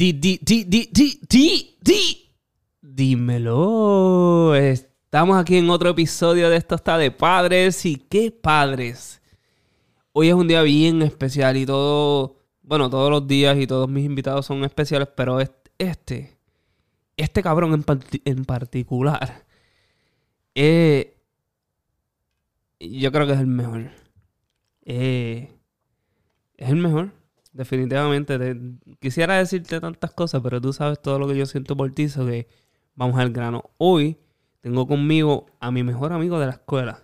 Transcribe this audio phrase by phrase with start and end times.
[0.00, 0.40] Di, di.
[2.80, 4.54] Dímelo.
[4.54, 7.84] Estamos aquí en otro episodio de Esto está de padres.
[7.84, 9.20] ¿Y qué padres?
[10.12, 14.06] Hoy es un día bien especial y todo, bueno, todos los días y todos mis
[14.06, 16.38] invitados son especiales, pero este,
[17.18, 17.84] este cabrón
[18.24, 19.44] en particular,
[20.54, 21.14] eh,
[22.80, 23.90] yo creo que es el mejor.
[24.86, 25.52] Eh,
[26.56, 27.19] es el mejor,
[27.52, 28.38] definitivamente.
[28.38, 28.60] Te-
[29.00, 32.26] quisiera decirte tantas cosas, pero tú sabes todo lo que yo siento por ti, so
[32.26, 32.48] que
[32.94, 33.70] vamos al grano.
[33.78, 34.18] Hoy
[34.60, 37.02] tengo conmigo a mi mejor amigo de la escuela.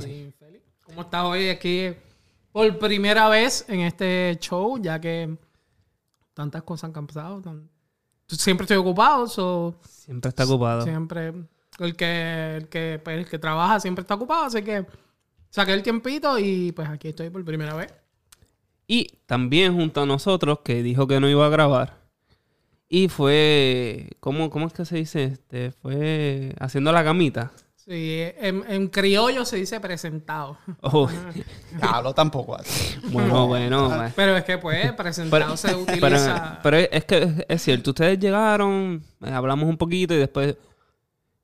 [0.00, 0.64] Sí, Félix.
[0.82, 1.90] ¿Cómo estás hoy aquí
[2.52, 4.78] por primera vez en este show?
[4.80, 5.36] Ya que
[6.34, 7.40] tantas cosas han pasado.
[7.40, 7.68] tan-
[8.26, 10.82] Siempre estoy ocupado, so Siempre está ocupado.
[10.82, 11.32] siempre
[11.78, 14.84] el que, el, que, pues, el que trabaja siempre está ocupado, así que
[15.50, 17.94] saqué el tiempito y pues aquí estoy por primera vez.
[18.88, 21.98] Y también junto a nosotros, que dijo que no iba a grabar.
[22.88, 25.24] Y fue, ¿cómo, cómo es que se dice?
[25.24, 27.52] Este, fue haciendo la camita.
[27.76, 30.56] Sí, en, en criollo se dice presentado.
[30.82, 31.08] Oh,
[31.82, 32.96] Hablo tampoco así.
[33.10, 34.10] bueno, bueno.
[34.16, 36.60] Pero es que pues presentado Pero, se utiliza.
[36.62, 40.56] pero es que es, cierto, ustedes llegaron, eh, hablamos un poquito y después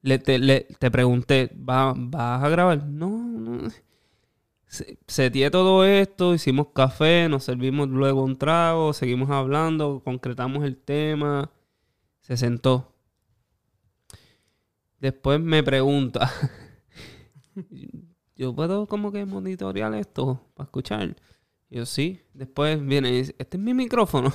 [0.02, 2.84] le, te, le- te pregunté, ¿va- ¿vas a grabar?
[2.86, 3.68] No, no.
[4.74, 10.76] Se- Seteé todo esto, hicimos café, nos servimos luego un trago, seguimos hablando, concretamos el
[10.76, 11.50] tema,
[12.20, 12.92] se sentó.
[14.98, 16.28] Después me pregunta,
[18.36, 21.14] ¿yo puedo como que monitorear esto para escuchar?
[21.70, 22.20] Yo sí.
[22.32, 24.32] Después viene y dice, este es mi micrófono.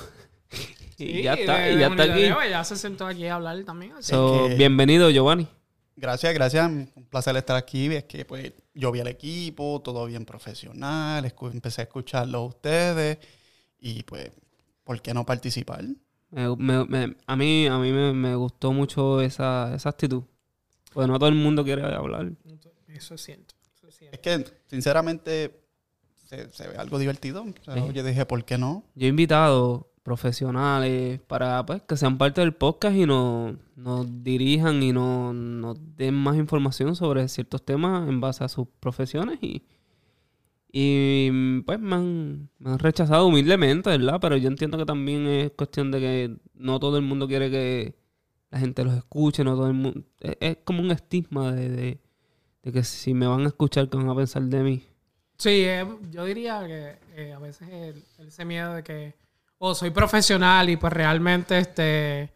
[0.98, 2.22] y ya está, y ya está aquí.
[2.50, 3.92] Ya se sentó aquí a hablar también.
[3.92, 5.48] así So, que- Bienvenido, Giovanni.
[6.00, 6.66] Gracias, gracias.
[6.66, 7.86] Un placer estar aquí.
[7.94, 11.24] Es que pues yo vi al equipo, todo bien profesional.
[11.52, 13.18] empecé a escucharlo a ustedes.
[13.78, 14.30] Y pues,
[14.84, 15.84] ¿por qué no participar?
[16.30, 20.22] Me- me- me- a mí, a mí me, me gustó mucho esa, esa actitud.
[20.92, 22.32] Pues no todo el mundo quiere hablar.
[22.88, 23.54] Eso es cierto.
[23.76, 24.14] Eso es cierto.
[24.16, 25.60] Es que, sinceramente,
[26.26, 27.42] se, se ve algo divertido.
[27.42, 27.92] O sea, Sí.
[27.92, 28.84] Yo dije, ¿por qué no?
[28.94, 34.82] Yo he invitado profesionales para pues, que sean parte del podcast y nos, nos dirijan
[34.82, 39.62] y nos, nos den más información sobre ciertos temas en base a sus profesiones y,
[40.72, 44.18] y pues me han, rechazado humildemente, ¿verdad?
[44.20, 47.94] Pero yo entiendo que también es cuestión de que no todo el mundo quiere que
[48.50, 50.02] la gente los escuche, no todo el mundo...
[50.20, 51.98] Es, es como un estigma de,
[52.62, 54.82] de, que si me van a escuchar, ¿qué van a pensar de mí?
[55.38, 59.14] Sí, eh, yo diría que eh, a veces el- ese miedo de que,
[59.60, 62.32] oh, soy profesional y pues realmente este,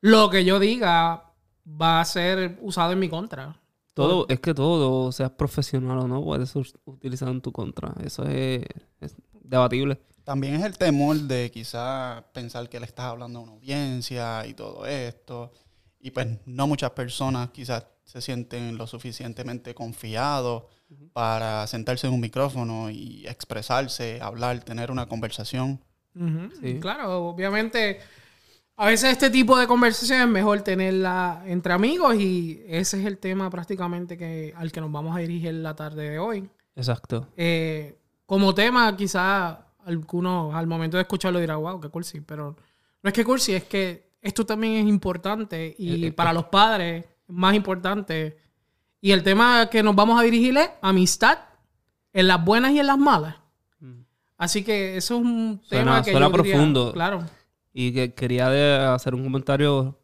[0.00, 1.32] lo que yo diga
[1.66, 3.60] va a ser usado en mi contra.
[3.94, 7.94] Todo, es que todo, seas profesional o no, puede ser utilizado en tu contra.
[8.04, 8.64] Eso es,
[9.00, 10.00] es debatible.
[10.24, 14.54] También es el temor de quizás pensar que le estás hablando a una audiencia y
[14.54, 15.52] todo esto.
[16.00, 20.64] Y pues no muchas personas quizás se sienten lo suficientemente confiados
[21.12, 25.80] para sentarse en un micrófono y expresarse, hablar, tener una conversación.
[26.60, 26.78] Sí.
[26.80, 27.98] Claro, obviamente,
[28.76, 33.18] a veces este tipo de conversación es mejor tenerla entre amigos y ese es el
[33.18, 36.48] tema prácticamente que, al que nos vamos a dirigir la tarde de hoy.
[36.76, 37.28] Exacto.
[37.36, 42.56] Eh, como tema, quizás algunos al momento de escucharlo dirán, wow, qué cursi, pero
[43.02, 46.46] no es que cursi, es que esto también es importante y Eh, eh, para los
[46.46, 48.38] padres es más importante.
[49.00, 51.38] Y el tema que nos vamos a dirigir es amistad
[52.12, 53.36] en las buenas y en las malas.
[54.36, 56.92] Así que eso es un Suena- tema que suena yo profundo.
[56.92, 57.24] claro.
[57.72, 59.98] Y que quería de- hacer un comentario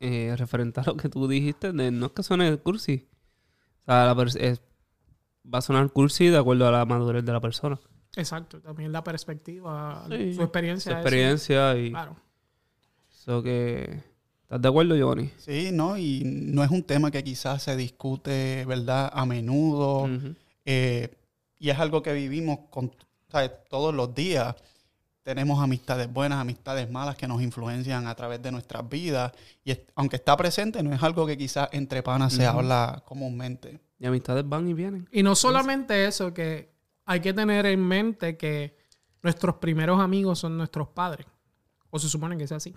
[0.00, 1.72] eh, referente a lo que tú dijiste.
[1.72, 3.08] De, no es que suene cursi.
[3.82, 4.60] O sea, la es-
[5.52, 7.78] va a sonar cursi de acuerdo a la madurez de la persona.
[8.16, 10.92] Exacto, también la perspectiva, Sí, su experiencia.
[10.92, 11.00] Su eso.
[11.00, 11.90] experiencia y...
[11.90, 12.16] Claro.
[13.08, 14.02] So que...
[14.42, 15.30] ¿Estás de acuerdo, Giovanni?
[15.38, 15.96] Sí, ¿no?
[15.98, 19.10] Y no es un tema que quizás se discute, ¿verdad?
[19.12, 20.08] A menudo.
[20.66, 21.14] Eh,
[21.58, 22.94] y es algo que vivimos con.
[23.68, 24.54] Todos los días.
[25.22, 29.32] Tenemos amistades buenas, amistades malas que nos influencian a través de nuestras vidas.
[29.64, 33.80] Y es- aunque está presente, no es algo que quizás entre panas se habla comúnmente.
[33.98, 35.08] Y amistades van y vienen.
[35.10, 36.74] Y no solamente eso, que
[37.06, 38.76] hay que tener en mente que
[39.22, 41.26] nuestros primeros amigos son nuestros padres.
[41.88, 42.74] O se supone que es así.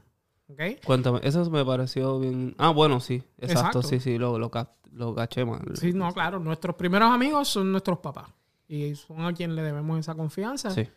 [0.50, 0.62] ¿Ok?
[0.86, 2.56] Cuéntame, eso me pareció bien.
[2.58, 3.84] Ah, bueno, sí, exacto, Exacto.
[3.84, 4.50] sí, sí, lo, lo,
[4.94, 5.66] lo caché mal.
[5.76, 6.40] Sí, no, claro.
[6.40, 8.30] Nuestros primeros amigos son nuestros papás.
[8.68, 10.72] Y son a quien le debemos esa confianza.
[10.72, 10.88] Sí.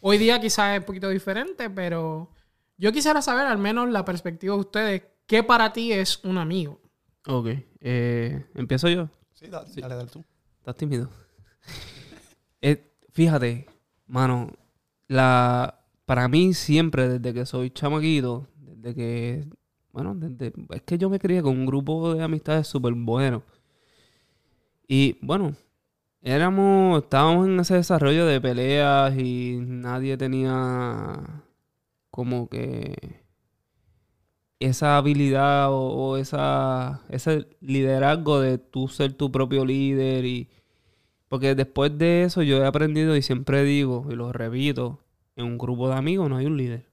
[0.00, 2.30] Hoy día quizás es un poquito diferente, pero
[2.76, 5.02] yo quisiera saber al menos la perspectiva de ustedes.
[5.26, 6.80] ¿Qué para ti es un amigo?
[7.26, 7.48] Ok,
[7.80, 9.08] eh, empiezo yo.
[9.32, 10.24] Sí, da- dale, dale tú.
[10.58, 11.08] Estás tímido.
[12.62, 13.66] Eh, fíjate,
[14.06, 14.50] mano,
[15.08, 19.48] la para mí siempre, desde que soy chamaquito, desde que,
[19.92, 23.42] bueno, desde, es que yo me crié con un grupo de amistades súper buenos.
[24.86, 25.54] Y bueno,
[26.22, 31.44] éramos, estábamos en ese desarrollo de peleas y nadie tenía
[32.10, 33.24] como que
[34.58, 40.48] esa habilidad o, o esa, ese liderazgo de tú ser tu propio líder y
[41.28, 45.00] porque después de eso yo he aprendido y siempre digo y lo repito,
[45.36, 46.90] en un grupo de amigos no hay un líder.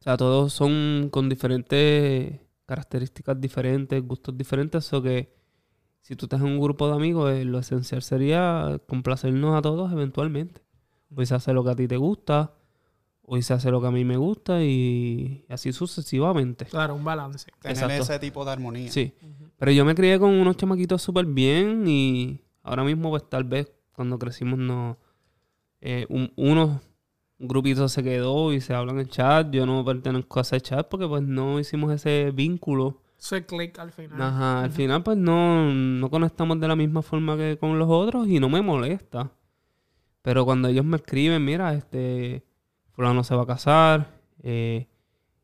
[0.00, 5.32] O sea, todos son con diferentes características diferentes, gustos diferentes, o que
[6.02, 9.90] si tú estás en un grupo de amigos, eh, lo esencial sería complacernos a todos
[9.92, 10.60] eventualmente.
[11.14, 12.54] Hoy se hace lo que a ti te gusta,
[13.22, 16.64] hoy se hace lo que a mí me gusta y así sucesivamente.
[16.66, 17.50] Claro, un balance.
[17.60, 18.02] Tener Exacto.
[18.02, 18.90] ese tipo de armonía.
[18.90, 19.14] Sí.
[19.56, 23.70] Pero yo me crié con unos chamaquitos súper bien y ahora mismo pues tal vez
[23.92, 24.98] cuando crecimos no...
[25.80, 26.80] eh, un, uno,
[27.38, 29.50] un grupito se quedó y se habla en el chat.
[29.52, 33.01] Yo no pertenezco a ese chat porque pues no hicimos ese vínculo.
[33.22, 34.20] Ese click al final.
[34.20, 38.26] Ajá, al final pues no, no conectamos de la misma forma que con los otros
[38.26, 39.30] y no me molesta.
[40.22, 42.44] Pero cuando ellos me escriben, mira, este,
[42.90, 44.88] fulano se va a casar, eh,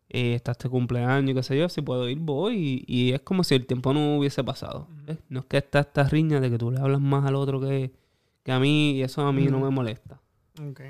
[0.08, 2.84] eh, está este cumpleaños, qué sé yo, si puedo ir, voy.
[2.88, 4.88] Y, y es como si el tiempo no hubiese pasado.
[5.28, 7.92] No es que está esta riña de que tú le hablas más al otro que,
[8.42, 10.20] que a mí y eso a mí no me molesta.
[10.68, 10.80] Ok.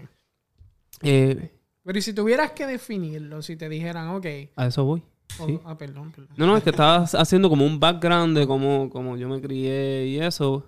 [1.03, 1.53] Eh,
[1.85, 4.27] Pero y si tuvieras que definirlo, si te dijeran, ok.
[4.57, 5.03] a eso voy.
[5.41, 5.61] O- Sí.
[5.65, 6.35] Ah, perdón, perdón.
[6.37, 10.07] No, no, es que estabas haciendo como un background de cómo, cómo yo me crié
[10.07, 10.65] y eso.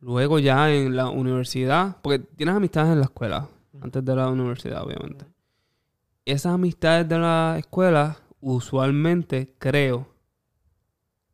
[0.00, 3.48] Luego ya en la universidad, porque tienes amistades en la escuela,
[3.82, 5.26] antes de la universidad, obviamente.
[6.24, 10.08] Esas amistades de la escuela, usualmente creo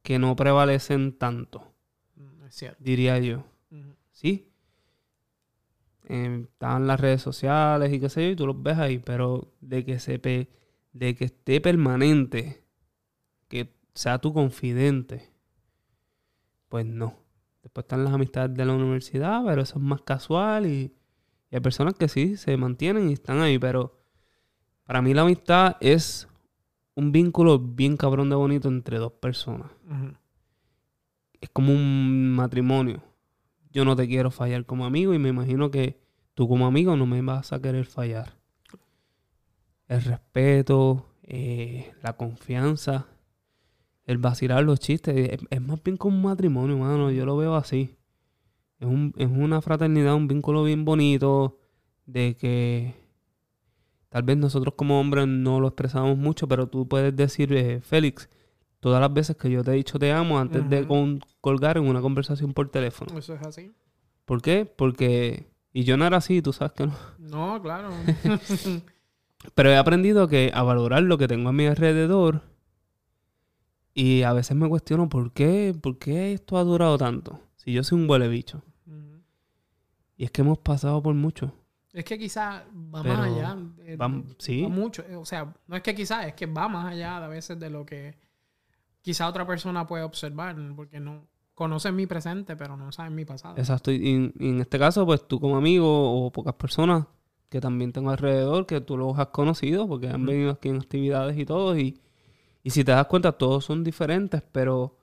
[0.02, 1.72] que no prevalecen tanto,
[2.16, 2.82] Mm, cierto.
[2.82, 3.44] diría yo.
[3.70, 3.94] Ujú.
[4.12, 4.48] ¿Sí?
[6.08, 9.52] Eh, están las redes sociales y qué sé yo, y tú los ves ahí, pero
[9.60, 10.48] de que se pe-
[10.98, 12.64] de que esté permanente,
[13.48, 15.30] que sea tu confidente,
[16.68, 17.14] pues no.
[17.62, 20.94] Después están las amistades de la universidad, pero eso es más casual y,
[21.50, 23.98] y hay personas que sí se mantienen y están ahí, pero
[24.84, 26.28] para mí la amistad es
[26.94, 29.70] un vínculo bien cabrón de bonito entre dos personas
[31.40, 33.02] es como un matrimonio.
[33.70, 36.00] Yo no te quiero fallar como amigo y me imagino que
[36.34, 38.35] tú como amigo no me vas a querer fallar.
[39.88, 43.06] El respeto, eh, la confianza,
[44.04, 47.10] el vacilar los chistes, es, es más bien como un matrimonio, mano.
[47.10, 47.96] Yo lo veo así.
[48.80, 51.58] Es, un- es una fraternidad, un vínculo bien bonito
[52.04, 52.94] de que
[54.08, 58.28] tal vez nosotros como hombres no lo expresamos mucho, pero tú puedes decir, eh, Félix,
[58.80, 61.86] todas las veces que yo te he dicho te amo antes de con- colgar en
[61.88, 63.16] una conversación por teléfono.
[63.18, 63.72] Eso es así.
[64.24, 64.64] ¿Por qué?
[64.66, 65.50] Porque...
[65.72, 66.94] Y yo no era así, tú sabes que no.
[67.18, 67.90] No, claro.
[69.54, 72.42] Pero he aprendido que a valorar lo que tengo a mi alrededor
[73.94, 77.40] y a veces me cuestiono por qué, por qué esto ha durado tanto.
[77.56, 78.62] Si yo soy un huele bicho.
[80.18, 81.52] Y es que hemos pasado por mucho.
[81.92, 82.62] es que quizás
[82.94, 83.56] va Pero más allá.
[83.84, 84.62] eh, va- sí.
[84.62, 85.02] va mucho.
[85.08, 87.70] eh, O sea, no es que quizás, es que va más allá a veces de
[87.70, 88.18] lo que
[89.02, 93.56] quizá otra persona puede observar, porque no conocen mi presente, pero no saben mi pasado.
[93.58, 93.90] Exacto.
[93.92, 95.86] Y en este caso, pues tú como amigo
[96.26, 97.06] o pocas personas
[97.48, 101.38] que también tengo alrededor, que tú los has conocido porque han venido aquí en actividades
[101.38, 101.78] y todo.
[101.78, 102.00] Y,
[102.62, 104.96] y si te das cuenta, todos son diferentes, pero,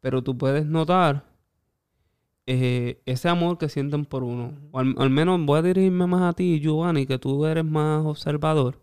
[0.00, 1.24] pero tú puedes notar
[2.46, 4.54] eh, ese amor que sienten por uno.
[4.72, 8.04] O al, al menos voy a dirigirme más a ti, Giovanni, que tú eres más
[8.06, 8.80] observador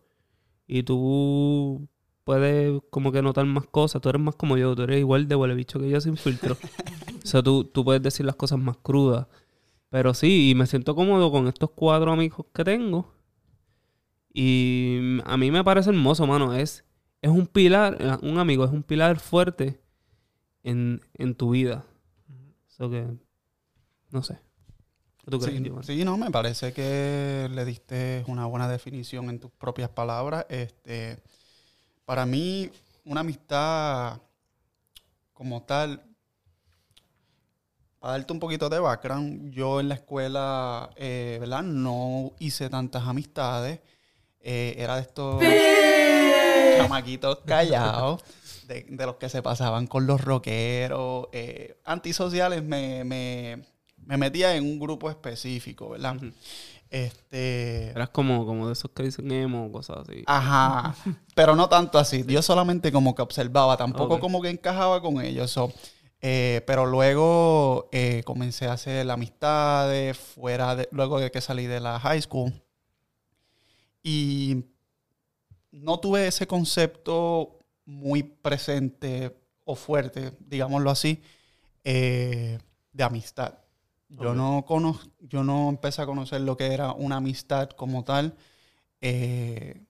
[0.68, 1.88] y tú
[2.24, 4.02] puedes como que notar más cosas.
[4.02, 6.56] Tú eres más como yo, tú eres igual de huele bicho que yo sin filtro.
[7.24, 9.28] o sea, tú, tú puedes decir las cosas más crudas.
[9.98, 13.16] Pero sí, y me siento cómodo con estos cuatro amigos que tengo.
[14.32, 16.54] Y a mí me parece hermoso, mano.
[16.54, 16.86] Es,
[17.20, 19.82] es un pilar, eh, un amigo es un pilar fuerte
[20.62, 21.84] en, en tu vida.
[22.70, 23.08] Eso que,
[24.12, 24.38] no sé.
[25.18, 29.40] ¿Qué tú crees, Sí, sí, no, me parece que le diste una buena definición en
[29.40, 30.46] tus propias palabras.
[30.48, 31.24] Este,
[32.06, 32.70] para mí,
[33.04, 34.22] una amistad
[35.34, 36.04] como tal,
[38.00, 41.64] para darte un poquito de background, yo en la escuela, eh, ¿verdad?
[41.64, 43.80] No hice tantas amistades.
[44.40, 45.44] Eh, era de estos
[46.78, 48.24] chamaquitos callados,
[48.68, 52.64] de, de los que se pasaban con los rockeros, eh, antisociales.
[52.64, 53.64] Me, me,
[54.06, 56.16] me metía en un grupo específico, ¿verdad?
[56.16, 56.32] Ujú.
[56.90, 57.90] Este.
[57.90, 60.24] Eras como, como de esos que dicen emo o cosas así.
[60.26, 60.96] Ajá.
[61.36, 62.24] Pero no tanto así.
[62.26, 65.52] Yo solamente como que observaba, tampoco como que encajaba con ellos.
[65.52, 65.74] so,
[66.22, 71.80] eh, pero luego eh, comencé a hacer amistades fuera de, luego de que salí de
[71.80, 72.54] la high school.
[74.04, 74.64] Y
[75.72, 81.22] no tuve ese concepto muy presente o fuerte, digámoslo así,
[81.84, 82.60] eh,
[82.94, 83.56] de amistad.
[84.10, 84.36] Yo, Ok.
[84.36, 88.36] no cono- yo no empecé a conocer lo que era una amistad como tal
[89.02, 89.84] eh,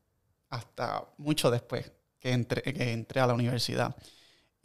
[0.49, 3.95] hasta mucho después que entré, que entré a la universidad.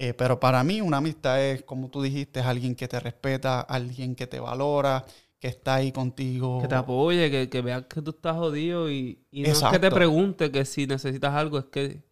[0.05, 3.61] Eh, pero para mí una amistad es, como tú dijiste, es alguien que te respeta,
[3.61, 5.05] alguien que te valora,
[5.39, 6.61] que está ahí contigo.
[6.61, 9.79] Que te apoye, que, que veas que tú estás jodido y, y no es que
[9.79, 12.03] te pregunte que si necesitas algo, es que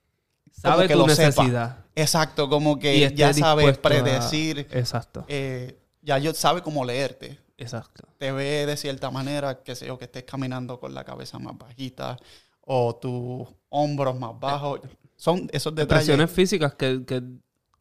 [0.53, 1.25] sabe que tu sepa.
[1.25, 1.85] necesidad.
[1.97, 7.41] Exacto, como que ya sabes dispuesto a- predecir, Exacto, eh, ya yo sabe cómo leerte.
[7.59, 8.05] exacto.
[8.19, 11.59] Te ve de cierta manera, que sé yo, que estés caminando con la cabeza más
[11.59, 12.17] bajita
[12.61, 14.81] o tus hombros más bajos.
[15.17, 16.09] Son esos detalles.
[16.09, 17.21] Expresiones físicas que, que,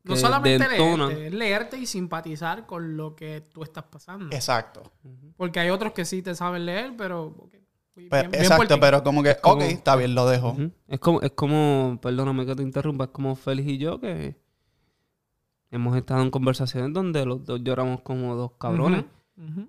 [0.03, 0.57] No solamente
[1.09, 4.33] leerte, es leerte y simpatizar con lo que tú estás pasando.
[4.35, 4.83] Exacto.
[5.35, 7.31] Porque hay otros que sí te saben leer, pero...
[7.95, 10.55] bien- Pero- bien exacto, pero como que, como- ok, está bien, lo dejo.
[10.87, 14.35] Es como, es como, perdóname que te interrumpa, es como Félix y yo que
[15.71, 19.05] hemos estado en conversaciones donde los dos lloramos como dos cabrones.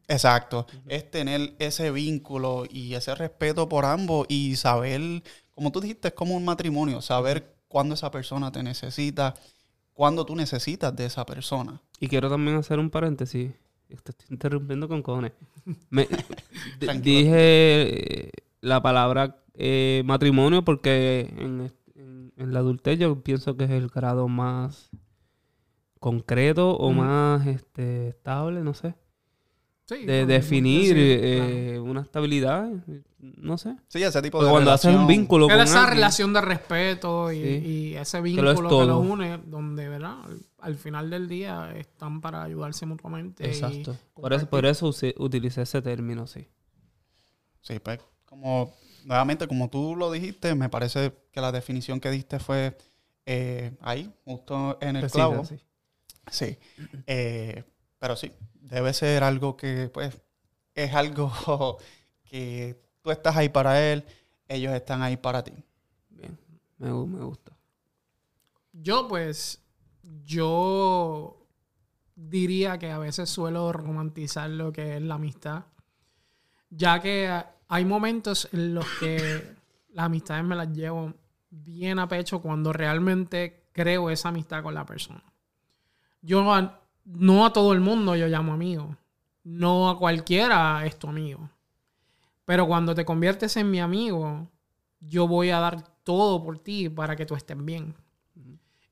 [0.08, 0.66] Exacto.
[0.86, 5.00] Es tener ese vínculo y ese respeto por ambos y saber,
[5.52, 9.34] como tú dijiste, es como un matrimonio, saber cuándo esa persona te necesita,
[9.94, 11.80] cuándo tú necesitas de esa persona.
[11.98, 13.52] Y quiero también hacer un paréntesis.
[13.88, 15.32] Te estoy interrumpiendo con cojones.
[15.90, 16.06] Me-
[17.02, 18.30] dije eh,
[18.60, 23.88] la palabra eh, matrimonio porque en, en- en la adultez yo pienso que es el
[23.88, 24.90] grado más
[25.98, 28.94] concreto o más este, estable, no sé.
[29.90, 32.70] Sí, De no, definir sí, eh, una estabilidad,
[33.18, 33.74] no sé.
[33.88, 37.42] Sí, ese tipo de cuando haces un vínculo con esa alguien, relación de respeto y,
[37.42, 37.48] Sí.
[37.66, 38.86] y ese lo vínculo es que, todo.
[38.86, 40.22] los une, donde, ¿verdad?
[40.24, 43.44] Al, al final del día están para ayudarse mutuamente.
[43.44, 43.96] y Exacto.
[44.14, 46.46] Por eso, por eso utilicé ese término, sí.
[47.60, 48.72] Sí, pues como
[49.04, 52.76] nuevamente, como tú lo dijiste, me parece que la definición que diste fue
[53.26, 55.44] eh, ahí, justo en el Precisa, clavo.
[55.44, 55.56] sí.
[56.30, 56.56] Sí.
[57.08, 57.64] Eh,
[57.98, 58.30] pero sí,
[58.70, 60.20] debe ser algo que, pues,
[60.74, 61.30] es algo
[62.24, 64.04] que tú estás ahí para él,
[64.48, 65.52] ellos están ahí para ti.
[66.08, 66.38] Bien,
[66.78, 67.52] me, me gusta.
[68.72, 69.60] Yo, pues,
[70.24, 71.36] yo
[72.14, 75.64] diría que a veces suelo romantizar lo que es la amistad,
[76.68, 79.54] ya que hay momentos en los que
[79.90, 81.14] las amistades me las llevo
[81.50, 85.22] bien a pecho cuando realmente creo esa amistad con la persona.
[86.22, 86.44] Yo
[87.04, 88.96] no a todo el mundo yo llamo amigo,
[89.44, 91.50] no a cualquiera es tu amigo,
[92.44, 94.48] pero cuando te conviertes en mi amigo,
[95.00, 97.94] yo voy a dar todo por ti para que tú estés bien.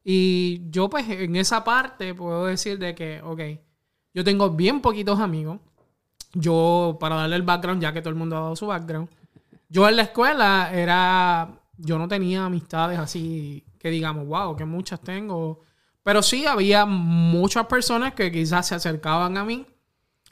[0.04, 3.40] Y yo pues en esa parte puedo decir de que, ok,
[4.14, 5.60] yo tengo bien poquitos amigos.
[6.34, 9.08] Yo, para darle el background, ya que todo el mundo ha dado su background,
[9.68, 15.00] yo en la escuela era, yo no tenía amistades así que digamos, wow, que muchas
[15.00, 15.60] tengo.
[16.08, 19.66] Pero sí había muchas personas que quizás se acercaban a mí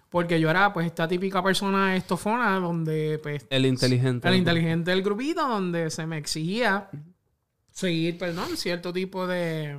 [0.08, 4.26] porque yo era pues esta típica persona estofona donde pues El inteligente.
[4.26, 4.38] el ¿no?
[4.38, 6.88] inteligente del grupito donde se me exigía
[7.72, 9.78] seguir, perdón, cierto tipo de,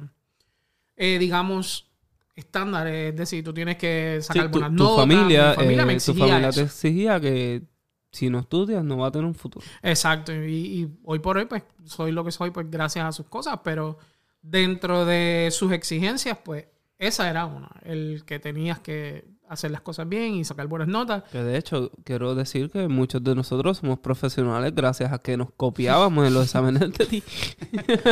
[0.97, 1.89] eh, digamos,
[2.35, 3.13] estándares.
[3.13, 4.97] Es decir, tú tienes que Sí, sacar tu, buenas tu notas.
[4.97, 6.59] familia, Mi familia me eh, tu exigía familia eso.
[6.59, 7.63] te exigía que
[8.11, 9.65] si no estudias no va a tener un futuro.
[9.81, 10.31] Exacto.
[10.31, 10.47] Y,
[10.83, 13.61] y hoy por hoy, pues, soy lo que soy, pues, gracias a sus cosas.
[13.63, 13.97] Pero
[14.41, 16.65] dentro de sus exigencias, pues,
[16.97, 17.69] esa era una.
[17.83, 21.23] El que tenías que hacer las cosas bien y sacar buenas notas.
[21.31, 25.49] Que de hecho, quiero decir que muchos de nosotros somos profesionales gracias a que nos
[25.55, 27.23] copiábamos en los exámenes de ti.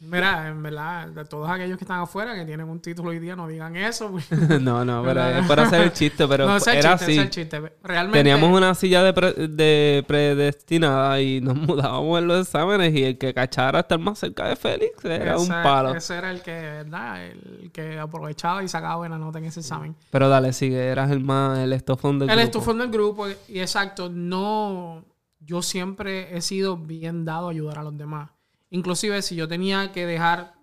[0.00, 3.34] Mira, en verdad, de todos aquellos que están afuera que tienen un título hoy día,
[3.36, 4.10] no digan eso.
[4.10, 4.30] pues.
[4.60, 7.18] no, no, pero es para hacer el chiste, pero no, era chiste, así.
[7.18, 7.72] el chiste.
[7.82, 13.04] Realmente, Teníamos una silla de, pre- de predestinada y nos mudábamos en los exámenes y
[13.04, 15.94] el que cachara estar más cerca de Félix era un palo.
[15.94, 17.24] Ese era el que, ¿verdad?
[17.26, 19.96] El que aprovechaba y sacaba buena nota en ese examen.
[20.10, 22.44] Pero dale, sigue, eras el más, el estofón del El grupo.
[22.46, 25.04] estufón del grupo, y exacto, no.
[25.40, 28.30] Yo siempre he sido bien dado a ayudar a los demás.
[28.70, 30.54] Inclusive si yo tenía que dejar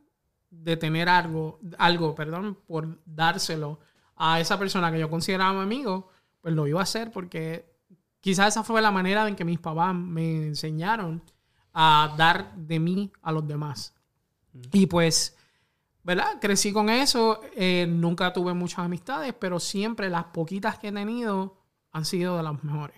[0.50, 3.80] de tener algo, algo, perdón, por dárselo
[4.16, 6.10] a esa persona que yo consideraba mi amigo,
[6.42, 7.72] pues lo iba a hacer porque
[8.20, 11.22] quizás esa fue la manera en que mis papás me enseñaron
[11.74, 13.94] a dar de mí a los demás.
[14.74, 15.38] Y pues,
[16.04, 16.40] ¿verdad?
[16.40, 17.42] Crecí con eso.
[17.56, 21.58] eh, nunca tuve muchas amistades, pero siempre las poquitas que he tenido
[21.92, 22.98] han sido de las mejores.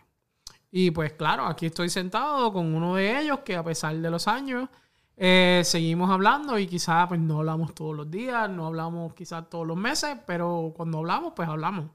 [0.71, 4.27] Y pues claro, aquí estoy sentado con uno de ellos que a pesar de los
[4.27, 4.69] años
[5.15, 9.67] eh, seguimos hablando y quizás pues no hablamos todos los días, no hablamos quizás todos
[9.67, 11.91] los meses, pero cuando hablamos pues hablamos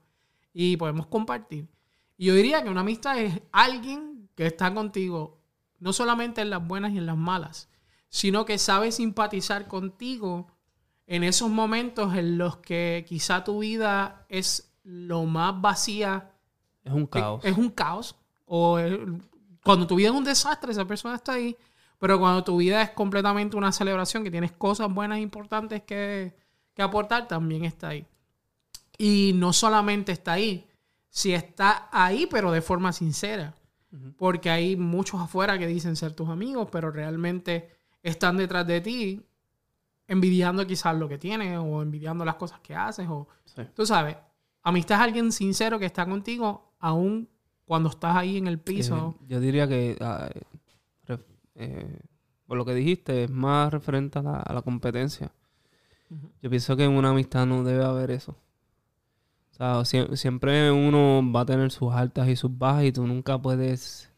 [0.53, 1.69] y podemos compartir.
[2.17, 5.41] Y yo diría que una amistad es alguien que está contigo,
[5.81, 7.69] no solamente en las buenas y en las malas,
[8.09, 10.47] sino que sabe simpatizar contigo
[11.09, 16.31] en esos momentos en los que quizá tu vida es lo más vacía.
[16.85, 17.45] Es un caos.
[17.45, 18.15] Es un caos.
[18.45, 18.97] O es-
[19.65, 21.57] cuando tu vida es un desastre, esa persona está ahí.
[21.99, 26.33] Pero cuando tu vida es completamente una celebración, que tienes cosas buenas e importantes que,
[26.75, 28.07] que aportar, también está ahí.
[28.97, 30.67] Y no solamente está ahí,
[31.09, 33.55] si está ahí, pero de forma sincera.
[34.17, 37.71] Porque hay muchos afuera que dicen ser tus amigos, pero realmente
[38.03, 39.23] están detrás de ti,
[40.09, 43.07] envidiando quizás lo que tienes o envidiando las cosas que haces.
[43.09, 43.63] O, Sí.
[43.75, 44.17] Tú sabes,
[44.63, 47.29] amistad es alguien sincero que está contigo, aún
[47.65, 49.17] cuando estás ahí en el piso.
[49.21, 50.29] Eh, yo diría que, ah,
[51.57, 51.99] eh,
[52.47, 55.31] por lo que dijiste, es más referente a la, a la competencia.
[56.41, 58.33] Yo pienso que en una amistad no debe haber eso.
[59.51, 63.07] O sea, sie- siempre uno va a tener sus altas y sus bajas y tú
[63.07, 64.11] nunca puedes...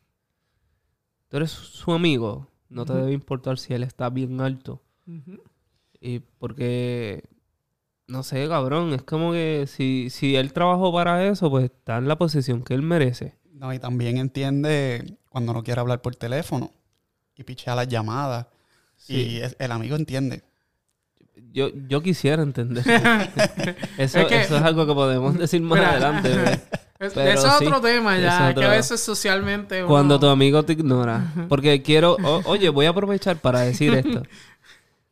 [1.28, 4.82] Tú eres su amigo, no te debe importar si él está bien alto.
[6.00, 7.22] Y porque,
[8.06, 12.08] no sé, cabrón, es como que si, si él trabajó para eso, pues está en
[12.08, 13.34] la posición que él merece.
[13.52, 16.70] No, y también entiende cuando no quiere hablar por teléfono
[17.36, 18.46] y pichea las llamadas.
[18.96, 19.14] Sí.
[19.14, 20.42] Y es- el amigo entiende.
[21.52, 22.84] Yo, yo quisiera entender.
[23.98, 26.28] eso, Es que- eso es algo que podemos decir más Mira, adelante.
[26.30, 26.60] ¿verdad?
[27.00, 29.78] Es- Pero eso es otro tema ya, que a veces socialmente...
[29.80, 31.32] uno- Cuando tu amigo te ignora.
[31.48, 34.22] Porque quiero, o- oye, voy a aprovechar para decir esto.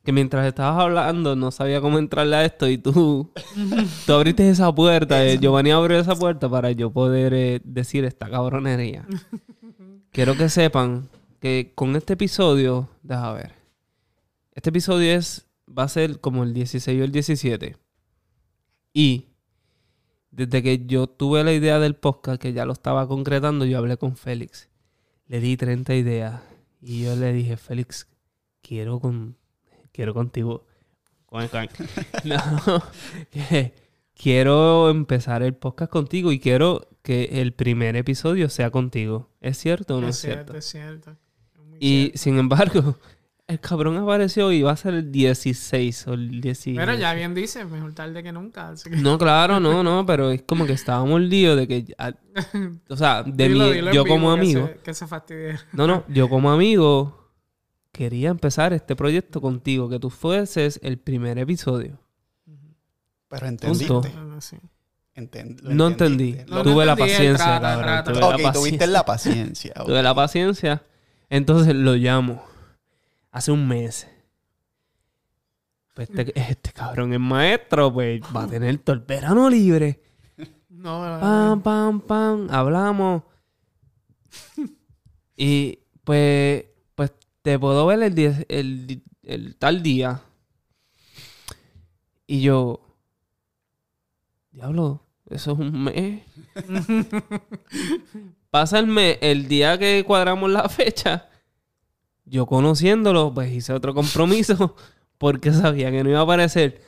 [0.09, 3.31] Que mientras estabas hablando no sabía cómo entrarle a esto y tú,
[4.07, 5.23] tú abriste esa puerta.
[5.23, 9.07] eh, Giovanni abrió esa puerta para yo poder eh, decir esta cabronería.
[10.11, 11.11] Quiero que sepan
[11.41, 13.53] que con este episodio, deja ver.
[14.55, 17.77] Este episodio es, va a ser como el 16 o el 17.
[18.95, 19.27] Y
[20.31, 23.99] desde que yo tuve la idea del podcast, que ya lo estaba concretando, yo hablé
[23.99, 24.71] con Félix.
[25.27, 26.41] Le di 30 ideas.
[26.81, 28.09] Y yo le dije, Félix,
[28.63, 29.37] quiero con
[29.99, 30.65] quiero contigo.
[31.27, 31.69] Con- con-
[32.25, 32.83] No,
[33.33, 33.75] que
[34.15, 39.29] quiero empezar el podcast contigo y quiero que el primer episodio sea contigo.
[39.41, 40.53] ¿Es cierto o no es, es cierto?
[40.53, 41.11] cierto, es cierto.
[41.11, 42.19] Es Y cierto.
[42.19, 42.97] sin embargo,
[43.49, 46.79] el cabrón apareció y va a ser el 16 o el 17.
[46.79, 48.69] Pero ya bien dice, mejor tarde que nunca.
[48.69, 51.97] así que- No, claro, no, no, pero es como que estábamos lío de que,
[52.89, 55.57] o sea, de Dilo, mi, dilo yo como que amigo, se- Que se fastidie.
[55.73, 57.17] no, no, yo como amigo
[57.99, 61.99] quería empezar este proyecto contigo, que tú fueses el primer episodio.
[63.29, 63.89] Pero entendiste.
[63.89, 64.09] Punto.
[64.17, 64.39] Ah,
[65.63, 66.37] lo No entendí.
[66.63, 67.85] tuve la paciencia, trata, cabrón.
[67.85, 68.13] trata.
[68.13, 68.87] Tuve la Ok, tuviste paciencia.
[68.87, 69.73] la paciencia.
[69.81, 69.87] ok.
[69.87, 70.83] Tuve la paciencia.
[71.29, 72.45] Entonces lo llamo.
[73.33, 74.07] Hace un mes.
[75.95, 80.01] Pues este, este cabrón es maestro, pues va a tener todo el verano libre.
[80.71, 82.49] No, no, Pam, pam, pam.
[82.53, 83.25] Hablamos.
[85.37, 86.65] Y pues
[87.49, 90.21] te puedo ver el, el, el tal día.
[92.27, 92.81] Y yo,
[94.51, 96.25] diablo, eso es un mes.
[98.51, 101.31] Pasa el mes, el día que cuadramos la fecha,
[102.27, 104.77] yo conociéndolo, pues hice otro compromiso
[105.17, 106.83] porque sabía que no iba a aparecer.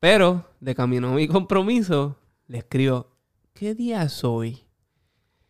[0.00, 3.06] Pero de camino a mi compromiso, le escribo,
[3.54, 4.60] ¿qué día es hoy?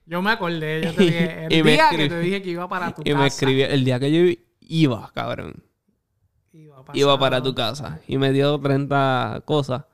[0.06, 2.94] Yo me acordé, yo te dije, el Y día que te dije que iba para
[2.94, 3.18] tu Y casa.
[3.18, 5.62] me escribió el día que yo iba, cabrón.
[6.52, 8.00] Iba, Iba para tu casa.
[8.06, 9.84] Y me dio 30 cosas.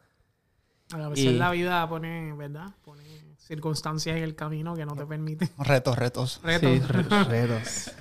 [0.93, 2.67] A veces y- la vida pone, ¿verdad?
[2.85, 3.03] Pone
[3.39, 5.49] circunstancias en el camino que no te permiten.
[5.59, 6.41] Retos, retos.
[6.45, 6.71] Retos.
[6.71, 7.93] Sí, re- retos.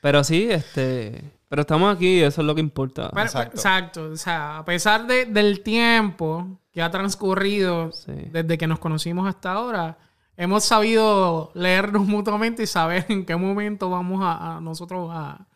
[0.00, 1.32] Pero sí, este...
[1.48, 3.10] Pero estamos aquí y eso es lo que importa.
[3.10, 3.56] Pero- Exacto.
[3.56, 4.04] exacto.
[4.12, 8.12] O sea, a pesar de- del tiempo que ha transcurrido Sí.
[8.32, 9.96] desde que nos conocimos hasta ahora,
[10.36, 15.46] hemos sabido leernos mutuamente y saber en qué momento vamos a, a nosotros a,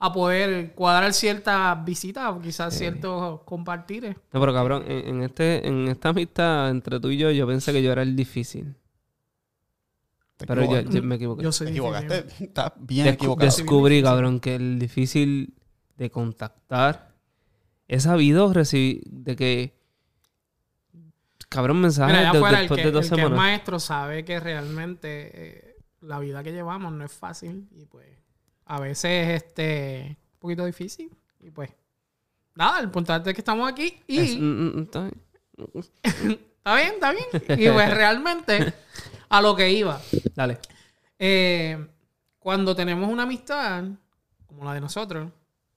[0.00, 4.14] a poder cuadrar ciertas visitas o quizás ciertos compartires.
[4.32, 7.72] No, pero cabrón, en, en este, en esta amistad entre tú y yo, yo pensé
[7.72, 8.74] que yo era el difícil.
[10.36, 11.42] Te Pero yo, me equivoqué.
[11.42, 12.26] Yo soy Te equivocaste.
[12.44, 13.46] Estás bien Descu- equivocado.
[13.46, 15.54] descubrí, cabrón, que el difícil
[15.96, 17.14] de contactar
[17.88, 19.78] he sabido recibir de que
[21.48, 23.36] cabrón mensajes Mira, el después que, de dos el que semanas.
[23.36, 28.06] maestro sabe que realmente eh, la vida que llevamos no es fácil y pues
[28.68, 31.70] a veces es este, un poquito difícil y pues
[32.54, 34.42] nada, el importante es que estamos aquí y Es- mm,
[34.78, 35.20] mm, está bien.
[36.58, 37.60] está bien, está bien.
[37.60, 38.72] Y pues realmente
[39.28, 40.00] a lo que iba.
[40.34, 40.58] Dale.
[41.18, 41.86] Eh,
[42.38, 43.84] cuando tenemos una amistad
[44.46, 45.30] como la de nosotros,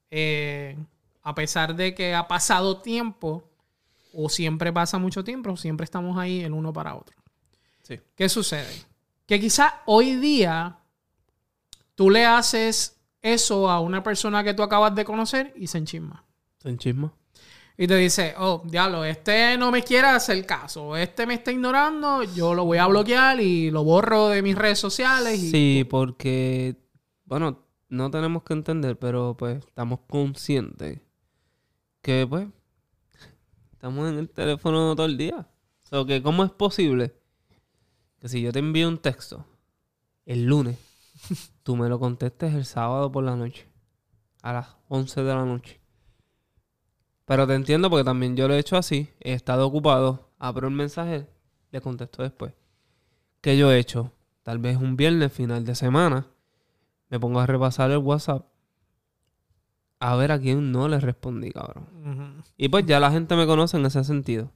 [0.09, 0.77] eh,
[1.23, 3.43] a pesar de que ha pasado tiempo,
[4.13, 7.15] o siempre pasa mucho tiempo, siempre estamos ahí el uno para otro.
[7.83, 7.99] Sí.
[8.15, 8.71] ¿Qué sucede?
[9.25, 10.77] Que quizá hoy día
[12.01, 16.25] tú le haces eso a una persona que tú acabas de conocer y se enchisma.
[16.57, 17.13] Se enchisma.
[17.77, 22.23] Y te dice, oh, diablo, este no me quiere hacer caso, este me está ignorando,
[22.23, 25.43] yo lo voy a bloquear y lo borro de mis redes sociales.
[25.43, 25.51] Y...
[25.51, 26.75] Sí, porque,
[27.25, 31.01] bueno, no tenemos que entender, pero pues estamos conscientes
[32.01, 32.47] que pues
[33.73, 35.47] estamos en el teléfono todo el día.
[35.91, 37.13] O que ¿cómo es posible
[38.19, 39.45] que si yo te envío un texto
[40.25, 40.79] el lunes,
[41.63, 43.67] tú me lo contestes el sábado por la noche,
[44.41, 45.79] a las 11 de la noche?
[47.25, 49.09] Pero te entiendo porque también yo lo he hecho así.
[49.19, 51.27] He estado ocupado, abro el mensaje,
[51.71, 52.53] le contesto después.
[53.41, 54.11] ¿Qué yo he hecho?
[54.43, 56.27] Tal vez un viernes, final de semana,
[57.09, 58.45] me pongo a repasar el WhatsApp.
[59.99, 62.43] A ver a quién no le respondí, cabrón.
[62.57, 64.51] Y pues ya la gente me conoce en ese sentido.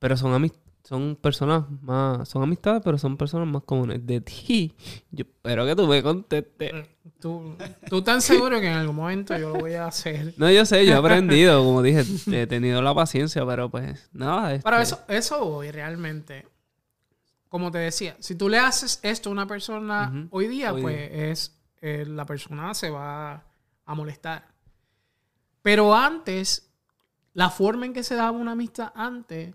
[0.00, 0.52] Pero son amis-
[0.84, 4.06] son personas más, son amistades, pero son personas más comunes.
[4.06, 4.74] De ti,
[5.10, 6.72] yo espero que tú me contestes.
[7.20, 7.56] ¿Tú,
[7.88, 10.34] tú tan seguro que en algún momento yo lo voy a hacer.
[10.38, 14.54] No, yo sé, yo he aprendido, como dije, he tenido la paciencia, pero pues nada.
[14.54, 16.46] este, Pero eso, eso voy realmente.
[17.48, 21.10] Como te decía, si tú le haces esto a una persona hoy día, Hoy pues
[21.12, 23.44] es eh, la persona se va
[23.84, 24.46] a molestar.
[25.62, 26.70] Pero antes,
[27.34, 29.54] la forma en que se daba una amistad antes,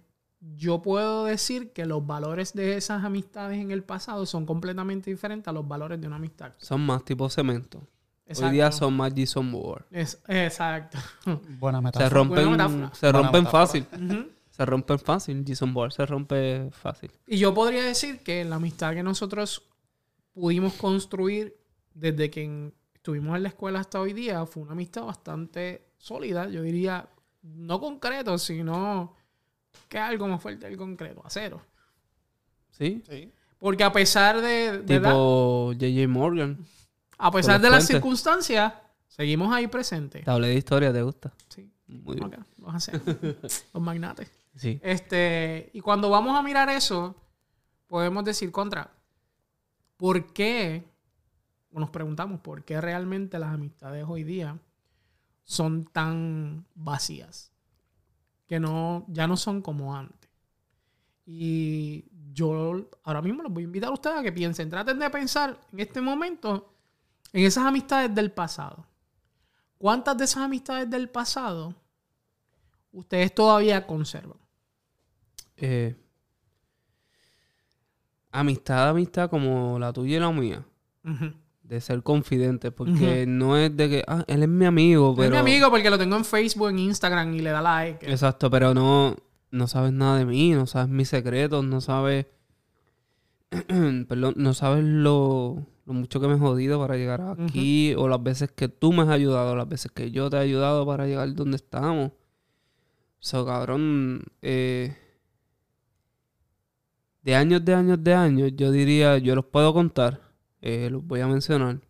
[0.55, 5.47] yo puedo decir que los valores de esas amistades en el pasado son completamente diferentes
[5.47, 6.53] a los valores de una amistad.
[6.57, 7.81] Son más tipo cemento.
[8.25, 8.47] Exacto.
[8.47, 9.53] Hoy día son más Jason.
[9.91, 10.97] Es- exacto.
[11.59, 12.09] Buena Se metáfora.
[12.09, 12.93] rompen, metáfora.
[12.93, 13.51] se rompen metáfora.
[13.65, 13.87] fácil.
[14.49, 15.43] Se rompen fácil.
[15.47, 17.11] Jason Ward se rompe fácil.
[17.27, 19.63] Y yo podría decir que la amistad que nosotros
[20.33, 21.55] pudimos construir
[21.93, 26.47] desde que en- estuvimos en la escuela hasta hoy día fue una amistad bastante sólida.
[26.49, 27.07] Yo diría,
[27.41, 29.15] no concreto, sino
[29.89, 31.61] que algo más fuerte del concreto, acero.
[32.71, 33.03] ¿Sí?
[33.07, 33.31] Sí.
[33.59, 36.07] Porque a pesar de, de Tipo J.J.
[36.07, 36.57] Morgan.
[37.17, 38.73] a pesar de las circunstancias,
[39.07, 40.25] seguimos ahí presentes.
[40.25, 41.31] Te hablé de historia, ¿te gusta?
[41.49, 42.27] Sí, Muy bien.
[42.33, 43.03] acá, los hacemos,
[43.73, 44.29] los magnates.
[44.55, 44.79] Sí.
[44.83, 47.15] Este, y cuando vamos a mirar eso,
[47.87, 48.91] podemos decir contra,
[49.97, 50.83] ¿por qué?
[51.71, 54.57] O nos preguntamos, ¿por qué realmente las amistades hoy día
[55.45, 57.52] son tan vacías?
[58.47, 60.29] Que no, ya no son como antes.
[61.25, 65.09] Y yo ahora mismo los voy a invitar a ustedes a que piensen, traten de
[65.09, 66.73] pensar en este momento
[67.31, 68.85] en esas amistades del pasado.
[69.77, 71.75] ¿Cuántas de esas amistades del pasado
[72.91, 74.37] ustedes todavía conservan?
[75.57, 75.95] Eh,
[78.31, 80.65] amistad, amistad como la tuya y la mía.
[81.03, 81.33] Ujú.
[81.63, 82.71] De ser confidentes.
[82.71, 85.25] Porque no es de que, ah, él es mi amigo, pero...
[85.25, 88.09] Es mi amigo porque lo tengo en Facebook, en Instagram y le da like.
[88.09, 89.15] Exacto, pero no,
[89.51, 92.27] no sabes nada de mí, no sabes mis secretos, no sabes...
[94.07, 98.21] Perdón, no sabes lo, lo mucho que me he jodido para llegar aquí, o las
[98.21, 101.33] veces que tú me has ayudado, las veces que yo te he ayudado para llegar
[101.33, 102.11] donde estamos.
[103.19, 104.97] So, cabrón, eh,
[107.21, 110.22] de años, de años, de años, yo diría, yo los puedo contar,
[110.65, 111.81] eh, los voy a mencionar.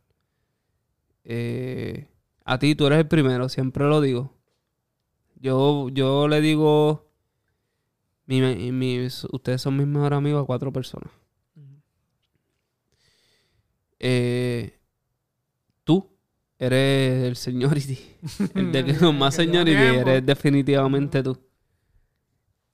[1.24, 2.08] Eh,
[2.44, 4.34] a ti, tú eres el primero, siempre lo digo.
[5.40, 7.08] Yo, yo le digo,
[8.26, 11.12] mi, mi- ustedes son mis mejores amigos a cuatro personas.
[14.00, 14.78] Eh,
[15.84, 16.10] tú
[16.58, 18.00] eres el seniority.
[18.56, 21.38] el de que más seniority eres definitivamente tú.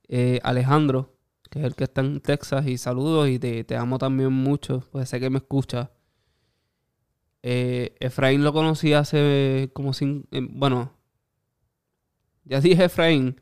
[0.08, 1.09] Eh, Alejandro,
[1.50, 4.84] que es el que está en Texas, y saludos y te, te amo también mucho,
[4.92, 5.90] pues sé que me escucha.
[7.42, 10.28] Eh, Efraín lo conocí hace como cinco...
[10.30, 10.92] eh, bueno,
[12.44, 13.40] ya dije Efraín,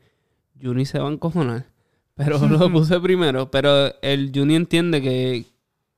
[0.61, 1.67] Juni se va a encojonar,
[2.15, 3.51] pero lo puse primero.
[3.51, 5.45] Pero el Juni entiende que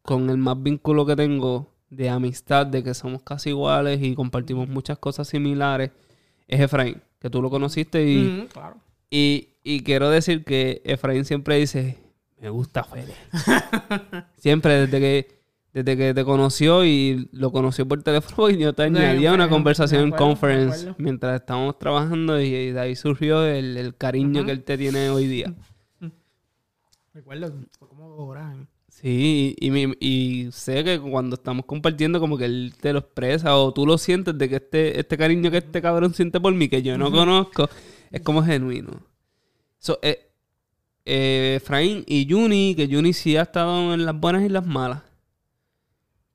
[0.02, 4.68] con el más vínculo que tengo de amistad, de que somos casi iguales y compartimos
[4.68, 5.92] muchas cosas similares,
[6.48, 8.78] es Efraín, que tú lo conociste y, claro.
[9.10, 11.98] y, y quiero decir que Efraín siempre dice,
[12.40, 13.14] me gusta Fede.
[14.38, 15.42] siempre desde que,
[15.74, 19.50] desde que te conoció y lo conoció por teléfono y yo te añadía una de-
[19.50, 24.64] conversación en conference mientras estábamos trabajando y, de ahí surgió el, el cariño que él
[24.64, 25.54] te tiene hoy día.
[27.14, 28.56] Recuerdo, fue como dos horas.
[28.58, 28.66] ¿eh?
[28.88, 33.58] Sí, y, y, y sé que cuando estamos compartiendo como que él te lo expresa
[33.58, 36.68] o tú lo sientes de que este, este cariño que este cabrón siente por mí,
[36.68, 37.70] que yo no conozco,
[38.12, 38.92] es como genuino.
[39.82, 40.30] So, eh,
[41.06, 45.02] eh, Efraín y Juni, que Juni sí ha estado en las buenas y las malas.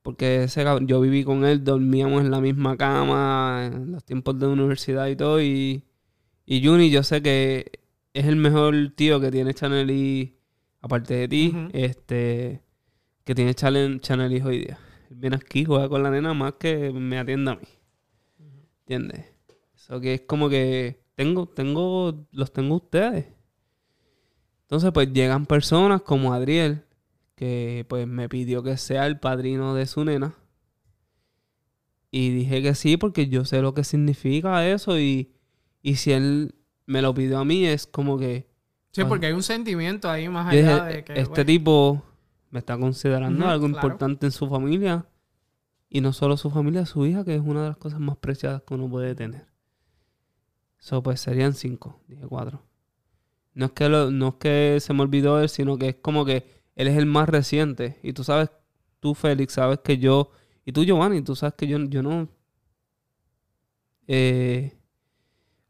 [0.01, 4.47] Porque ese yo viví con él, dormíamos en la misma cama en los tiempos de
[4.47, 5.41] universidad y todo.
[5.41, 5.85] Y,
[6.45, 7.71] y Juni, yo sé que
[8.13, 10.35] es el mejor tío que tiene Chanel y
[10.81, 12.61] aparte de ti, este,
[13.23, 14.77] que tiene Channel, Channel hoy día.
[15.09, 17.67] Él viene aquí, juega con la nena más que me atienda a mí.
[18.81, 19.25] ¿Entiendes?
[19.73, 23.36] Eso que es como que tengo, tengo, los tengo ustedes.
[24.67, 26.83] Entonces, pues llegan personas como Adriel,
[27.35, 30.35] que pues me pidió que sea el padrino de su nena.
[32.11, 34.99] Y dije que sí, porque yo sé lo que significa eso.
[34.99, 35.31] Y,
[35.81, 38.49] y si él me lo pidió a mí, es como que.
[38.91, 39.07] Sí, Ah.
[39.07, 41.13] porque hay un sentimiento ahí más allá dije, de que.
[41.13, 42.03] este bueno, tipo
[42.49, 43.87] me está considerando algo claro.
[43.87, 45.05] importante en su familia.
[45.89, 48.61] Y no solo su familia, su hija, que es una de las cosas más preciadas
[48.63, 49.45] que uno puede tener.
[50.79, 52.61] Eso pues serían cinco, dije cuatro.
[53.57, 56.25] No es que lo- no es que se me olvidó él, sino que es como
[56.25, 57.97] que él es el más reciente.
[58.03, 58.49] Y tú sabes,
[58.99, 60.29] tú Félix, sabes que yo,
[60.65, 62.29] y tú Giovanni, tú sabes que yo, yo no,
[64.07, 64.73] eh,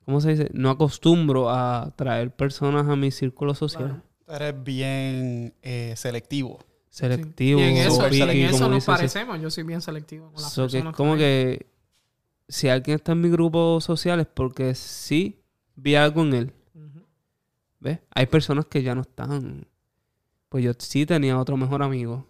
[0.06, 0.50] ¿cómo se dice?
[0.54, 4.02] No acostumbro a traer personas a mi círculo social.
[4.26, 4.44] Claro.
[4.46, 6.60] Eres bien eh, selectivo.
[6.90, 9.40] Selectivo, Y en eso, en eso nos parecemos.
[9.42, 10.96] Yo soy bien selectivo con las So que es personas.
[10.96, 11.68] como que
[12.48, 15.40] si alguien está en mi grupo social es porque sí
[15.76, 16.54] vi algo en él.
[18.16, 19.68] Hay personas que ya no están.
[20.50, 22.28] Pues yo sí tenía otro mejor amigo.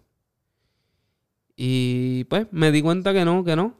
[1.56, 3.74] Y pues me di cuenta que no, que no.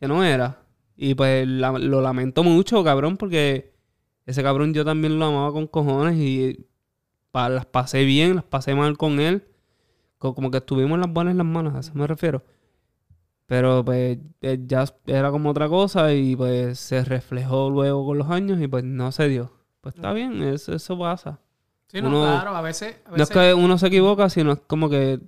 [0.00, 0.62] Que no era.
[0.96, 3.72] Y pues lo lamento mucho, cabrón, porque
[4.26, 6.66] ese cabrón yo también lo amaba con cojones y
[7.34, 9.44] las pasé bien, las pasé mal con él.
[10.18, 12.44] Co- Como que estuvimos las buenas y las malas, a eso me refiero.
[13.46, 18.30] Pero pues eh, ya era como otra cosa y pues se reflejó luego con los
[18.30, 19.52] años y pues no se dio.
[19.94, 21.38] Pues está bien, eso, eso pasa.
[21.86, 22.54] Sí, no, uno- claro.
[22.56, 22.96] A veces.
[23.06, 25.20] A No es que uno se equivoca, sino es como que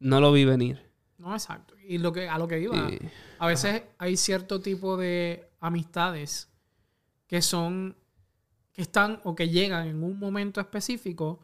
[0.00, 0.80] no lo vi venir.
[1.18, 1.74] no, exacto.
[1.86, 2.76] Y lo que, a lo que iba.
[2.76, 2.98] Y-
[3.40, 6.48] A veces hay cierto tipo de amistades
[7.26, 7.96] que son,
[8.72, 11.40] que están o que llegan en un momento específico,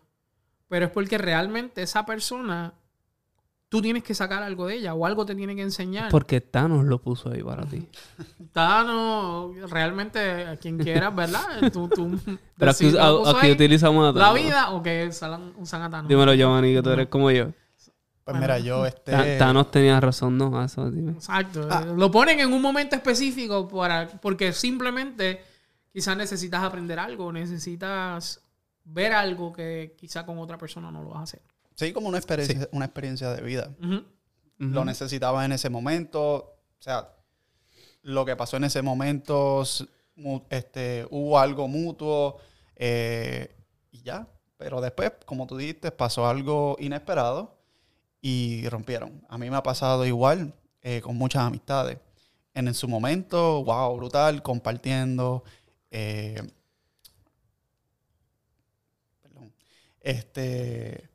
[0.69, 2.75] pero es porque realmente esa persona,
[3.75, 6.09] tú tienes que sacar algo de ella o algo te tiene que enseñar.
[6.09, 7.89] porque Thanos lo puso ahí para ti.
[8.53, 11.45] Tano, realmente a quien quieras, ¿verdad?
[11.73, 12.17] Tú, tú
[12.57, 14.43] Pero aquí, utilizamos a la Thanos.
[14.43, 16.09] vida o que usan, usan a Thanos.
[16.09, 17.47] Dímelo, Giovanni, que tú eres como yo.
[17.47, 17.91] Pues
[18.27, 18.41] Bueno.
[18.43, 19.39] mira, yo este...
[19.39, 20.57] Thanos tenía razón, ¿no?
[20.61, 21.11] A Eso, dime.
[21.13, 21.67] Exacto.
[21.69, 21.85] Ah.
[21.97, 25.43] Lo ponen en un momento específico para, porque simplemente
[25.93, 28.41] quizás necesitas aprender algo, necesitas
[28.85, 31.43] ver algo que quizá con otra persona no lo vas a hacer.
[31.75, 33.71] Sí, como una experiencia, una experiencia de vida.
[34.59, 36.35] Lo necesitaba en ese momento.
[36.79, 37.11] O sea,
[38.03, 39.65] lo que pasó en ese momento,
[40.51, 42.39] este, hubo algo mutuo
[42.77, 43.57] eh,
[43.91, 44.29] y ya.
[44.57, 47.59] Pero después, como tú dijiste, pasó algo inesperado
[48.21, 49.25] y rompieron.
[49.29, 51.99] A mí me ha pasado igual eh, con muchas amistades.
[52.55, 55.43] En, su momento, wow, brutal, compartiendo.
[55.91, 56.41] eh,
[59.23, 59.53] perdón,
[60.01, 61.11] este,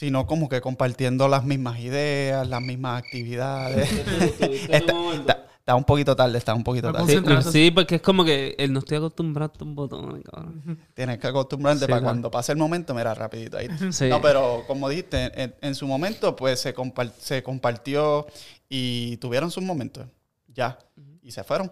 [0.00, 3.92] sino como que compartiendo las mismas ideas, las mismas actividades.
[4.70, 7.42] está, está- está un poquito tarde, está un poquito tarde.
[7.42, 10.78] Sí, porque es como que él no estoy acostumbrado a estos botones, cabrón.
[10.94, 12.04] Tienes que acostumbrarte Sí, para claro.
[12.14, 13.68] cuando pase el momento, mira, rapidito ahí.
[13.92, 14.08] Sí.
[14.08, 18.26] No, pero como dijiste, en, en su momento, pues se, compar- se compartió
[18.70, 20.06] y tuvieron sus momentos.
[20.48, 20.78] Ya.
[21.22, 21.70] Y se fueron.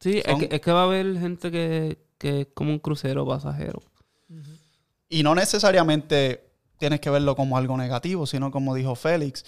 [0.00, 3.26] Sí, es que, es que va a haber gente que, que es como un crucero
[3.26, 3.80] pasajero.
[5.08, 6.47] Y no necesariamente
[6.78, 9.44] tienes que verlo como algo negativo, sino como dijo Félix,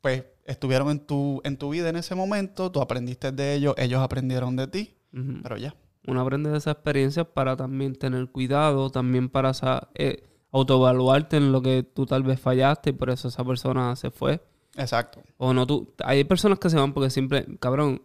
[0.00, 4.00] pues estuvieron en tu, en tu vida en ese momento, tú aprendiste de ellos, ellos
[4.00, 4.94] aprendieron de ti,
[5.42, 5.74] pero ya.
[6.06, 9.52] Uno aprende de esas experiencias para también tener cuidado, también para
[9.94, 14.10] eh, autoevaluarte en lo que tú tal vez fallaste y por eso esa persona se
[14.10, 14.42] fue.
[14.76, 15.22] Exacto.
[15.38, 15.94] O no tú.
[16.04, 17.46] Hay personas que se van porque simple.
[17.58, 18.02] Cabrón,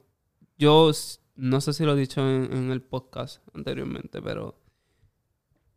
[0.57, 0.91] yo
[1.35, 4.55] no sé si lo he dicho en, en el podcast anteriormente, pero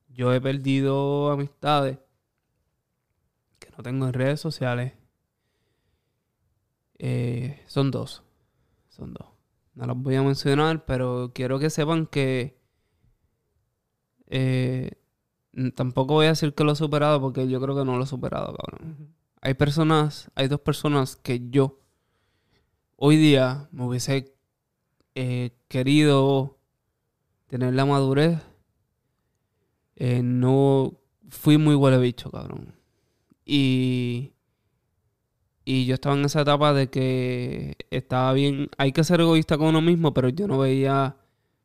[0.08, 1.98] yo he perdido amistades
[3.82, 4.94] tengo en redes sociales.
[6.98, 8.22] Eh, son dos.
[8.88, 9.28] Son dos.
[9.74, 12.60] No las voy a mencionar, pero quiero que sepan que
[14.26, 14.92] eh,
[15.74, 18.06] tampoco voy a decir que lo he superado porque yo creo que no lo he
[18.06, 21.80] superado, cabrón hay personas, hay dos personas que yo
[22.96, 24.36] hoy día me hubiese
[25.16, 26.58] eh, querido
[27.48, 28.40] tener la madurez.
[29.96, 30.94] Eh, no
[31.28, 32.72] fui muy huele bicho, cabrón.
[33.44, 34.32] Y,
[35.64, 39.68] y yo estaba en esa etapa de que estaba bien, hay que ser egoísta con
[39.68, 41.16] uno mismo, pero yo no veía,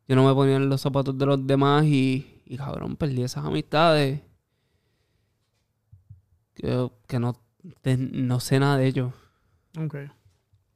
[0.07, 3.45] yo no me ponía en los zapatos de los demás y, y cabrón, perdí esas
[3.45, 4.21] amistades.
[6.53, 7.39] Que, que no,
[7.97, 9.13] no sé nada de ellos.
[9.79, 9.95] Ok.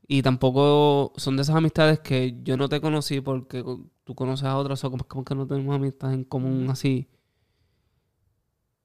[0.07, 3.63] Y tampoco son de esas amistades que yo no te conocí porque
[4.03, 7.07] tú conoces a otras o como, como que no tenemos amistades en común así.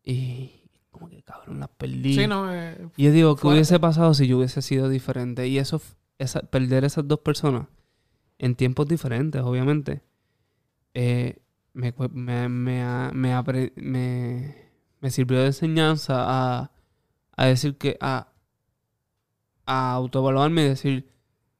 [0.04, 0.65] Y
[0.98, 2.14] como que cabrón, las perdí.
[2.14, 5.46] Sí, no, eh, Y yo digo, ¿qué hubiese pasado si yo hubiese sido diferente?
[5.48, 5.80] Y eso,
[6.18, 7.66] esa, perder esas dos personas
[8.38, 10.02] en tiempos diferentes, obviamente,
[10.94, 11.38] eh,
[11.72, 13.12] me, me, me,
[15.00, 16.70] me sirvió de enseñanza a,
[17.36, 18.28] a decir que, a,
[19.66, 21.08] a autoevaluarme y decir,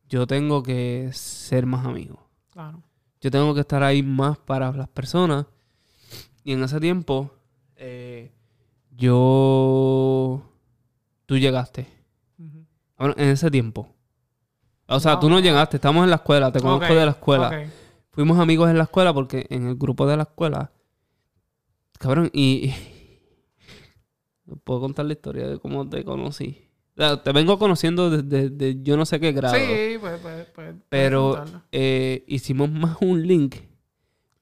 [0.09, 2.29] yo tengo que ser más amigo.
[2.53, 2.83] claro.
[3.18, 5.46] Yo tengo que estar ahí más para las personas.
[6.44, 7.35] Y en ese tiempo,
[7.75, 8.31] eh,
[8.96, 10.42] yo...
[11.26, 11.87] Tú llegaste.
[12.98, 13.94] Bueno, en ese tiempo.
[14.87, 17.70] O sea, tú no llegaste, estamos en la escuela, te conozco de la escuela.
[18.11, 20.72] Fuimos amigos en la escuela porque en el grupo de la escuela,
[21.98, 22.72] cabrón, y...
[24.64, 26.66] Puedo contar la historia de cómo te conocí.
[26.96, 29.56] O sea, te vengo conociendo desde desde yo no sé qué grado.
[29.56, 33.56] Sí, pues, pues, pues, Pero eh, hicimos más un link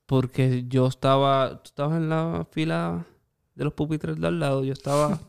[0.07, 3.07] porque yo estaba, tú estabas en la fila
[3.55, 5.21] de los pupitres de al lado, yo estaba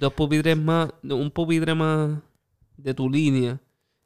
[0.00, 2.18] dos pupitres más, un pupitre más
[2.76, 3.60] de tu línea.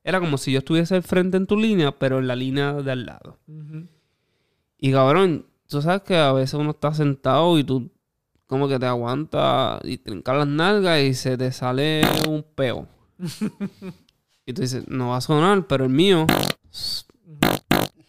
[0.04, 2.92] Era como si yo estuviese al frente en tu línea, pero en la línea de
[2.92, 3.38] al lado.
[4.78, 7.90] Y cabrón, tú sabes que a veces uno está sentado y tú
[8.46, 12.88] como que te aguanta y trincas las nalgas y se te sale un peo.
[14.46, 16.26] y tú dices, no va a sonar, pero el mío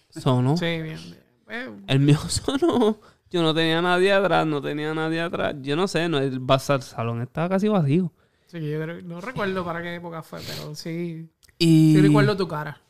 [0.09, 0.55] sonó.
[0.57, 0.83] Sí, bien.
[0.85, 1.19] bien.
[1.49, 2.99] Eh, El mío sonó.
[3.31, 5.55] Yo no tenía nadie atrás, no tenía nadie atrás.
[5.61, 8.11] Yo no sé, no, el bazar salón estaba casi vacío.
[8.47, 12.47] sí, yo creo- no recuerdo para qué época fue, pero sí, Y, sí recuerdo tu
[12.47, 12.81] cara.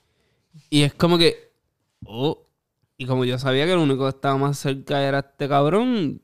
[0.69, 1.52] y es como que.
[2.06, 2.45] Oh,
[2.97, 6.21] y como yo sabía que el único que estaba más cerca era este cabrón,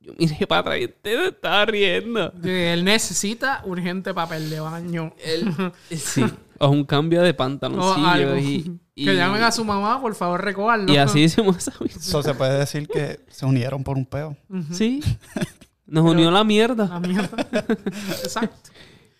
[0.00, 2.32] yo miré para atrás y me estaba riendo.
[2.42, 5.14] Sí, Él necesita urgente papel de baño.
[5.24, 5.46] Él,
[5.90, 6.22] sí.
[6.58, 8.06] O un cambio de O pantaloncillo.
[8.06, 8.36] algo.
[8.36, 10.92] y, y- Que llamen a su mamá, por favor, recogerlo.
[10.92, 12.00] y así hicimos esa misión.
[12.02, 14.36] Eso se puede decir que se unieron por un peo.
[14.72, 15.00] Sí.
[15.86, 16.86] Nos unió la mierda.
[16.88, 17.36] La mierda.
[18.22, 18.70] Exacto.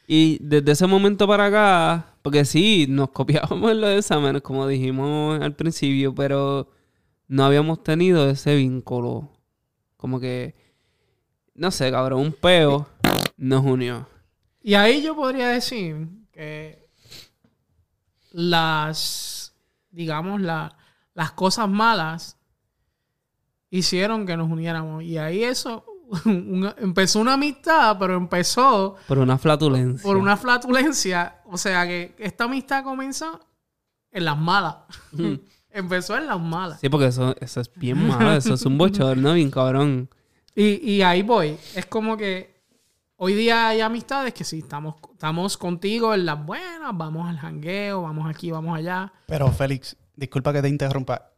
[0.07, 5.41] Y desde ese momento para acá, porque sí, nos copiábamos en los exámenes, como dijimos
[5.41, 6.71] al principio, pero
[7.29, 9.31] no habíamos tenido ese vínculo.
[9.97, 10.55] Como que,
[11.55, 12.87] no sé, cabrón, un peo
[13.37, 14.07] nos unió.
[14.63, 16.87] Y ahí yo podría decir que
[18.33, 19.44] las,
[19.95, 20.77] digamos, la-
[21.15, 22.37] las cosas malas
[23.71, 25.03] hicieron que nos uniéramos.
[25.03, 25.85] Y ahí eso
[26.25, 30.03] una- empezó una amistad, pero empezó Por una flatulencia.
[30.03, 31.41] por una flatulencia.
[31.47, 33.41] O sea que esta amistad comenzó
[34.11, 34.77] en las malas.
[35.71, 36.79] Empezó en las malas.
[36.81, 40.09] Sí, porque eso, eso es bien malo, eso es un bochorno bien cabrón.
[40.57, 41.57] Y, y ahí voy.
[41.75, 42.54] Es como que
[43.25, 48.03] hoy día hay amistades que sí, estamos, estamos contigo en las buenas, vamos al jangueo,
[48.03, 49.11] vamos aquí, vamos allá.
[49.27, 51.31] Pero Félix, disculpa que te interrumpa.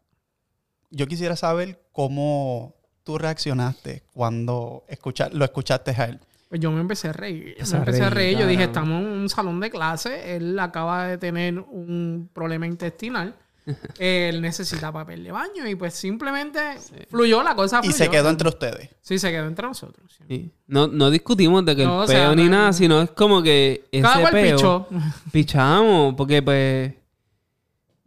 [0.91, 6.21] Yo quisiera saber cómo tú reaccionaste cuando escucha- lo escuchaste a él.
[6.49, 7.51] Pues yo me empecé a reír.
[7.51, 8.39] Empecé me a empecé a reír, reír.
[8.39, 10.35] Yo dije, estamos en un salón de clase.
[10.37, 13.37] Él acaba de tener un problema intestinal.
[13.99, 15.67] Él necesita papel de baño.
[15.69, 16.61] Y pues simplemente
[17.11, 17.81] fluyó la cosa.
[17.83, 18.91] Y se quedó entre ustedes.
[19.01, 20.13] Sí, se quedó entre nosotros.
[20.17, 20.25] sí.
[20.29, 20.53] Sí.
[20.67, 23.11] No, no discutimos de que No, el o sea, peo ni no- nada, sino es
[23.11, 24.57] como que ese Cada cual peo...
[24.57, 24.89] pichó.
[25.33, 26.95] Pichamos, porque pues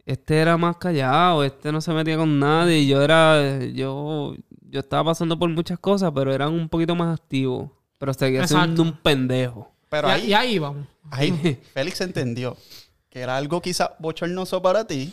[0.04, 4.80] este era más callado, este no se metía con nadie, y yo era, yo, yo
[4.80, 8.82] estaba pasando por muchas cosas, pero eran un poquito más activos, pero seguía siendo Exacto.
[8.82, 9.72] un pendejo.
[9.88, 10.86] Pero y, ahí, y ahí vamos.
[11.10, 12.56] ahí Félix entendió
[13.08, 15.12] que era algo quizá bochornoso para ti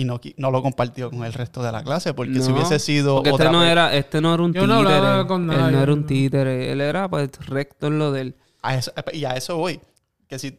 [0.00, 2.14] y no, no lo compartió con el resto de la clase.
[2.14, 4.52] Porque si No, hubiese sido Porque este otra no pe- era, este no era un
[4.52, 6.06] Yo no títere, hablaba con él nadie, no era un no.
[6.06, 8.36] títere, él era pues recto en lo de él.
[8.62, 9.80] A eso- y a eso voy.
[10.28, 10.58] Que si,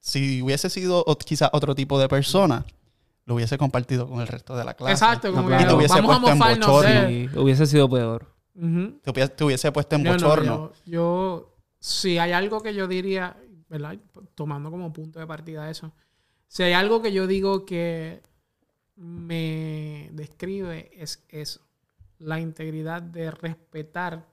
[0.00, 2.64] si hubiese sido ot- quizá otro tipo de persona,
[3.24, 4.92] lo hubiese compartido con el resto de la clase.
[4.94, 5.60] Exacto, como No.
[5.60, 7.10] Y te hubiese vamos a puesto en bochorno.
[7.10, 8.26] Y hubiese sido peor.
[8.54, 10.72] Te hubiese, te hubiese puesto en Yo no, bochorno.
[10.84, 13.36] yo, yo- si hay algo que yo diría,
[13.68, 13.96] ¿verdad?
[14.34, 15.92] Tomando como punto de partida eso.
[16.48, 18.22] Si hay algo que yo digo que
[18.96, 21.60] me describe es eso.
[22.18, 24.26] La integridad de respetar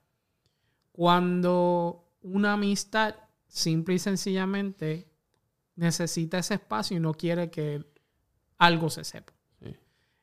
[0.91, 3.15] cuando una amistad
[3.47, 5.07] simple y sencillamente
[5.75, 7.83] necesita ese espacio y no quiere que
[8.57, 9.33] algo se sepa.
[9.61, 9.75] Sí.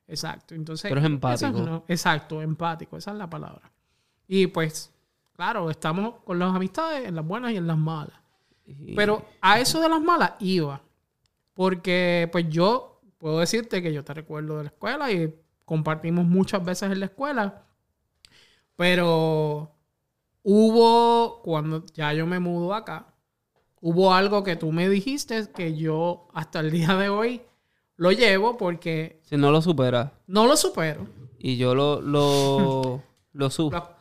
[0.07, 0.53] Exacto.
[0.55, 1.57] Entonces, Pero es empático.
[1.57, 3.71] una- exacto, empático, esa es la palabra.
[4.27, 4.93] Y pues,
[5.33, 8.19] claro, estamos con las amistades en las buenas y en las malas.
[8.95, 10.81] Pero a eso de las malas iba.
[11.53, 15.33] Porque pues yo puedo decirte que yo te recuerdo de la escuela y
[15.65, 17.63] compartimos muchas veces en la escuela.
[18.75, 19.75] Pero
[20.43, 23.13] hubo, cuando ya yo me mudo acá,
[23.81, 27.41] hubo algo que tú me dijiste que yo hasta el día de hoy
[27.95, 31.07] lo llevo porque si no lo supera no lo supero.
[31.39, 33.01] y yo lo, lo,
[33.33, 33.96] lo, Lo-.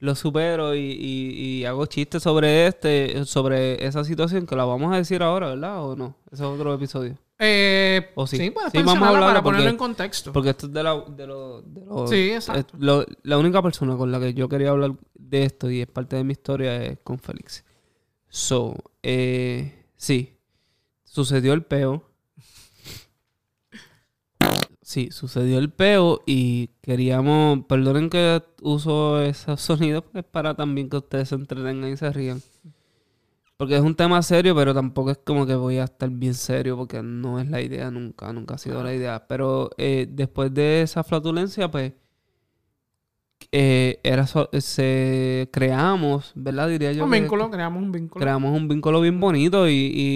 [0.00, 4.92] Lo supero y, y- y hago chistes sobre este, sobre esa situación que la vamos
[4.92, 5.84] a decir ahora, ¿verdad?
[5.84, 6.16] ¿O no?
[6.32, 7.16] Ese es otro episodio.
[7.38, 8.36] Eh, ¿O sí?
[8.36, 10.32] sí, puedes Sí, vamos a hablarla para ponerlo en contexto.
[10.32, 11.62] Porque esto es de, la, de lo...
[11.62, 12.76] de lo- Sí, exacto.
[12.76, 15.86] es lo- la única persona con la que yo quería hablar de esto y es
[15.86, 17.64] parte de mi historia es con Félix.
[18.28, 20.36] So, eh, sí.
[21.04, 22.04] Sucedió el peo.
[24.90, 27.64] Sí, sucedió el peo y queríamos...
[27.66, 32.10] Perdonen que uso esos sonidos porque es para también que ustedes se entretengan y se
[32.10, 32.42] rían.
[33.56, 36.76] Porque es un tema serio, pero tampoco es como que voy a estar bien serio
[36.76, 39.28] porque no es la idea nunca, nunca ha sido la idea.
[39.28, 41.92] Pero eh, después de esa flatulencia, pues,
[43.52, 46.68] eh, era so- se creamos, ¿verdad?
[46.68, 47.04] Diría yo.
[47.04, 48.22] un vínculo, creamos un vínculo.
[48.22, 49.72] Creamos un vínculo bien bonito y,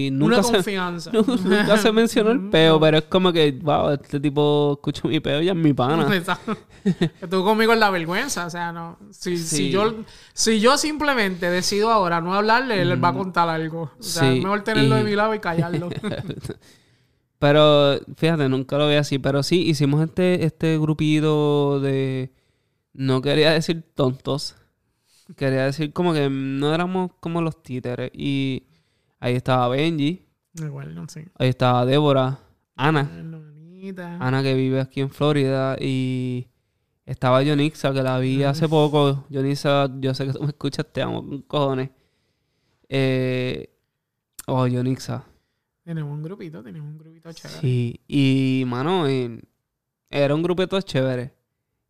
[0.06, 1.10] y nunca, Una se, confianza.
[1.44, 5.42] nunca se mencionó el peo, pero es como que, wow, este tipo escucha mi peo
[5.42, 6.06] y es mi pana.
[7.30, 8.46] Tú conmigo es la vergüenza.
[8.46, 8.98] O sea, no.
[9.10, 9.56] Si, Sí.
[9.56, 9.94] si, yo,
[10.32, 13.90] si yo simplemente decido ahora no hablarle, él va a contar algo.
[13.98, 15.88] O sea, Sí, es mejor tenerlo y- de mi lado y callarlo.
[17.38, 19.18] Pero fíjate, nunca lo vi así.
[19.18, 22.32] Pero sí, hicimos este, este grupito de.
[22.94, 24.56] No quería decir tontos.
[25.36, 28.10] Quería decir como que no éramos como los títeres.
[28.14, 28.66] Y
[29.18, 30.26] ahí estaba Benji.
[30.54, 31.28] Igual, no sé.
[31.36, 32.38] Ahí estaba Débora.
[32.76, 33.10] Ana.
[34.20, 35.76] Ana que vive aquí en Florida.
[35.80, 36.46] Y
[37.04, 39.26] estaba Yonixa, que la vi hace poco.
[39.28, 41.90] Yonixa, yo sé que tú me escuchas, te amo con cojones.
[42.88, 43.76] Eh,
[44.46, 45.24] oh, Yonixa.
[45.82, 47.60] Tenemos un grupito, tenemos un grupito chévere.
[47.60, 49.06] Sí, y mano,
[50.08, 51.34] era un grupito chévere.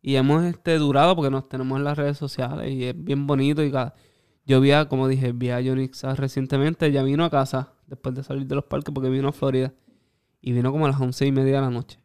[0.07, 3.63] Y hemos este, durado porque nos tenemos en las redes sociales y es bien bonito.
[3.63, 3.95] Y cada...
[4.45, 6.85] Yo vi a, como dije, vi a Yonixa recientemente.
[6.85, 9.73] Ella vino a casa después de salir de los parques porque vino a Florida.
[10.41, 11.99] Y vino como a las once y media de la noche.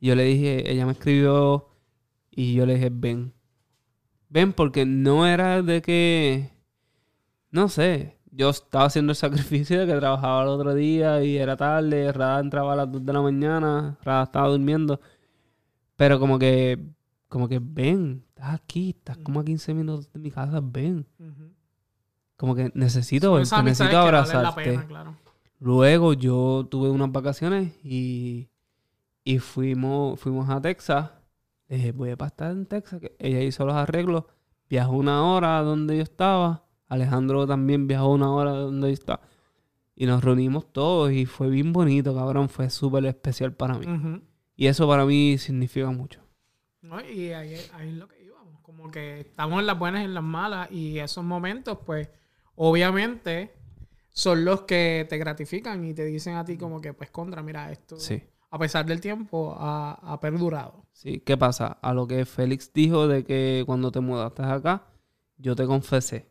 [0.00, 1.68] Y yo le dije, ella me escribió
[2.30, 3.34] y yo le dije, ven.
[4.30, 6.50] Ven porque no era de que,
[7.50, 11.58] no sé, yo estaba haciendo el sacrificio de que trabajaba el otro día y era
[11.58, 14.98] tarde, Rada entraba a las 2 de la mañana, Rada estaba durmiendo.
[15.96, 16.78] Pero como que,
[17.32, 21.06] como que ven, estás aquí, estás como a 15 minutos de mi casa, ven.
[22.36, 24.64] Como que necesito verte, necesito que valen la abrazarte.
[24.64, 25.16] pena, claro.
[25.58, 28.50] Luego yo tuve unas vacaciones y,
[29.24, 31.10] y fuimos, fuimos a Texas.
[31.68, 33.00] Le dije, voy a pasar en Texas.
[33.18, 34.24] ella hizo los arreglos.
[34.68, 36.66] Viajó una hora donde yo estaba.
[36.86, 39.22] Alejandro también viajó una hora donde yo estaba.
[39.96, 42.50] Y nos reunimos todos y fue bien bonito, cabrón.
[42.50, 43.86] Fue súper especial para mí.
[44.54, 46.21] Y eso para mí significa mucho.
[46.82, 47.00] ¿No?
[47.00, 48.60] Y ahí, ahí es lo que íbamos.
[48.62, 50.70] Como que estamos en las buenas y en las malas.
[50.70, 52.08] Y esos momentos, pues,
[52.56, 53.52] obviamente,
[54.10, 57.70] son los que te gratifican y te dicen a ti como que, pues, contra, mira,
[57.72, 58.22] esto, Sí.
[58.50, 60.84] a pesar del tiempo, ha, ha perdurado.
[60.92, 61.78] Sí, ¿qué pasa?
[61.80, 64.86] A lo que Félix dijo de que cuando te mudaste acá,
[65.38, 66.26] yo te confesé.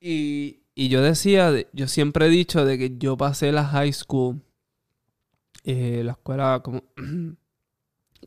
[0.00, 3.92] Y, y yo decía, de- yo siempre he dicho de que yo pasé la high
[3.92, 4.40] school,
[5.64, 6.82] eh, la escuela como...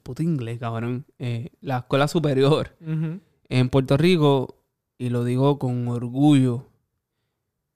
[0.03, 1.05] Puto inglés, cabrón.
[1.17, 2.75] eh, la escuela superior
[3.49, 4.59] en Puerto Rico,
[4.97, 6.67] y lo digo con orgullo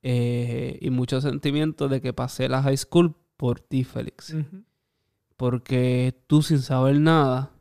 [0.04, 4.36] eh, y mucho sentimiento de que pasé la high school por ti, Félix.
[5.36, 7.52] Porque tú sin saber nada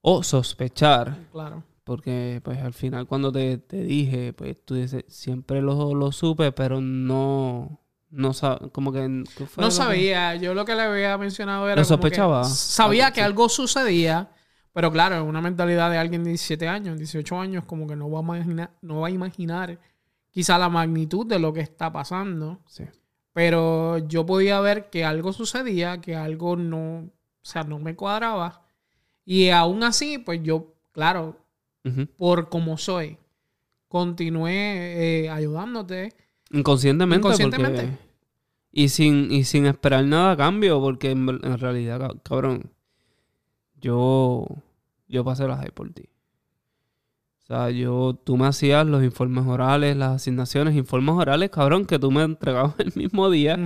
[0.00, 1.62] o sospechar, Claro.
[1.84, 6.52] porque pues al final cuando te, te dije, pues tú dices, siempre lo, lo supe,
[6.52, 7.80] pero no,
[8.14, 8.32] no
[8.72, 9.24] como que...
[9.36, 10.34] ¿qué fue No que- sabía.
[10.36, 11.82] Yo lo que le había mencionado era.
[11.82, 12.44] ¿Lo como que sospechaba?
[12.44, 13.24] sabía Ah, que sí.
[13.24, 14.30] algo sucedía.
[14.72, 18.10] Pero claro, en una mentalidad de alguien de 17 años, 18 años, como que no
[18.10, 19.78] va a imaginar, no va a imaginar
[20.30, 22.60] quizá la magnitud de lo que está pasando.
[22.66, 22.84] Sí.
[23.32, 27.10] Pero yo podía ver que algo sucedía, que algo no, o
[27.42, 28.62] sea, no me cuadraba.
[29.24, 31.36] Y aún así, pues yo, claro,
[32.16, 33.16] por como soy,
[33.88, 36.14] continué eh, ayudándote.
[36.50, 37.18] Inconscientemente.
[37.26, 37.82] Inconscientemente.
[37.82, 38.03] porque-
[38.76, 41.26] y, sin, y sin esperar nada a cambio, porque en,
[41.58, 42.70] realidad, ca- cabrón,
[43.80, 44.46] yo,
[45.08, 46.04] yo pasé las high por ti.
[47.42, 51.98] O sea, yo, tú me hacías los informes orales, las asignaciones, informes orales, cabrón, que
[51.98, 53.58] tú me entregabas el mismo día.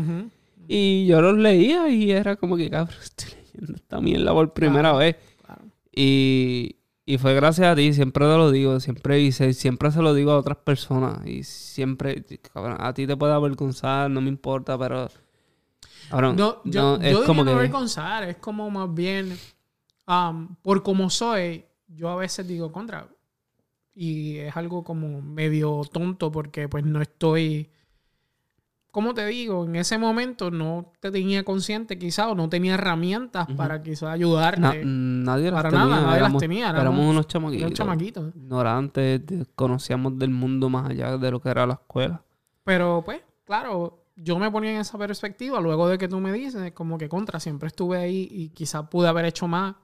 [0.66, 4.90] Y yo los leía y era como que, cabrón, estoy leyendo esta mierda por primera
[4.90, 4.98] Claro.
[4.98, 5.16] vez.
[5.44, 5.62] Claro.
[5.94, 6.76] Y,
[7.09, 10.32] y fue gracias a ti, siempre te lo digo, siempre hice, siempre se lo digo
[10.32, 11.26] a otras personas.
[11.26, 15.09] Y siempre, cabrón, a ti te puede avergonzar, no me importa, pero.
[16.11, 17.50] Cabrón, No, yo, no, yo es como que.
[17.52, 19.38] avergonzar, es como más bien,
[20.06, 23.09] um, por como soy, yo a veces digo contra.
[23.94, 27.70] Y es algo como medio tonto porque pues no estoy
[28.99, 33.46] como te digo, en ese momento no te tenía consciente quizá o no tenía herramientas
[33.57, 34.61] para quizá ayudarte.
[34.61, 35.84] Na- nadie las para tenía.
[35.84, 37.70] nada, nadie las tenía, éramos éramos unos chamaquitos.
[37.70, 38.34] Los chamaquitos.
[38.34, 39.22] Ignorantes,
[39.55, 42.24] conocíamos del mundo más allá de lo que era la escuela.
[42.64, 46.72] Pero pues, claro, yo me ponía en esa perspectiva luego de que tú me dices,
[46.72, 49.76] como que contra, siempre estuve ahí y quizá pude haber hecho más,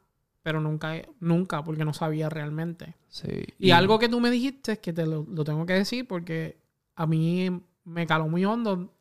[0.42, 2.96] pero nunca, nunca, porque no sabía realmente.
[3.06, 3.44] Sí.
[3.60, 6.58] Y, algo que tú me dijiste es que te lo, lo tengo que decir porque
[6.96, 7.48] a mí
[7.84, 8.93] me caló muy hondo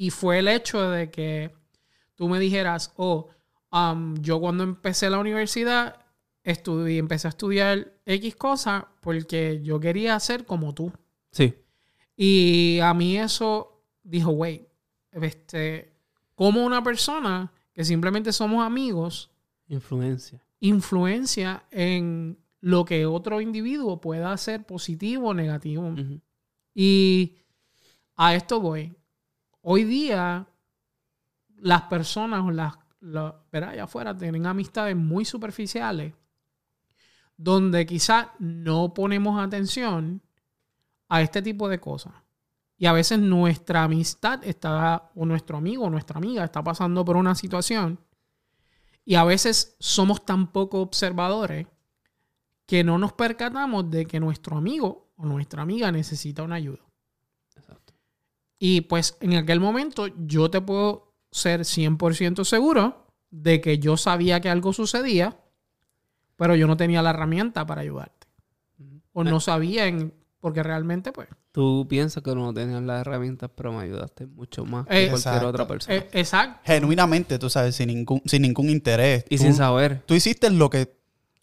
[0.00, 1.50] y fue el hecho de que
[2.14, 3.30] tú me dijeras, oh,
[3.72, 5.96] um, yo cuando empecé la universidad
[6.44, 10.92] estudié, empecé a estudiar X cosas porque yo quería ser como tú.
[11.32, 11.52] Sí.
[12.16, 14.68] Y a mí eso dijo, wait,
[15.10, 15.92] este,
[16.36, 19.32] como una persona que simplemente somos amigos
[19.66, 20.40] Influencia.
[20.60, 25.92] influencia en lo que otro individuo pueda hacer positivo o negativo.
[26.72, 27.34] Y
[28.14, 28.94] a esto voy.
[29.70, 30.48] Hoy día,
[31.58, 33.68] las personas, o las, la- ¿verdad?
[33.72, 36.14] allá afuera, tienen amistades muy superficiales,
[37.36, 40.22] donde quizás no ponemos atención
[41.10, 42.14] a este tipo de cosas.
[42.78, 47.18] Y a veces nuestra amistad está, o nuestro amigo o nuestra amiga está pasando por
[47.18, 48.00] una situación.
[49.04, 51.66] Y a veces somos tan poco observadores
[52.64, 56.87] que no nos percatamos de que nuestro amigo o nuestra amiga necesita una ayuda.
[58.58, 64.40] Y pues en aquel momento yo te puedo ser 100% seguro de que yo sabía
[64.40, 65.36] que algo sucedía,
[66.36, 68.26] pero yo no tenía la herramienta para ayudarte.
[69.12, 71.28] O no sabía, en, porque realmente pues...
[71.50, 75.16] Tú piensas que no tenías las herramientas, pero me ayudaste mucho más Eh, que cualquier
[75.34, 75.48] Exacto.
[75.48, 75.96] otra persona.
[75.96, 76.60] eh, exacto.
[76.64, 79.24] Genuinamente, tú sabes, sin ningún, sin ningún interés.
[79.28, 80.02] y tú, sin saber.
[80.06, 80.86] tú hiciste lo que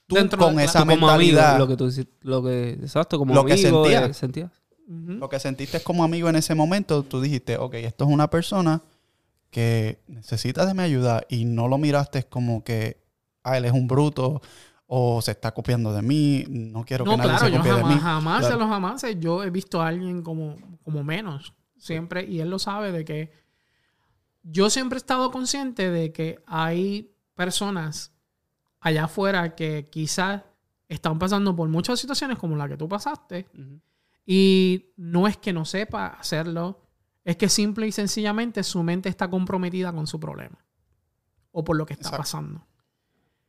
[0.07, 2.69] tú Dentro con de- esa Tú como amigo, mentalidad, lo que tú hiciste- lo que,
[2.71, 4.51] exacto, como Lo que amigo, sentías.
[4.87, 8.29] Eh, lo que sentiste como amigo en ese momento, tú dijiste, ok, esto es una
[8.29, 8.81] persona
[9.49, 12.97] que necesita de mi ayuda y no lo miraste como que,
[13.43, 14.41] ah, él es un bruto
[14.87, 17.71] o se está copiando de mí, no quiero que No, nadie claro, se yo copie
[17.73, 18.01] de jamás, mí.
[18.01, 18.53] jamás Claro.
[18.55, 21.53] de los jamáses yo he visto a alguien como, como menos.
[21.77, 23.31] Siempre, y él lo sabe de que
[24.43, 28.11] yo siempre he estado consciente de que hay personas
[28.79, 30.43] allá afuera que quizás
[30.87, 33.47] están pasando por muchas situaciones como la que tú pasaste.
[34.25, 36.81] Y no es que no sepa hacerlo,
[37.23, 40.63] es que simple y sencillamente su mente está comprometida con su problema
[41.51, 42.21] o por lo que está Exacto.
[42.21, 42.67] pasando.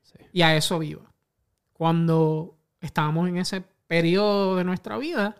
[0.02, 0.18] Sí.
[0.32, 1.12] Y a eso viva.
[1.72, 5.36] Cuando estábamos en ese periodo de nuestra vida,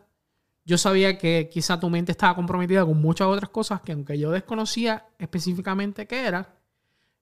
[0.65, 4.31] yo sabía que quizá tu mente estaba comprometida con muchas otras cosas que aunque yo
[4.33, 6.57] desconocía específicamente qué era,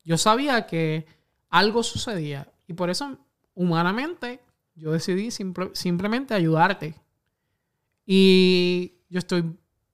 [0.03, 1.07] yo sabía que
[1.51, 2.51] algo sucedía.
[2.67, 3.19] Y por eso,
[3.55, 4.41] humanamente,
[4.75, 6.95] yo decidí simple- simplemente ayudarte.
[8.07, 9.45] Y yo estoy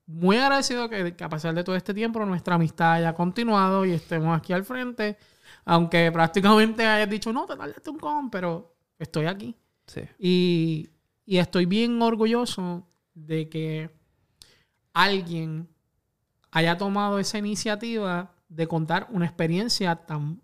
[0.05, 3.91] muy agradecido que, que a pesar de todo este tiempo nuestra amistad haya continuado y
[3.91, 5.17] estemos aquí al frente.
[5.65, 9.55] Aunque prácticamente hayas dicho, no, te tardaste un con, pero estoy aquí.
[9.85, 10.01] Sí.
[10.19, 10.89] Y,
[11.25, 13.89] y estoy bien orgulloso de que
[14.93, 15.69] alguien
[16.51, 20.41] haya tomado esa iniciativa de contar una experiencia tan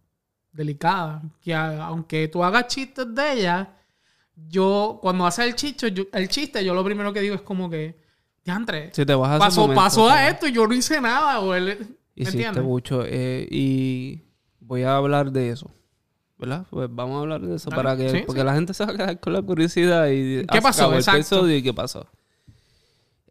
[0.52, 1.22] delicada.
[1.42, 3.77] Que aunque tú hagas chistes de ella,
[4.50, 7.70] yo cuando hace el chiste, yo, el chiste, yo lo primero que digo es como
[7.70, 8.00] que,
[8.46, 11.40] diantre, Si te vas a pasó, momento, pasó a esto y yo no hice nada.
[11.40, 13.04] O él, ¿me Hiciste mucho.
[13.06, 14.22] eh, y
[14.60, 15.72] voy a hablar de eso.
[16.38, 16.68] ¿Verdad?
[16.70, 18.10] Pues vamos a hablar de eso para que...
[18.10, 18.46] Sí, porque sí.
[18.46, 20.46] la gente se va a quedar con la curiosidad y...
[20.46, 20.94] ¿Qué pasó?
[20.94, 21.50] Exacto.
[21.50, 22.06] y qué pasó.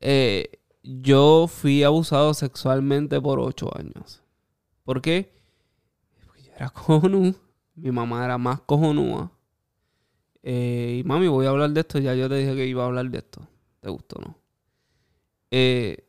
[0.00, 4.22] Eh, yo fui abusado sexualmente por ocho años.
[4.82, 5.32] ¿Por qué?
[6.26, 7.32] Porque yo era cojonú.
[7.76, 9.30] Mi mamá era más cojonúa.
[10.48, 11.98] Eh, y mami, voy a hablar de esto.
[11.98, 13.48] Ya yo te dije que iba a hablar de esto.
[13.80, 14.38] ¿Te gustó o no?
[15.50, 16.06] Eh,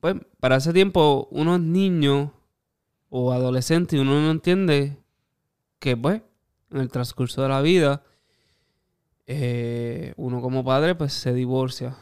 [0.00, 2.30] pues para ese tiempo, unos niños
[3.08, 4.98] o adolescentes, uno no entiende
[5.78, 6.20] que, pues,
[6.70, 8.02] en el transcurso de la vida,
[9.26, 11.96] eh, uno como padre, pues se divorcia.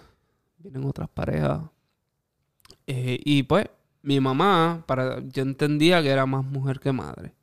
[0.58, 1.62] Vienen otras parejas.
[2.86, 3.66] Y pues,
[4.02, 7.37] mi mamá, para, yo entendía que era más mujer que madre.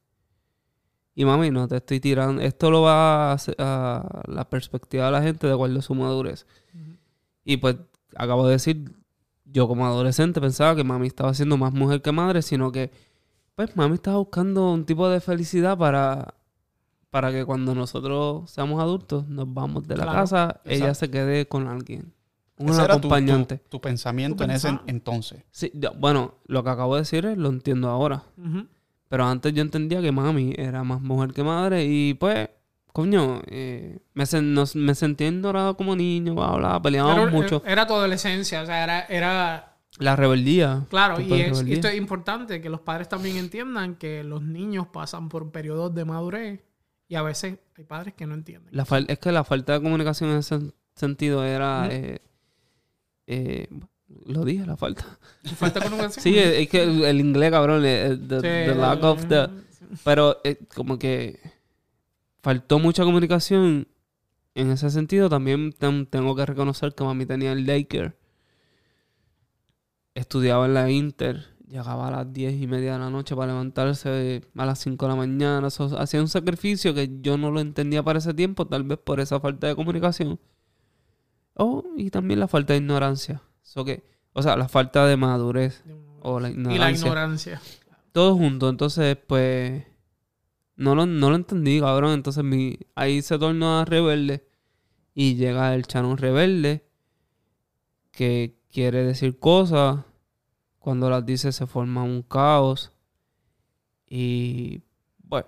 [1.15, 2.41] Y mami, no te estoy tirando.
[2.41, 5.95] Esto lo va a, hacer- a la perspectiva de la gente de acuerdo a su
[5.95, 6.45] madurez.
[7.45, 7.77] Y pues,
[8.15, 8.91] acabo de decir,
[9.45, 12.91] yo como adolescente pensaba que mami estaba siendo más mujer que madre, sino que,
[13.55, 16.33] pues, mami estaba buscando un tipo de felicidad para,
[17.11, 21.47] para que cuando nosotros seamos adultos, nos vamos de la Claro, casa, ella se quede
[21.47, 22.11] con alguien.
[22.57, 23.57] Un Ese era tu- tu- acompañante.
[23.69, 25.43] Tu, pensamiento Tu en ese entonces.
[25.51, 28.23] Sí, yo- bueno, lo que acabo de decir es, lo entiendo ahora.
[28.37, 28.65] Ujú.
[29.15, 32.49] Pero antes yo entendía que mami era más mujer que madre y pues,
[32.91, 37.55] coño, eh, me, sen- nos- me sentía ignorado como niño, bla, bla, peleábamos Pero, mucho.
[37.65, 40.85] eh, Era tu adolescencia, o sea, era, era La rebeldía.
[40.89, 41.75] Claro, y, es- rebeldía.
[41.75, 46.03] esto es importante que los padres también entiendan que los niños pasan por periodos de
[46.03, 46.59] madurez
[47.07, 48.67] y a veces hay padres que no entienden.
[48.75, 50.59] La fal- es que la falta de comunicación en ese
[50.93, 51.87] sentido era...
[51.89, 52.19] Eh,
[53.27, 53.69] eh,
[54.25, 55.19] lo dije, la falta.
[56.21, 58.41] Sí, es, es que el, el inglés, cabrón, eh, the, Sí,
[58.71, 59.49] the lack of the...
[60.03, 61.39] Pero eh, como que
[62.41, 63.87] faltó mucha comunicación
[64.55, 65.29] en ese sentido.
[65.29, 68.13] También ten- tengo que reconocer que mami tenía el daycare.
[70.13, 71.45] Estudiaba en la Inter.
[71.67, 75.09] Llegaba a las 10 y media de la noche para levantarse a las 5 de
[75.09, 75.67] la mañana.
[75.67, 79.19] Eso hacía un sacrificio que yo no lo entendía para ese tiempo, tal vez por
[79.19, 80.39] esa falta de comunicación.
[81.55, 83.41] Oh, y también la falta de ignorancia.
[83.65, 84.03] So que,
[84.33, 85.83] o sea, la falta de madurez
[86.21, 87.61] o la Y ignorancia la ignorancia.
[88.11, 88.69] todo junto.
[88.69, 89.83] Entonces, pues,
[90.75, 92.13] no lo, no lo entendí, cabrón.
[92.13, 94.47] Entonces, mi, ahí se tornó a rebelde.
[95.15, 96.85] Y llega el chano rebelde,
[98.11, 100.05] que quiere decir cosas.
[100.77, 102.91] Cuando las dice se forma un caos.
[104.07, 104.83] Y,
[105.17, 105.47] bueno,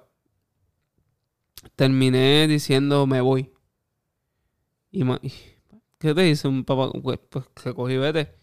[1.75, 3.53] terminé diciendo me voy.
[4.89, 5.33] Y, y,
[5.99, 6.91] ¿qué te dice un papá?
[7.01, 8.33] Pues, pues que cogí y vete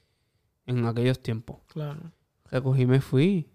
[0.66, 1.58] en aquellos tiempos.
[1.68, 2.00] Claro.
[2.50, 3.48] Recogí me fui.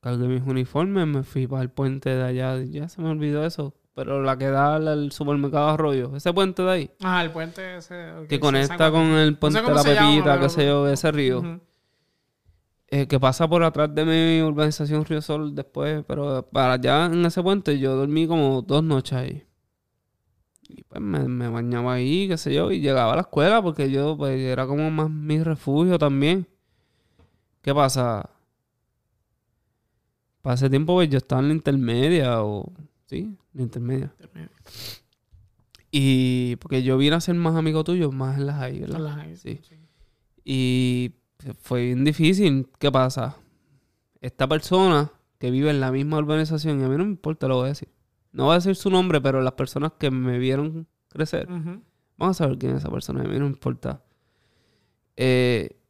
[0.00, 2.62] Cargué mis uniformes, me fui para el puente de allá.
[2.62, 3.74] Ya se me olvidó eso.
[3.94, 6.14] Pero la que da al- supermercado Arroyo.
[6.14, 6.90] Ese puente de ahí.
[7.02, 8.12] Ah, el puente ese.
[8.12, 11.60] ok, Que conecta con el puente de la Pepita, qué sé yo, ese río.
[12.88, 16.04] Eh, que pasa por atrás de mi urbanización Río Sol después.
[16.06, 19.45] Pero para allá en ese puente yo dormí como dos noches ahí.
[20.68, 23.90] Y pues me, me bañaba ahí, qué sé yo, y llegaba a la escuela porque
[23.90, 26.46] yo pues era como más mi refugio también.
[27.62, 28.28] ¿Qué pasa?
[30.42, 32.72] Para ese tiempo pues yo estaba en la intermedia o...
[33.06, 34.12] Sí, la intermedia.
[35.90, 38.80] Y porque yo vine a ser más amigo tuyo, más en las high.
[38.86, 39.60] Con las high, Sí.
[39.62, 39.76] sí.
[40.44, 41.12] Y
[41.60, 42.68] fue bien difícil.
[42.78, 43.36] ¿Qué pasa?
[44.20, 47.56] Esta persona que vive en la misma urbanización, y a mí no me importa, lo
[47.56, 47.88] voy a decir.
[48.36, 51.48] No voy a decir su nombre, pero las personas que me vieron crecer,
[52.18, 54.04] vamos a saber quién es esa persona, a mí no me importa.
[55.16, 55.80] Eh,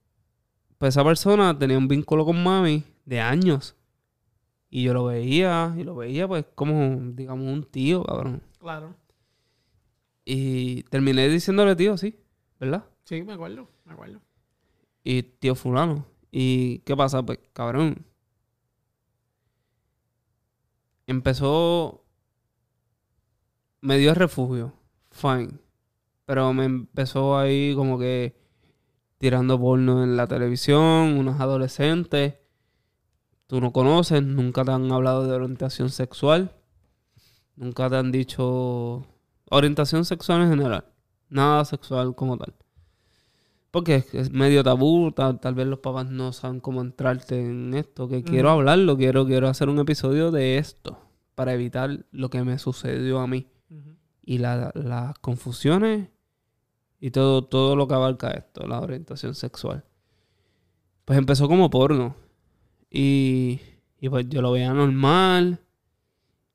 [0.78, 3.74] pues esa persona tenía un vínculo con mami de años.
[4.70, 8.40] Y yo lo veía, y lo veía pues como, digamos, un tío, cabrón.
[8.60, 8.94] Claro.
[10.24, 12.16] Y terminé diciéndole tío, sí,
[12.60, 12.84] ¿verdad?
[13.02, 13.68] Sí, me acuerdo.
[13.84, 14.20] Me acuerdo.
[15.02, 16.06] y tío fulano.
[16.30, 17.24] ¿Y qué pasa?
[17.24, 18.06] Pues, cabrón.
[21.08, 22.05] Empezó...
[23.80, 24.72] Me dio refugio.
[25.10, 25.58] Fine.
[26.24, 28.36] Pero me empezó ahí como que
[29.18, 32.34] tirando porno en la televisión, unos adolescentes.
[33.46, 36.52] Tú no conoces, nunca te han hablado de orientación sexual.
[37.54, 39.06] Nunca te han dicho
[39.50, 40.84] orientación sexual en general.
[41.28, 42.54] Nada sexual como tal.
[43.70, 48.08] Porque es, medio tabú, tal, tal vez los papás no saben cómo entrarte en esto,
[48.08, 50.98] que quiero hablarlo, quiero, quiero hacer un episodio de esto,
[51.34, 53.48] para evitar lo que me sucedió a mí.
[54.26, 56.08] Y la- las confusiones
[57.00, 59.84] y todo, todo lo que abarca esto, la orientación sexual.
[61.06, 62.16] Pues empezó como porno.
[62.90, 63.60] Y,
[64.00, 65.60] y pues yo lo veía normal.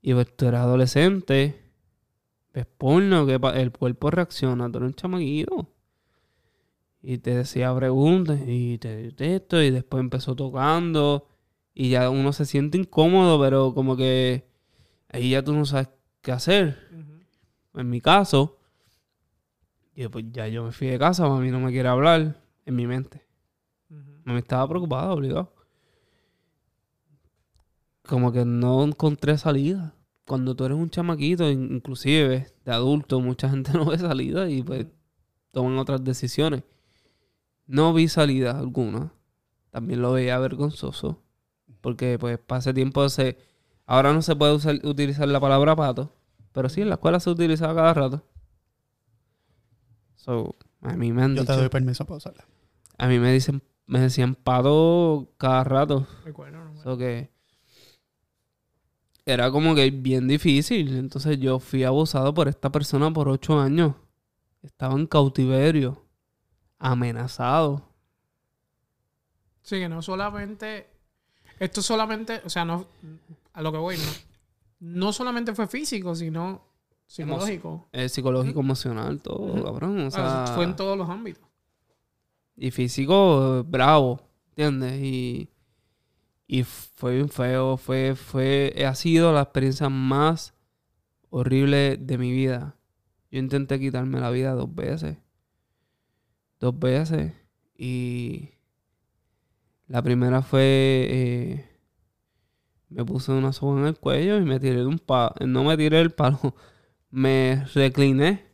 [0.02, 1.62] Y pues tú eras adolescente.
[2.54, 5.70] Ves porno, que el cuerpo reacciona, tú eres un chamaquito.
[7.02, 9.62] Y te decía preguntas y te esto.
[9.64, 11.28] Y después empezó tocando.
[11.74, 14.50] Y ya uno se siente incómodo, pero como que
[15.08, 15.88] ahí ya tú no sabes
[16.22, 16.90] qué hacer.
[17.76, 18.58] En mi caso,
[19.96, 22.88] y pues ya yo me fui de casa, mami no me quiere hablar en mi
[22.88, 23.26] mente.
[23.90, 24.22] Ujú.
[24.26, 25.54] Mami estaba preocupada, obligado.
[28.08, 29.96] Como que no encontré salida.
[30.26, 34.64] Cuando tú eres un chamaquito, in- inclusive de adulto, mucha gente no ve salida y
[34.64, 34.88] pues
[35.52, 36.64] toman otras decisiones.
[37.68, 39.14] No vi salida alguna.
[39.72, 41.22] También lo veía vergonzoso.
[41.82, 43.38] Porque pues para ese tiempo se...
[43.86, 46.14] Ahora no se puede usar- utilizar la palabra pato.
[46.52, 48.24] Pero sí, en la escuela se utilizaba cada rato.
[50.16, 51.62] So, a mí me han Yo te dicho...
[51.62, 52.46] doy permiso para usarla.
[52.98, 53.64] A mí me dicen...
[53.88, 56.08] Me decían pato cada rato.
[56.24, 56.82] Recuerdo, no.
[56.82, 57.30] So que...
[59.26, 60.98] Era como que bien difícil.
[60.98, 63.96] Entonces yo fui abusado por esta persona por ocho años.
[64.62, 66.06] Estaba en cautiverio.
[66.80, 67.90] Amenazado.
[69.62, 70.88] Sí, que no solamente.
[71.60, 72.42] Esto solamente.
[72.46, 72.88] O sea, no.
[73.54, 74.31] A lo que voy, no.
[74.82, 76.66] No solamente fue físico, sino
[77.06, 77.88] psicológico.
[77.92, 80.00] Eh, psicológico, emocional, todo, cabrón.
[80.02, 81.44] O O sea, fue en todos los ámbitos.
[82.58, 85.00] Y físico, bravo, ¿entiendes?
[85.02, 85.50] Y,
[86.48, 90.56] y fue bien feo, fue, fue, ha sido la experiencia más
[91.30, 92.76] horrible de mi vida.
[93.30, 95.18] Yo intenté quitarme la vida dos veces.
[96.60, 97.34] Dos veces.
[97.78, 98.50] Y
[99.88, 101.08] La primera fue...
[101.10, 101.71] eh,
[102.92, 105.34] me puse una soga en el cuello y me tiré de un palo.
[105.46, 106.40] No me tiré el palo.
[107.12, 108.46] Me recliné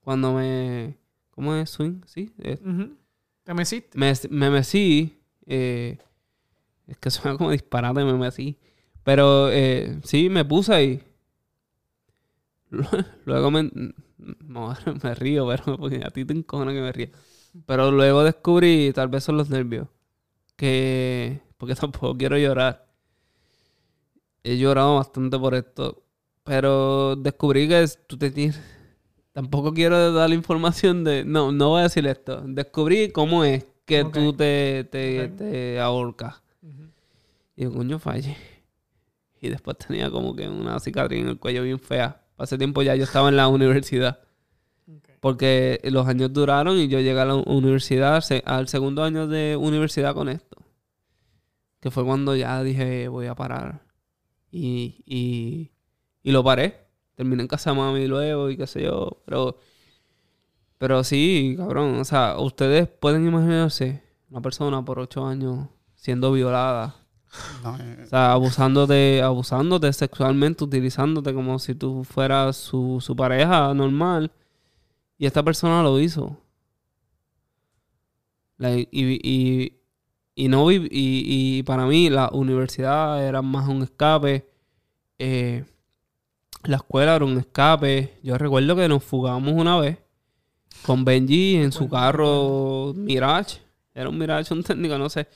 [0.00, 0.98] cuando me...
[1.30, 1.70] ¿Cómo es?
[1.70, 2.32] Swing, sí.
[2.38, 2.96] eh, Ujú.
[3.44, 3.98] Te meciste.
[3.98, 5.18] me, me mecí.
[5.46, 5.98] eh,
[6.86, 8.58] es que suena como disparate, me mecí.
[9.04, 11.02] Pero eh, sí, me puse ahí.
[13.24, 13.70] Luego me,
[14.46, 17.10] no, me río, pero porque a ti te encojona que me ría.
[17.66, 19.88] Pero luego descubrí, tal vez son los nervios,
[20.56, 21.40] que...
[21.58, 22.87] Porque tampoco quiero llorar.
[24.44, 26.02] He llorado bastante por esto.
[26.44, 28.60] Pero descubrí que es- tú te tienes...
[29.32, 31.24] Tampoco quiero dar la información de...
[31.24, 32.42] No, no voy a decir esto.
[32.44, 34.12] Descubrí cómo es que Ok.
[34.14, 36.42] tú te, te, te ahorcas.
[37.54, 38.36] Y yo, coño, fallé.
[39.40, 42.20] Y después tenía como que una cicatriz en el cuello bien fea.
[42.36, 44.20] Hace tiempo ya yo estaba en la universidad.
[45.20, 50.14] Porque los años duraron y yo llegué a la universidad, al segundo año de universidad
[50.14, 50.56] con esto.
[51.80, 53.82] Que fue cuando ya dije, voy a parar.
[54.50, 55.70] Y, y,
[56.22, 56.86] y lo paré.
[57.14, 59.22] Terminé en casa de mami luego y qué sé yo.
[59.24, 59.58] Pero,
[60.78, 61.98] pero sí, cabrón.
[62.00, 66.96] O sea, ustedes pueden imaginarse una persona por ocho años siendo violada.
[67.62, 73.74] No, eh, O sea, abusándote, abusándote sexualmente, utilizándote como si tú fueras su, su pareja
[73.74, 74.30] normal.
[75.18, 76.38] Y esta persona lo hizo.
[78.56, 79.77] Like, y, y,
[80.44, 84.48] y no vi- y, y para mí la universidad era más un escape.
[85.18, 85.64] eh,
[86.64, 88.18] la escuela era un escape.
[88.22, 89.98] Yo recuerdo que nos fugamos una vez
[90.82, 93.58] con Benji en su carro Mirage.
[93.94, 95.26] Era un Mirage, un técnico, no sé.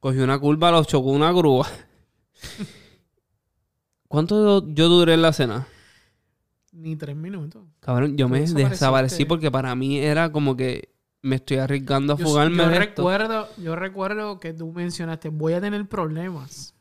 [0.00, 1.66] Cogió una curva, lo chocó una grúa.
[4.08, 5.66] ¿Cuánto yo duré en la cena?
[6.72, 7.64] Ni tres minutos.
[7.80, 8.40] Cabrón, yo me
[8.70, 10.88] desaparecí porque para mí era como que
[11.22, 12.78] me estoy arriesgando a Yo, fugarme yo esto.
[12.78, 16.74] recuerdo, yo recuerdo que tú mencionaste, voy a tener problemas.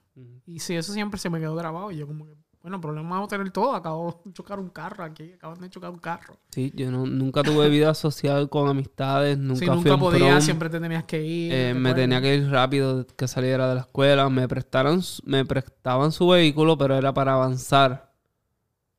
[0.46, 1.92] Y sí, eso siempre se me quedó grabado.
[1.92, 3.74] Y yo como que, bueno, problemas vamos a tener todo.
[3.74, 5.32] Acabo de chocar un carro aquí.
[5.34, 6.38] Acaban de chocar un carro.
[6.52, 10.42] Sí, yo no- nunca tuve vida social con amistades, nunca si fui a nunca prom.
[10.42, 11.54] siempre te tenías que ir.
[11.54, 14.30] Eh, me tenía que ir rápido que saliera de la escuela.
[14.30, 18.12] Me prestaron, me prestaban su vehículo, pero era para avanzar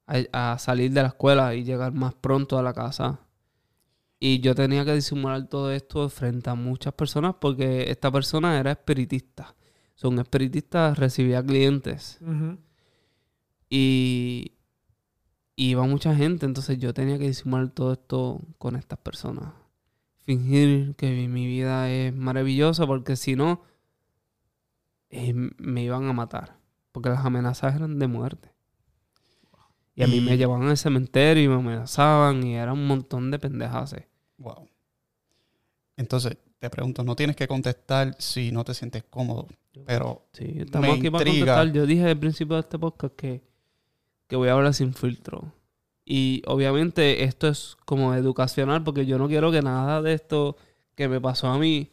[0.06, 3.20] a, a salir de la escuela y llegar más pronto a la casa.
[4.22, 8.72] Y yo tenía que disimular todo esto frente a muchas personas porque esta persona era
[8.72, 9.56] espiritista.
[9.94, 12.18] Son espiritistas, recibía clientes
[13.68, 14.52] y
[15.56, 19.52] iba mucha gente, entonces yo tenía que disimular todo esto con estas personas.
[20.24, 23.62] Fingir que mi vida es maravillosa porque si no,
[25.10, 26.58] eh, me iban a matar.
[26.92, 28.52] Porque las amenazas eran de muerte.
[29.94, 33.30] Y a mí Y- me llevaban al cementerio y me amenazaban y era un montón
[33.30, 33.94] de pendejas.
[34.40, 34.68] Wow.
[35.96, 39.46] Entonces, te pregunto, no tienes que contestar si no te sientes cómodo,
[39.86, 41.54] pero Sí, estamos Me aquí para intriga.
[41.56, 41.72] contestar.
[41.74, 43.42] Yo dije al principio de este podcast que,
[44.26, 45.52] que voy a hablar sin filtro.
[46.04, 50.56] Y obviamente esto es como educacional porque yo no quiero que nada de esto
[50.96, 51.90] que me pasó a mí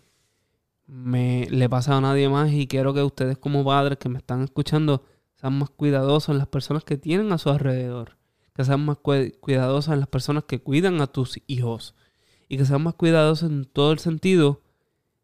[0.88, 4.41] me le pase a nadie más y quiero que ustedes como padres que me están
[4.43, 5.04] escuchando
[5.36, 8.18] sean más cuidadosos en las personas que tienen a su alrededor.
[8.56, 11.93] Que sean más cue- cuidadosos en las personas que cuidan a tus hijos.
[12.48, 14.62] Y que sean más cuidadosos en todo el sentido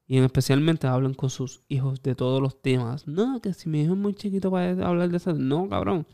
[0.07, 3.07] y en especialmente hablen con sus hijos de todos los temas.
[3.07, 5.33] No, que si mi hijo es muy chiquito para hablar de eso.
[5.33, 6.05] No, cabrón.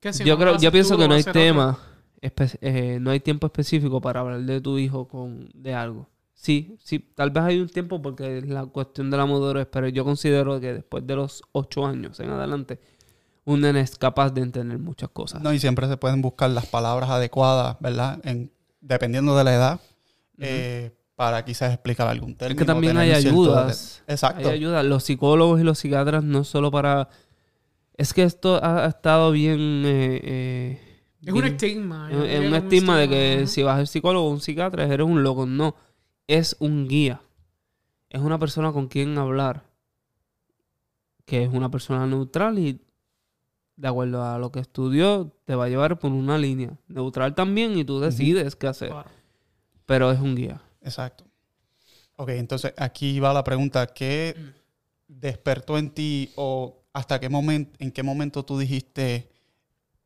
[0.00, 1.78] Que si yo no creo, yo pienso que no hay tema,
[2.20, 6.08] eh, no hay tiempo específico para hablar de tu hijo con de algo.
[6.34, 9.88] Sí, sí, tal vez hay un tiempo porque es la cuestión de la madurez, pero
[9.88, 12.78] yo considero que después de los ocho años en adelante,
[13.46, 15.40] un nene es capaz de entender muchas cosas.
[15.40, 18.20] no, y siempre se pueden buscar las palabras adecuadas, ¿verdad?
[18.24, 18.52] En,
[18.86, 19.80] dependiendo de la edad,
[20.38, 22.58] eh, para quizás explicar algún es término.
[22.58, 24.02] que también hay ayudas.
[24.06, 24.48] Exacto.
[24.48, 24.82] Hay ayuda.
[24.82, 27.08] Los psicólogos y los psiquiatras no solo para...
[27.94, 29.82] Es que esto ha, ha estado bien...
[29.86, 30.80] eh, eh,
[31.22, 32.10] Es un estigma.
[32.12, 35.22] Es es un estigma de que si vas al psicólogo o un psiquiatra eres un
[35.22, 35.46] loco.
[35.46, 35.74] No.
[36.26, 37.22] Es un guía.
[38.10, 39.64] Es una persona con quien hablar.
[41.24, 42.80] Que es una persona neutral y
[43.76, 46.78] de acuerdo a lo que estudió te va a llevar por una línea.
[46.88, 48.90] Neutral también y tú decides qué hacer.
[48.90, 49.10] Claro.
[49.84, 50.62] Pero es un guía.
[50.82, 51.24] Exacto.
[52.16, 53.86] Ok, entonces aquí va la pregunta.
[53.86, 54.34] ¿Qué
[55.06, 59.30] despertó en ti o hasta qué momento, en qué momento tú dijiste,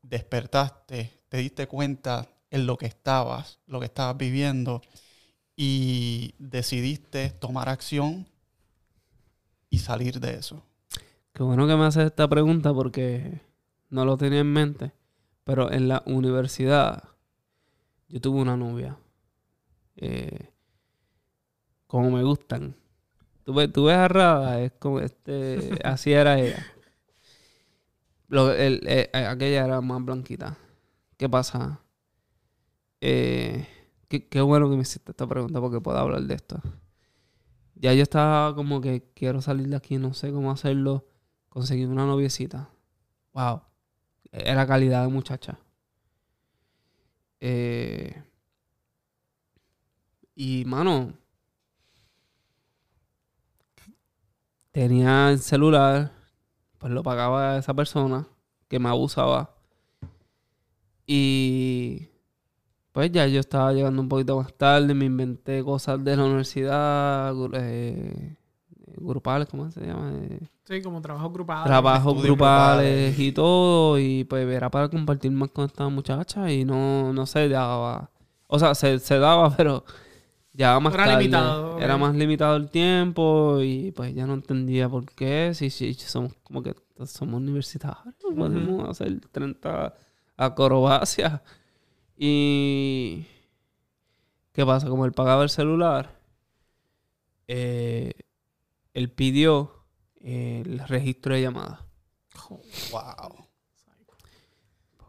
[0.02, 4.82] despertaste, te diste cuenta en lo que estabas, lo que estabas viviendo
[5.54, 8.26] y decidiste tomar acción
[9.68, 10.64] y salir de eso?
[11.32, 13.40] Qué bueno que me haces esta pregunta porque
[13.90, 14.92] no lo tenía en mente.
[15.44, 17.02] Pero en la universidad
[18.08, 18.96] yo tuve una novia.
[19.96, 20.50] eh,
[21.86, 22.76] como me gustan.
[23.44, 25.78] Tú ves, tú ves a Rada, es como este.
[25.84, 26.64] así era ella.
[28.28, 30.56] Lo- el- eh, aquella era más blanquita.
[31.16, 31.80] ¿Qué pasa?
[33.00, 33.66] Eh,
[34.08, 36.60] qué, qué bueno que me hiciste esta pregunta porque puedo hablar de esto.
[37.74, 41.06] Ya yo estaba como que quiero salir de aquí, no sé cómo hacerlo.
[41.48, 42.70] Conseguí una noviecita.
[43.32, 43.62] Wow.
[44.32, 45.58] Era calidad de muchacha.
[47.40, 48.22] Eh,
[50.34, 51.14] y, mano,
[54.72, 56.12] tenía el celular,
[56.78, 58.26] pues lo pagaba esa persona
[58.68, 59.54] que me abusaba.
[61.06, 62.08] Y
[62.92, 67.34] pues ya yo estaba llegando un poquito más tarde, me inventé cosas de la universidad,
[67.54, 68.36] eh,
[69.00, 70.12] grupales, ¿cómo se llama?
[70.14, 71.64] Eh, Sí, como trabajo grupal.
[71.64, 73.18] trabajos grupales grupales.
[73.18, 77.48] y todo, y pues era para compartir más con esta muchacha y no, no se
[77.48, 78.10] daba.
[78.46, 79.84] O sea, se, se daba, pero
[80.52, 81.18] ya más Era tarde.
[81.22, 81.78] limitado.
[81.80, 85.52] Era más limitado el tiempo y pues ya no entendía por qué.
[85.54, 86.74] Si, si somos como que
[87.06, 89.94] somos universitarios, podemos hacer 30
[90.36, 91.40] acrobacias.
[92.16, 93.24] Y.
[94.52, 94.88] ¿Qué pasa?
[94.88, 96.10] Como él pagaba el celular,
[97.48, 98.12] eh,
[98.94, 99.84] él pidió
[100.20, 101.80] eh, el registro de llamadas.
[102.90, 103.46] Wow.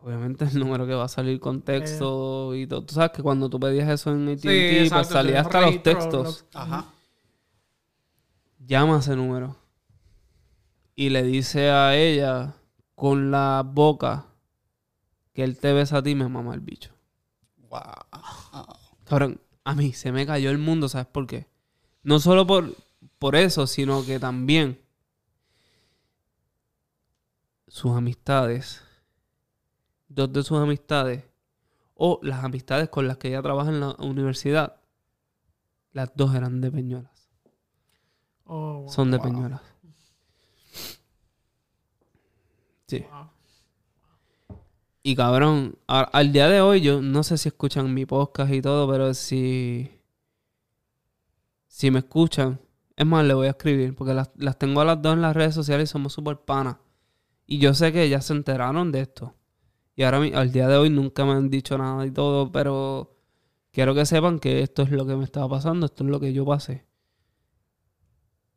[0.03, 2.84] Obviamente el número que va a salir con texto y todo.
[2.84, 5.84] Tú sabes que cuando tú pedías eso en AT&T, Sí, pues exacto, salía hasta los
[5.84, 6.23] textos.
[6.23, 6.86] los- Ajá.
[8.65, 9.57] Llama a ese número.
[10.95, 12.55] Y le dice a ella
[12.95, 14.25] con la boca
[15.34, 16.91] que él te besa a ti y me mama el bicho.
[17.69, 17.82] Wow.
[19.05, 21.47] Cabrón, a mí se me cayó el mundo, ¿sabes por qué?
[22.03, 22.73] No solo por,
[23.22, 24.82] por eso, sino que también
[27.67, 28.82] sus amistades,
[30.07, 31.24] dos de sus amistades,
[31.93, 34.78] o las amistades con las que ella trabaja en la universidad,
[35.93, 37.30] las dos eran de Peñuelas.
[38.45, 38.88] Oh.
[38.89, 39.26] Son de Wow.
[39.28, 39.61] Peñuelas.
[42.88, 43.05] Sí.
[43.07, 44.57] Wow.
[45.03, 48.63] Y cabrón, a- al día de hoy yo no sé si escuchan mi podcast y
[48.63, 49.91] todo, pero si
[51.67, 52.59] si me escuchan,
[52.95, 55.35] es más, le voy a escribir porque las, las tengo a las dos en las
[55.35, 56.77] redes sociales y somos súper panas.
[57.47, 59.35] Y yo sé que ellas se enteraron de esto.
[59.95, 63.17] Y ahora al día de hoy nunca me han dicho nada y todo, pero
[63.71, 66.33] quiero que sepan que esto es lo que me estaba pasando, esto es lo que
[66.33, 66.85] yo pasé.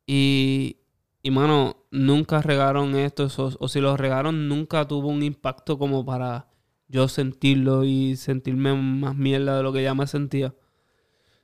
[0.06, 0.78] Y,
[1.22, 6.04] y mano, nunca regaron esto, o, o si lo regaron, nunca tuvo un impacto como
[6.04, 6.48] para
[6.88, 10.54] yo sentirlo y sentirme más mierda de lo que ya me sentía.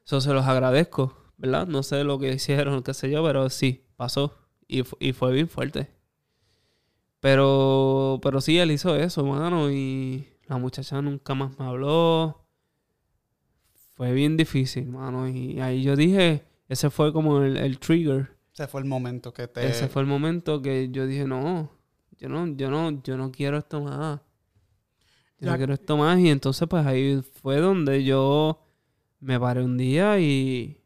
[0.05, 1.67] Eso se los agradezco, ¿verdad?
[1.67, 4.37] No sé lo que hicieron, qué sé yo, pero sí, pasó.
[4.69, 5.89] Y, y fue bien fuerte.
[7.21, 12.47] Pero, pero sí, él hizo eso, mano, y la muchacha nunca más me habló.
[13.95, 18.35] Fue bien difícil, mano, y ahí yo dije, ese fue como el, el trigger.
[18.55, 19.69] Ese fue el momento que te...
[19.69, 21.71] Ese fue el momento que yo dije, no,
[22.19, 24.21] yo no, yo no, yo no quiero esto más.
[25.39, 26.19] Yo Ya- no quiero esto más.
[26.19, 28.65] Y entonces, pues ahí fue donde yo
[29.21, 30.80] me paré un día y,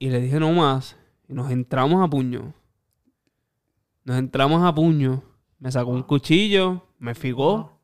[0.00, 0.96] y le dije no más.
[1.28, 2.52] Y nos entramos a puño.
[4.02, 5.22] Nos entramos a puño.
[5.58, 7.78] Me sacó un cuchillo, me figó.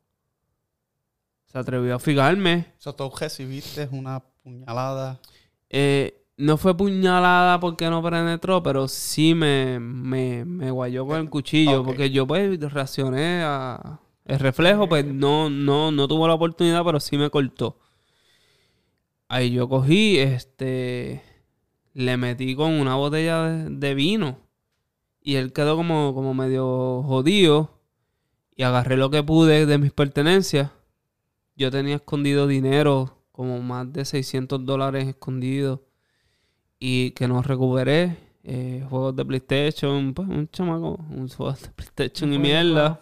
[1.45, 2.73] Se atrevió a figarme.
[2.79, 5.21] So, tú recibiste una puñalada.
[5.69, 11.29] Eh, no fue puñalada porque no penetró, pero sí me, me, me guayó con el
[11.29, 11.83] cuchillo.
[11.85, 14.01] Porque yo pues reaccioné a...
[14.25, 17.79] El reflejo pues no, no, no tuvo la oportunidad, pero sí me cortó.
[19.29, 21.26] Ahí yo cogí, este...
[21.97, 24.37] Le metí con una botella de, de vino.
[25.21, 27.81] Y él quedó como, como medio jodido.
[28.55, 30.71] Y agarré lo que pude de mis pertenencias.
[31.55, 35.79] Yo tenía escondido dinero, como más de 600 dólares escondidos.
[36.79, 38.17] Y que no recuperé.
[38.43, 42.99] eh, juegos de PlayStation, pues un chamaco, un juego de PlayStation y mierda.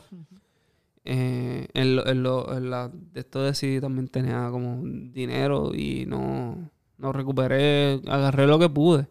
[1.03, 6.05] Eh, en, lo, en, lo- en la, de esto de también tenía como dinero y
[6.07, 8.01] no, no recuperé.
[8.07, 9.07] Agarré lo que pude.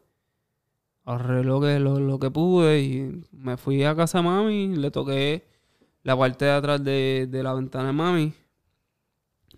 [1.07, 4.76] Agarré lo que, lo, lo que pude y me fui a casa de mami.
[4.76, 5.47] Le toqué
[6.03, 8.35] la parte de atrás de, de la ventana de mami.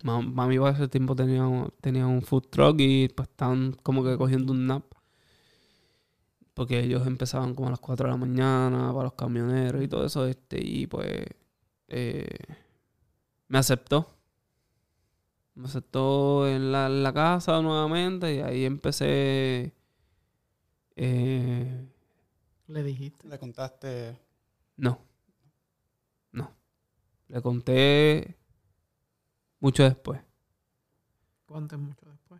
[0.03, 1.43] Ma- Mami para ese tiempo tenía,
[1.81, 4.83] tenía un food truck y pues estaban como que cogiendo un nap.
[6.53, 10.05] Porque ellos empezaban como a las 4 de la mañana para los camioneros y todo
[10.05, 10.25] eso.
[10.25, 11.25] Este, y pues
[11.87, 12.27] eh,
[13.49, 14.16] me aceptó.
[15.57, 19.73] Me aceptó en la, en la casa nuevamente y ahí empecé.
[20.95, 21.87] eh,
[22.67, 23.27] Le dijiste.
[23.27, 24.19] Le contaste...
[24.75, 24.99] no.
[26.31, 26.51] No.
[27.27, 28.37] Le conté
[29.59, 30.21] mucho después.
[31.47, 32.39] Cuánto mucho después.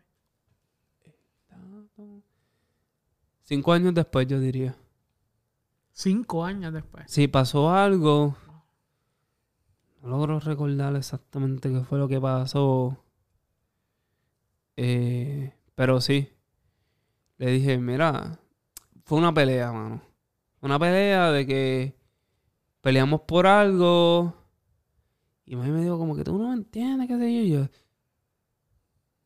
[3.42, 4.76] Cinco años después, yo diría.
[5.90, 7.10] Cinco años después.
[7.10, 8.36] Sí, pasó algo.
[10.02, 12.96] No logro recordar exactamente qué fue lo que pasó.
[14.80, 16.28] Eh, pero sí.
[17.36, 18.38] Le dije, mira,
[19.04, 20.00] fue una pelea, mano.
[20.60, 21.96] Una pelea de que
[22.80, 24.34] peleamos por algo.
[25.44, 27.62] Y me dijo como que tú no me entiendes, qué sé yo.
[27.64, 27.68] Yo,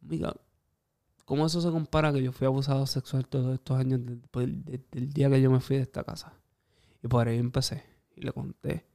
[0.01, 0.35] Mira,
[1.27, 5.29] ¿cómo eso se compara que yo fui abusado sexual todos estos años desde el día
[5.29, 6.33] que yo me fui de esta casa?
[7.03, 7.85] Y por ahí empecé.
[8.17, 8.87] Y le conté.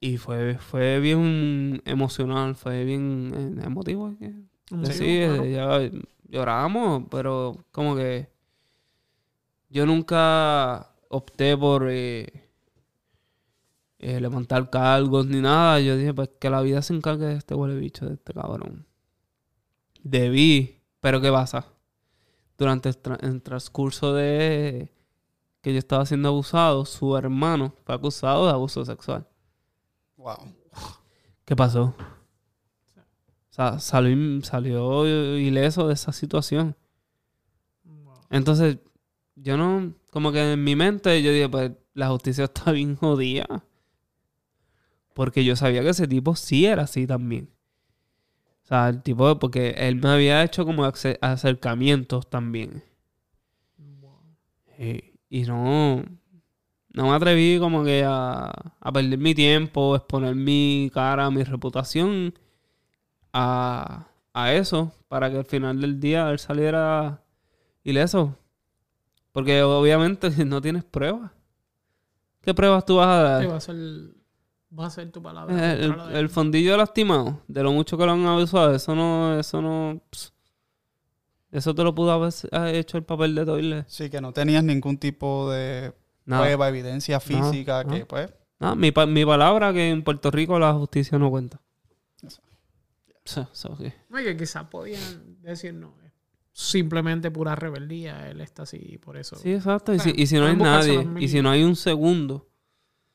[0.00, 3.60] Y fue, fue bien emocional, fue bien eh,
[4.90, 5.20] Sí,
[5.52, 5.90] ya
[6.28, 8.28] lloramos, pero como que
[9.68, 12.44] yo nunca opté por eh,
[13.98, 15.80] eh, levantar cargos ni nada.
[15.80, 18.86] Yo dije, pues que la vida se encargue de este huele bicho, de este cabrón.
[20.02, 21.66] Debí, pero ¿qué pasa?
[22.58, 24.92] Durante el transcurso de
[25.60, 29.26] que yo estaba siendo abusado, su hermano fue acusado de abuso sexual.
[30.16, 30.54] Wow.
[31.44, 31.94] ¿Qué pasó?
[33.54, 36.74] O sea, salió, salió ileso de esa situación.
[38.28, 38.78] Entonces,
[39.36, 43.64] yo no, como que en mi mente yo dije, pues la justicia está bien jodida.
[45.12, 47.48] Porque yo sabía que ese tipo sí era así también.
[48.64, 50.84] O sea, el tipo, porque él me había hecho como
[51.20, 52.82] acercamientos también.
[54.76, 55.12] Sí.
[55.28, 56.04] Y no,
[56.92, 58.46] no me atreví como que a,
[58.80, 62.34] a perder mi tiempo, exponer mi cara, mi reputación
[63.34, 67.20] a, a eso, para que al final del día él saliera
[67.82, 68.38] ileso.
[69.32, 71.32] Porque obviamente no tienes pruebas.
[72.40, 73.50] ¿Qué pruebas tú vas a dar?
[73.50, 73.76] va a ser,
[74.78, 75.72] va a ser tu palabra.
[75.72, 80.00] El, fondillo lastimado, de lo mucho que lo han abusado, eso no, eso no.
[81.50, 82.32] Eso te lo pudo haber
[82.74, 83.84] hecho el papel de toilet.
[83.88, 85.92] Sí, que no tenías ningún tipo de
[86.24, 88.32] prueba, evidencia física, que pues...
[88.76, 91.60] Mi, mi, palabra que en Puerto Rico la justicia no cuenta.
[93.24, 93.40] Sí.
[94.10, 95.94] que quizás podían decir no,
[96.52, 99.36] simplemente pura rebeldía, él está así por eso.
[99.36, 99.92] Sí, exacto.
[99.92, 102.48] Y, si, y si, no hay nadie, y si no hay un segundo,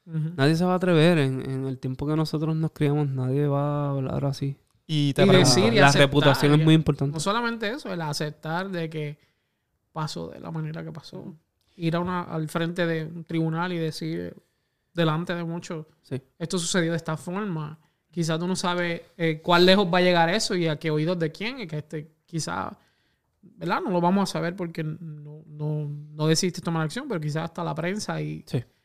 [0.06, 1.18] nadie se va a atrever.
[1.20, 4.58] En, en, el tiempo que nosotros nos criamos, nadie va a hablar así.
[4.92, 7.14] Y, decir la reputación es muy importante.
[7.14, 9.20] No solamente eso, el aceptar de que
[9.94, 11.36] pasó de la manera que pasó.
[11.76, 14.36] Ir a una, al frente de un tribunal y decir
[14.94, 15.86] delante de muchos,
[16.40, 17.80] esto sucedió de esta forma.
[18.12, 21.20] Quizás tú no sabes eh, cuál lejos va a llegar eso y a qué oídos
[21.20, 21.60] de quién.
[21.60, 22.74] Y que este, quizás,
[23.42, 23.82] ¿verdad?
[23.84, 27.64] No lo vamos a saber porque no, no, no decidiste tomar acción, pero quizás hasta
[27.64, 28.44] la prensa y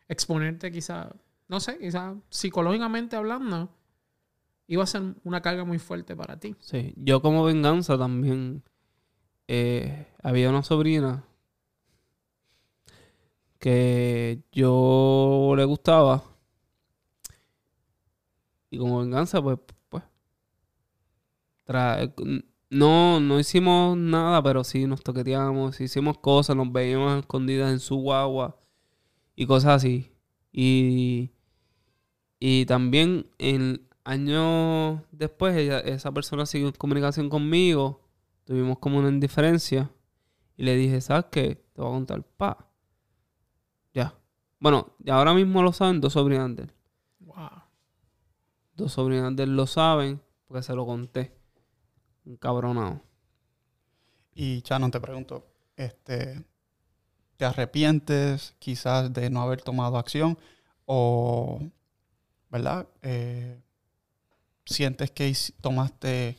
[0.09, 1.09] exponerte quizás,
[1.49, 3.71] no sé, quizás psicológicamente hablando
[4.67, 6.55] iba a ser una carga muy fuerte para ti.
[6.61, 8.63] Sí, yo como venganza también
[9.49, 11.25] eh, había una sobrina
[13.59, 16.23] que yo le gustaba
[18.75, 19.59] y como venganza pues
[19.89, 20.05] pues
[22.71, 27.97] no no hicimos nada pero sí nos toqueteamos hicimos cosas nos veíamos escondidas en su
[27.97, 28.59] guagua
[29.37, 30.13] y cosas así
[30.53, 31.31] y
[32.47, 38.03] y también en años después, esa persona siguió en comunicación conmigo.
[38.45, 39.91] Tuvimos como una indiferencia.
[40.57, 41.65] Y le dije, ¿sabes qué?
[41.73, 42.71] Te voy a contar, pa.
[43.93, 44.15] Ya.
[44.61, 46.51] Bueno, ahora mismo lo saben dos sobrinas.
[47.21, 47.64] Wow.
[48.77, 51.37] Dos sobrinas de él lo saben porque se lo conté.
[52.25, 53.01] Un cabronado.
[54.35, 55.47] Y no te pregunto,
[55.77, 56.45] este,
[57.37, 60.39] ¿te arrepientes quizás de no haber tomado acción?
[60.87, 61.61] O,
[62.51, 62.89] ¿verdad?
[63.03, 63.61] Eh,
[64.65, 66.37] sientes que tomaste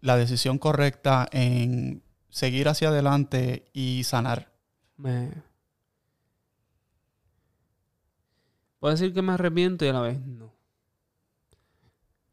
[0.00, 4.52] la decisión correcta en seguir hacia adelante y sanar?
[4.96, 5.30] Me...
[8.80, 10.51] Puedo decir que me arrepiento y a la vez no.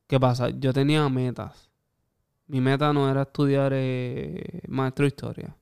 [0.10, 0.50] ¿Qué pasa?
[0.50, 1.70] Yo tenía metas.
[2.48, 5.56] Mi meta no era estudiar eh, maestro de historia.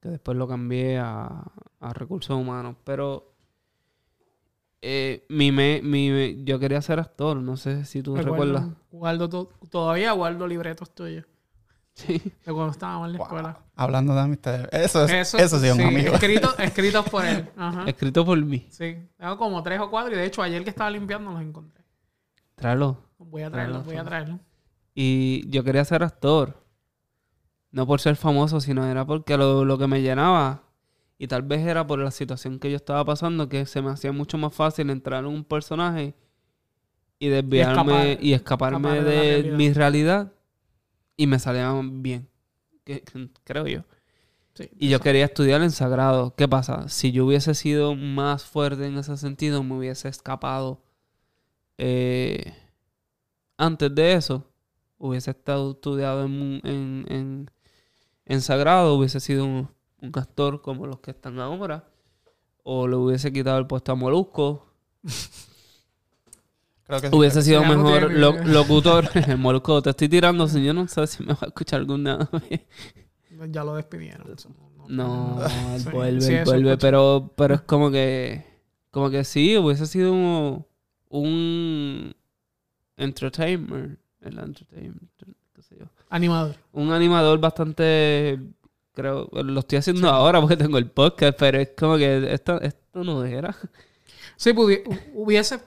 [0.00, 1.44] Que después lo cambié a,
[1.80, 2.76] a recursos humanos.
[2.84, 3.34] Pero
[4.80, 8.64] eh, mi, me, mi, yo quería ser actor, no sé si tú recuerdas.
[8.90, 9.28] Guardo
[9.70, 11.26] todavía guardo libretos tuyos.
[11.92, 12.22] Sí.
[12.46, 13.58] De cuando estábamos en la escuela.
[13.76, 14.66] Hablando de amistad.
[14.72, 16.14] Eso, es, eso, sí es un amigo.
[16.58, 17.50] escritos por él.
[17.86, 18.66] Escritos por mí.
[18.70, 18.96] Sí.
[19.18, 21.78] Tengo como tres o cuatro y de hecho ayer que estaba limpiando los encontré.
[22.58, 22.98] Tráelo.
[23.18, 24.40] Voy a traerlo, voy a traerlo.
[24.94, 26.64] Y yo quería ser actor.
[27.70, 30.62] No por ser famoso, sino era porque lo, lo que me llenaba
[31.18, 34.12] y tal vez era por la situación que yo estaba pasando que se me hacía
[34.12, 36.14] mucho más fácil entrar en un personaje
[37.18, 40.32] y desviarme y, escaparme de, mi realidad
[41.16, 42.28] y me salía bien.
[43.44, 43.84] creo yo.
[44.54, 44.70] Sí.
[44.78, 46.34] Y yo quería estudiar en sagrado.
[46.36, 46.88] ¿Qué pasa?
[46.88, 50.80] Si yo hubiese sido más fuerte en ese sentido, me hubiese escapado
[51.78, 52.54] eh,
[53.56, 54.44] antes de eso.
[54.98, 57.50] Hubiese estado estudiado en, en, en,
[58.26, 59.68] en sagrado, hubiese sido un,
[60.00, 61.88] un actor como los que están ahora.
[62.64, 64.66] O le hubiese quitado el puesto a Molusco.
[66.84, 69.08] Creo que Hubiese sido no mejor lo- locutor.
[69.38, 70.48] Molusco, te estoy tirando.
[70.48, 72.62] Si yo no sé si me va a escuchar alguna vez.
[73.50, 74.34] Ya lo despidieron.
[74.88, 75.38] No,
[75.74, 78.44] él Sí, vuelve, sí, él eso vuelve, pero, pero es como que,
[78.90, 80.66] como que sí, hubiese sido un,
[81.10, 82.14] un
[82.96, 85.10] entertainer, el entertainment,
[85.54, 85.86] qué sé yo.
[86.10, 86.56] Animador.
[86.72, 88.38] Un animador bastante,
[88.92, 93.04] creo, lo estoy haciendo ahora porque tengo el podcast, pero es como que esto, esto
[93.04, 93.54] no era.
[94.36, 94.52] Sí,
[95.14, 95.60] hubiese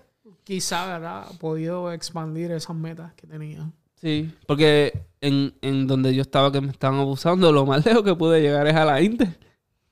[0.44, 1.28] quizá, ¿verdad?
[1.40, 3.70] Podido expandir esas metas que tenía.
[3.96, 8.16] Sí, porque en, en donde yo estaba que me estaban abusando, lo más lejos que
[8.16, 9.38] pude llegar es a la Inter.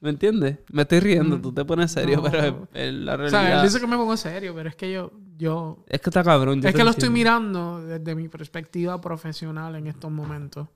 [0.02, 0.60] ¿Me entiendes?
[0.72, 1.42] Me estoy riendo, Mm.
[1.42, 2.24] tú te pones serio, No.
[2.24, 3.42] pero es, es la O realidad.
[3.42, 6.24] sea, él dice que me pongo serio, pero es que yo, yo Es que está
[6.24, 6.62] cabrón.
[6.62, 10.68] yo es que lo estoy mirando desde mi perspectiva profesional en estos momentos.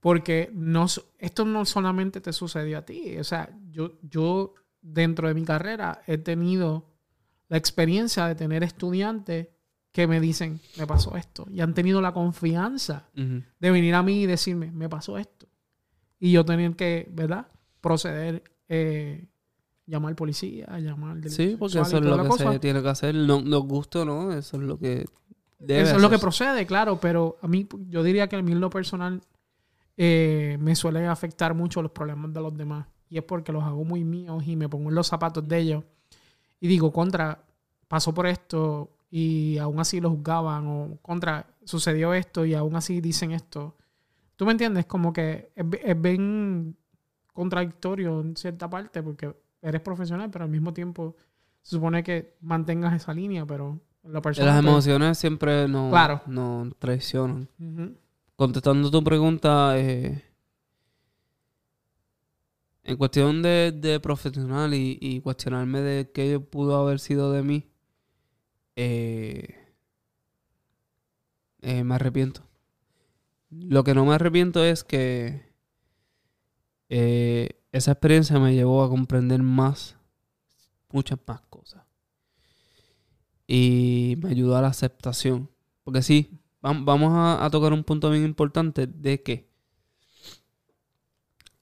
[0.00, 0.86] Porque no,
[1.18, 3.18] esto no solamente te sucedió a ti.
[3.18, 6.86] O sea, yo, yo dentro de mi carrera he tenido
[7.48, 9.48] la experiencia de tener estudiantes
[9.92, 11.46] que me dicen, me pasó esto.
[11.50, 15.48] Y han tenido la confianza de venir a mí y decirme, me pasó esto.
[16.18, 17.48] Y yo tener que, ¿verdad?
[17.80, 19.26] Proceder, eh,
[19.86, 21.28] llamar policía, llamar...
[21.28, 22.52] Sí, porque eso es lo que cosa.
[22.52, 23.14] se tiene que hacer.
[23.14, 25.06] No, nos guste o no, eso es lo que
[25.58, 28.52] debe Eso es lo que procede, claro, pero a mí, yo diría que a mí
[28.52, 29.20] en lo personal
[29.96, 32.86] eh, me suele afectar mucho los problemas de los demás.
[33.10, 35.84] Y es porque los hago muy míos y me pongo en los zapatos de ellos.
[36.60, 37.44] Y digo, contra,
[37.88, 40.66] pasó por esto y aún así lo juzgaban.
[40.68, 43.76] O contra, sucedió esto y aún así dicen esto.
[44.36, 44.86] ¿Tú me entiendes?
[44.86, 46.76] Como que es, es bien
[47.32, 51.16] contradictorio en cierta parte porque eres profesional, pero al mismo tiempo
[51.62, 54.54] se supone que mantengas esa línea, pero en lo personal...
[54.54, 56.22] Las emociones siempre nos, Claro.
[56.26, 57.48] nos traicionan.
[58.36, 60.24] Contestando tu pregunta, eh,
[62.84, 67.66] en cuestión de, de profesional y, y cuestionarme de qué pudo haber sido de mí,
[68.76, 69.54] eh,
[71.60, 72.42] eh, me arrepiento.
[73.50, 75.49] Lo que no me arrepiento es que
[76.90, 79.96] eh, esa experiencia me llevó a comprender más,
[80.90, 81.84] muchas más cosas.
[83.46, 85.50] Y me ayudó a la aceptación.
[85.84, 89.48] Porque sí, vam- vamos a, a tocar un punto bien importante de que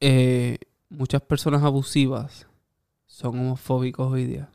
[0.01, 0.59] eh,
[0.89, 2.47] muchas personas abusivas
[3.07, 4.51] son homofóbicos hoy día.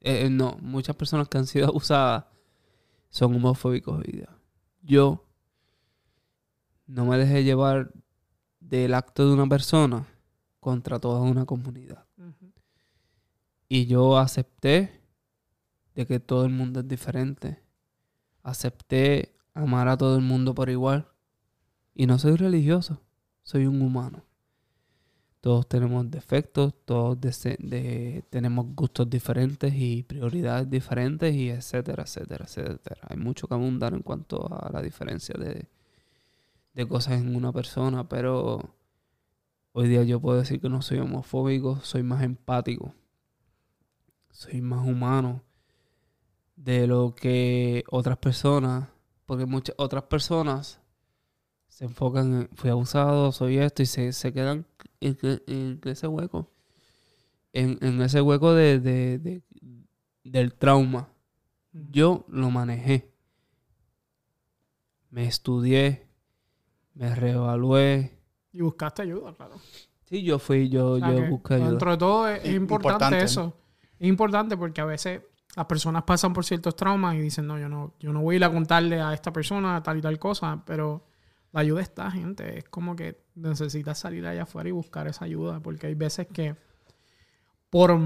[0.00, 2.26] Eh, no, muchas personas que han sido abusadas
[3.10, 4.28] son homofóbicos hoy día.
[4.82, 5.26] Yo
[6.86, 7.92] no me dejé llevar
[8.70, 10.06] del acto de una persona
[10.60, 12.06] contra toda una comunidad.
[13.68, 15.00] Y yo acepté
[15.94, 17.58] de que todo el mundo es diferente.
[18.42, 21.08] Acepté amar a todo el mundo por igual.
[21.94, 23.00] Y no soy religioso,
[23.42, 24.24] soy un humano.
[25.40, 32.44] Todos tenemos defectos, todos dese- de- tenemos gustos diferentes y prioridades diferentes y etcétera, etcétera,
[32.44, 33.00] etcétera.
[33.08, 35.66] Hay mucho que abundar en cuanto a la diferencia de,
[36.80, 38.74] de cosas en una persona, pero
[39.72, 42.94] hoy día yo puedo decir que no soy homofóbico, soy más empático,
[44.30, 45.42] soy más humano
[46.56, 48.88] de lo que otras personas,
[49.26, 50.80] porque muchas otras personas
[51.68, 54.66] se enfocan en fui abusado, soy esto y se, se quedan
[55.00, 56.50] en, en ese hueco,
[57.52, 59.42] en, en ese hueco de, de- de-
[60.24, 61.08] del trauma.
[61.72, 63.10] Yo lo manejé,
[65.10, 66.06] me estudié,
[67.00, 68.12] me reevalué.
[68.52, 69.54] Y buscaste ayuda, claro.
[70.04, 71.70] Sí, yo fui, yo, O sea yo busqué ayuda.
[71.70, 73.24] Dentro de todo es, importante, importante.
[73.24, 73.56] eso.
[73.98, 75.22] Es importante porque a veces
[75.56, 78.36] las personas pasan por ciertos traumas y dicen, no, yo no, yo no voy a
[78.36, 81.06] ir a contarle a esta persona tal y tal cosa, pero
[81.52, 82.58] la ayuda está, gente.
[82.58, 86.54] Es como que necesitas salir allá afuera y buscar esa ayuda, porque hay veces que
[87.70, 87.98] por,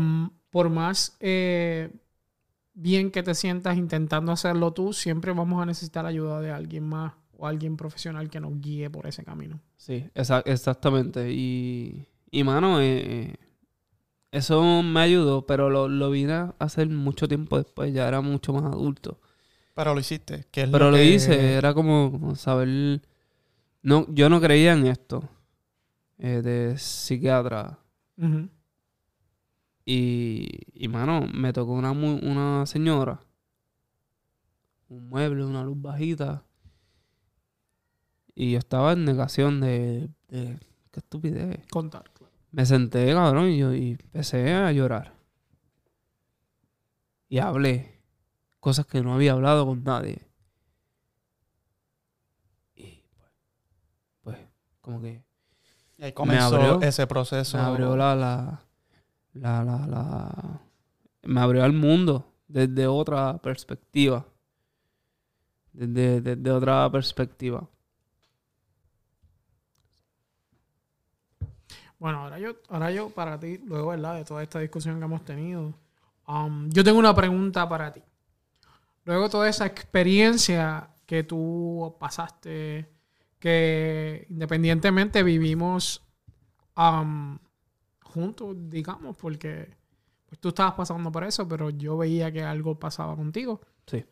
[0.51, 1.91] por más eh,
[2.75, 7.15] bien que te sientas intentando hacerlo tú, siempre vamos a necesitar ayuda de alguien más
[7.39, 9.61] o alguien profesional que nos guíe por ese camino.
[9.77, 11.33] Sí, esa- exactamente.
[11.33, 13.35] Y, y mano, eh, eh,
[14.33, 18.53] eso me ayudó, pero lo, lo vine a hacer mucho tiempo después, ya era mucho
[18.53, 19.21] más adulto.
[19.75, 20.47] Pero lo hiciste.
[20.51, 23.03] Que es Pero lo que- hice, era como, saber...
[23.83, 25.29] No, yo no creía en esto
[26.19, 27.79] eh, de psiquiatra.
[29.85, 33.21] Y, y mano, me tocó una, una señora,
[34.89, 36.43] un mueble, una luz bajita.
[38.35, 40.59] Y yo estaba en negación de, de
[40.91, 41.61] qué estupidez.
[41.71, 42.33] Contar, claro.
[42.51, 45.15] Me senté, cabrón, y, yo, y empecé a llorar.
[47.29, 48.01] Y hablé
[48.61, 50.19] cosas que no había hablado con nadie.
[52.75, 53.03] Y
[54.23, 54.39] pues,
[54.81, 55.25] como que
[55.99, 57.57] Y ahí comenzó abrió- ese proceso.
[57.57, 58.65] me abrió la, la,
[59.35, 60.61] la, la, la-
[61.23, 64.27] me abrió al mundo desde otra perspectiva.
[65.73, 67.69] Desde, desde otra perspectiva.
[72.05, 74.17] Bueno, ahora yo, ahora yo para ti, luego, ¿verdad?
[74.17, 75.73] De toda esta discusión que hemos tenido,
[76.29, 78.03] um, yo tengo una pregunta para ti.
[79.07, 82.91] Luego toda esa experiencia que tú pasaste,
[83.39, 86.03] que independientemente vivimos
[86.77, 87.39] um,
[88.03, 89.75] juntos, digamos, porque
[90.27, 93.63] pues, tú estabas pasando por eso, pero yo veía que algo pasaba contigo.
[93.87, 94.05] Sí.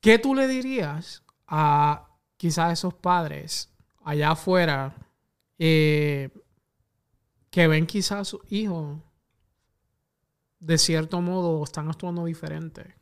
[0.00, 2.08] ¿Qué tú le dirías a
[2.38, 3.70] quizás esos padres
[4.02, 4.96] allá afuera
[5.58, 6.30] eh,
[7.50, 8.98] que ven quizás a sus hijos
[10.60, 12.94] de cierto modo están actuando diferente?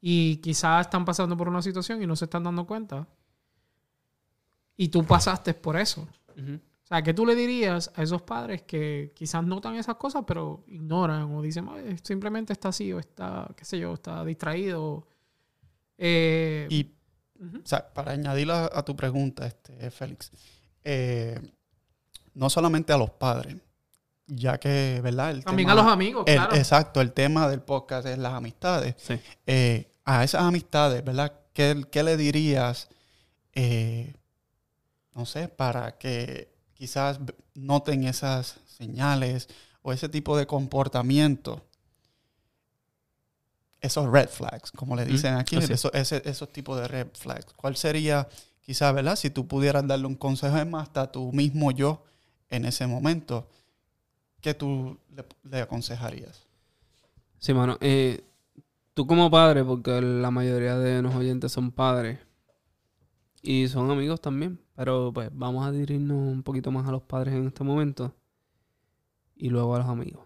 [0.00, 3.08] Y quizás están pasando por una situación y no se están dando cuenta.
[4.76, 6.02] Y tú pasaste por eso.
[6.36, 10.64] O sea, ¿qué tú le dirías a esos padres que quizás notan esas cosas, pero
[10.66, 15.06] ignoran o dicen, "Ay, simplemente está así o está, qué sé yo, está distraído?
[15.96, 16.90] Eh, Y
[17.40, 20.30] o sea, para añadir a, a tu pregunta, este, Félix,
[20.82, 21.40] eh,
[22.34, 23.56] no solamente a los padres,
[24.26, 25.30] ya que, ¿verdad?
[25.30, 26.54] El También tema- a los amigos, el- claro.
[26.56, 28.94] Exacto, el tema del podcast es las amistades.
[28.98, 29.18] Sí.
[29.46, 31.32] Eh, a esas amistades, ¿verdad?
[31.52, 32.88] ¿Qué, qué le dirías,
[33.52, 34.14] eh,
[35.14, 37.20] no sé, para que quizás
[37.54, 39.48] noten esas señales
[39.82, 41.64] o ese tipo de comportamiento?
[43.80, 47.52] Esos red flags, como le Mm, dicen aquí, esos, ese- esos tipos de red flags.
[47.54, 48.26] ¿Cuál sería,
[48.62, 49.14] quizás, ¿verdad?
[49.16, 52.02] Si tú pudieras darle un consejo, es más, hasta tú mismo yo
[52.50, 53.48] en ese momento,
[54.40, 54.98] ¿qué tú
[55.42, 56.46] le, aconsejarías?
[57.38, 57.76] Sí, mano.
[57.80, 58.24] eh,
[58.94, 62.18] tú como padre, porque la mayoría de los oyentes son padres
[63.42, 67.34] y son amigos también, pero pues vamos a dirigirnos un poquito más a los padres
[67.34, 68.14] en este momento
[69.36, 70.24] y luego a los amigos.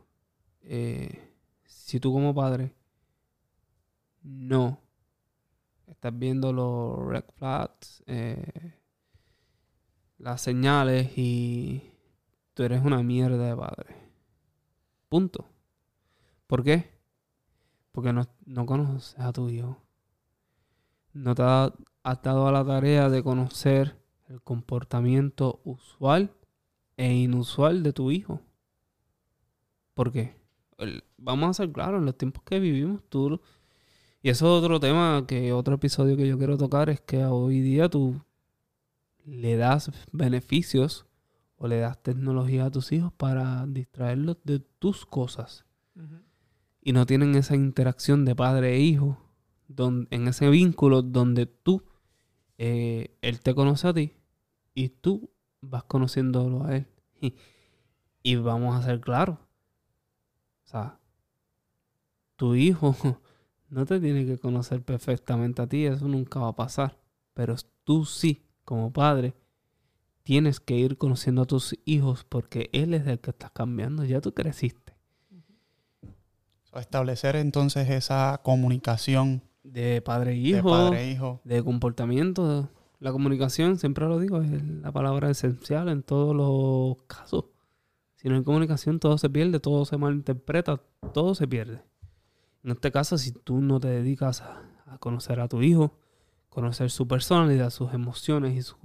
[0.62, 1.32] Eh,
[1.64, 2.74] si tú como padre
[4.22, 4.78] no
[5.86, 8.74] estás viendo los red flags, eh,
[10.18, 11.90] las señales y
[12.58, 13.94] tú eres una mierda de padre.
[15.08, 15.46] Punto.
[16.48, 16.90] ¿Por qué?
[17.92, 19.78] Porque no, no conoces a tu hijo.
[21.12, 21.72] No te ha-
[22.02, 26.32] has dado a la tarea de conocer el comportamiento usual
[26.96, 28.40] e inusual de tu hijo.
[29.94, 30.34] ¿Por qué?
[31.16, 33.40] Vamos a ser claros, en los tiempos que vivimos, tú...
[34.20, 37.60] Y eso es otro tema, que otro episodio que yo quiero tocar, es que hoy
[37.60, 38.20] día tú
[39.24, 41.07] le das beneficios
[41.58, 45.66] o le das tecnología a tus hijos para distraerlos de tus cosas
[46.80, 49.18] y no tienen esa interacción de padre e hijo,
[49.76, 51.84] en ese vínculo donde tú,
[52.56, 54.14] eh, él te conoce a ti
[54.74, 55.30] y tú
[55.60, 56.86] vas conociéndolo a él.
[57.20, 57.34] Y,
[58.22, 59.36] y vamos a ser claros.
[60.64, 60.98] O sea,
[62.36, 62.96] tu hijo
[63.68, 66.98] no te tiene que conocer perfectamente a ti, eso nunca va a pasar.
[67.34, 67.54] Pero
[67.84, 69.34] tú sí, como padre,
[70.28, 74.20] tienes que ir conociendo a tus hijos porque él es el que está cambiando, ya
[74.20, 74.92] tú creciste.
[76.74, 81.40] Establecer entonces esa comunicación de padre e de hijo, padre e hijo.
[81.44, 82.68] de comportamiento.
[83.00, 87.46] La comunicación, siempre lo digo, es la palabra esencial en todos los casos.
[88.16, 90.82] Si no hay comunicación, todo se pierde, todo se malinterpreta,
[91.14, 91.80] todo se pierde.
[92.62, 95.96] En este caso, si tú no te dedicas a, a conocer a tu hijo,
[96.50, 98.76] conocer su personalidad, sus emociones y su,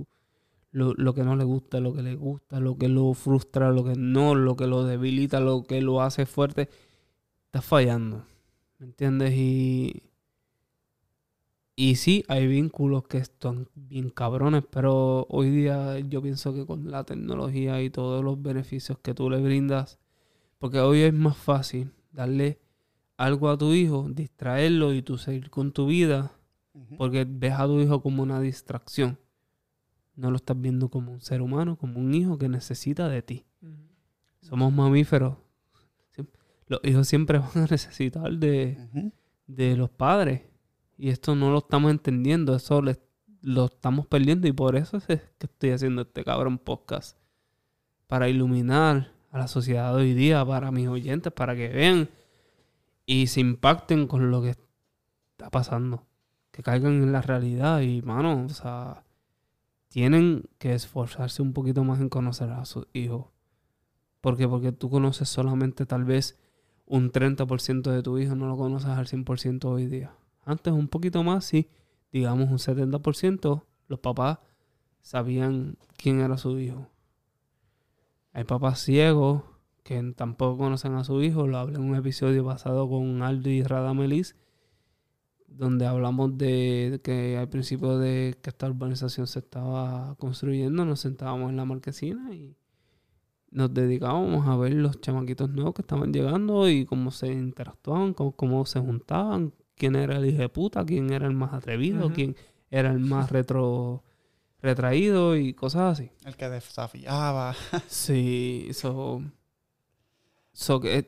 [0.74, 3.86] lo, lo que no le gusta, lo que le gusta, lo que lo frustra, lo
[3.86, 6.68] que no, lo que lo debilita, lo que lo hace fuerte,
[7.46, 8.26] estás fallando.
[8.80, 9.34] ¿Me entiendes?
[9.36, 10.10] Y,
[11.76, 16.90] y sí, hay vínculos que están bien cabrones, pero hoy día yo pienso que con
[16.90, 20.00] la tecnología y todos los beneficios que tú le brindas,
[20.58, 22.60] porque hoy es más fácil darle
[23.18, 26.32] algo a tu hijo, distraerlo y tú seguir con tu vida,
[26.98, 29.20] porque ves a tu hijo como una distracción.
[30.16, 33.46] No lo estás viendo como un ser humano, como un hijo que necesita de ti.
[34.42, 35.38] Somos mamíferos.
[36.68, 39.12] Los hijos siempre van a necesitar de,
[39.48, 40.42] de los padres.
[40.98, 43.00] Y esto no lo estamos entendiendo, eso le-
[43.42, 47.18] lo estamos perdiendo y por eso es que estoy haciendo este cabrón podcast.
[48.08, 52.10] Para iluminar a la sociedad de hoy día, para mis oyentes, para que vean
[53.06, 56.06] y se impacten con lo que está pasando.
[56.52, 59.04] Que caigan en la realidad y, mano, o sea,
[59.94, 63.28] tienen que esforzarse un poquito más en conocer a sus hijos.
[64.22, 64.48] ¿Por qué?
[64.48, 66.40] Porque tú conoces solamente tal vez
[66.88, 70.16] un 30% de tu hijo, no lo conoces al 100% hoy día.
[70.46, 71.70] Antes un poquito más, sí,
[72.12, 74.40] digamos un 70%, los papás
[75.02, 76.90] sabían quién era su hijo.
[78.32, 79.44] Hay papás ciegos
[79.84, 83.62] que tampoco conocen a su hijo, lo hablé en un episodio pasado con Aldo y
[83.62, 84.36] Radamelis,
[85.56, 91.50] donde hablamos de que al principio de que esta urbanización se estaba construyendo, nos sentábamos
[91.50, 92.56] en la marquesina y
[93.52, 98.32] nos dedicábamos a ver los chamaquitos nuevos que estaban llegando y cómo se interactuaban, cómo,
[98.32, 102.36] cómo se juntaban, quién era el hijo de puta, quién era el más atrevido, quién
[102.72, 104.04] era el más retro
[104.62, 106.12] retraído y cosas así.
[106.26, 107.56] El que desafiaba.
[107.88, 109.22] Sí, eso.
[110.54, 111.06] Eso que es,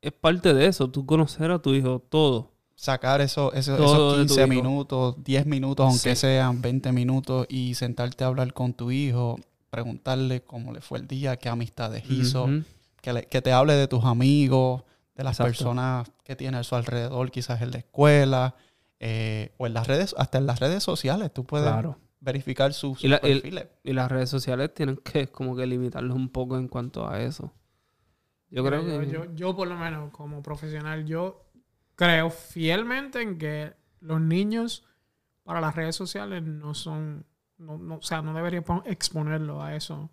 [0.00, 2.51] es parte de eso, tú conocer a tu hijo todo.
[2.74, 4.48] Sacar eso, esos tu 15 hijo.
[4.48, 6.22] minutos, 10 minutos, aunque Sí.
[6.22, 9.38] sean 20 minutos, y sentarte a hablar con tu hijo,
[9.70, 12.48] preguntarle cómo le fue el día, qué amistades hizo,
[13.00, 14.82] que, le- que te hable de tus amigos,
[15.14, 15.48] de las Exacto.
[15.50, 18.54] personas que tiene a su alrededor, quizás en la escuela,
[18.98, 21.98] eh, o en las redes, hasta en las redes sociales, tú puedes Claro.
[22.20, 23.66] verificar sus, sus Y la- el- perfiles.
[23.84, 27.52] Y las redes sociales tienen que como que limitarlos un poco en cuanto a eso.
[28.50, 28.90] Yo creo que...
[28.92, 31.41] yo, yo- yo, por lo menos, como profesional, yo
[32.02, 34.84] creo fielmente en que los niños
[35.44, 37.24] para las redes sociales no son.
[37.58, 40.10] No, no- o sea, no debería pon- exponerlo a eso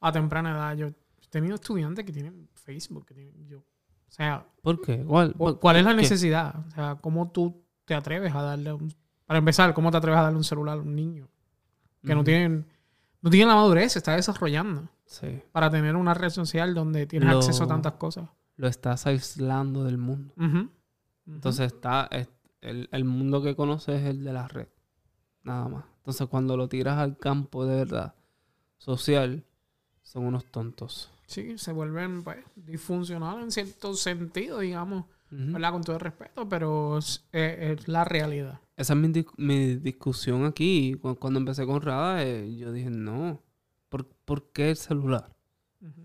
[0.00, 0.76] a temprana edad.
[0.76, 0.94] Yo he
[1.28, 3.04] tenido estudiantes que tienen Facebook.
[3.06, 5.04] Que tienen, yo, o sea, ¿Por qué?
[5.04, 5.96] ¿Cuál, ¿cu- ¿cuál es la qué?
[5.98, 6.54] necesidad?
[6.68, 8.94] O sea, ¿cómo tú te atreves a darle un.
[9.26, 11.28] Para empezar, ¿cómo te atreves a darle un celular a un niño?
[12.02, 12.66] Que no tienen.
[13.20, 15.42] No tienen la madurez, se está desarrollando Sí.
[15.52, 18.28] para tener una red social donde tienes Lo- acceso a tantas cosas.
[18.56, 20.32] Lo estás aislando del mundo.
[20.36, 20.70] Ujú.
[21.28, 22.08] Entonces está...
[22.10, 22.28] es-
[22.60, 24.66] el, el mundo que conoces es el de la red.
[25.44, 25.84] Nada más.
[25.98, 28.14] Entonces cuando lo tiras al campo de verdad
[28.78, 29.44] social,
[30.02, 31.10] son unos tontos.
[31.26, 35.04] Sí, se vuelven pues, disfuncionales en cierto sentido, digamos.
[35.30, 35.72] ¿verdad?
[35.72, 38.60] Con todo el respeto, pero es, es- es la realidad.
[38.76, 40.94] Esa es mi, dis- mi discusión aquí.
[41.00, 43.42] Cu- Cuando empecé con Rada, eh, yo dije, no,
[43.90, 45.36] ¿por, por qué el celular?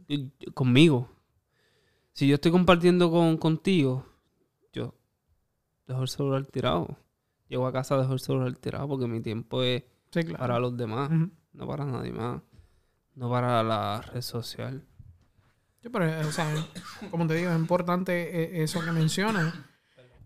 [0.09, 1.09] Y- conmigo.
[2.11, 4.05] Si yo estoy compartiendo con, contigo,
[5.87, 6.97] dejo el celular tirado.
[7.47, 10.37] Llego a casa, dejo el celular tirado porque mi tiempo es Sí, claro.
[10.39, 11.09] para los demás,
[11.53, 12.41] no para nadie más.
[13.15, 14.83] No para la red social.
[15.81, 16.47] Sí, pero, eh, o sea,
[17.11, 19.53] como te digo, es importante eh, eso que mencionas.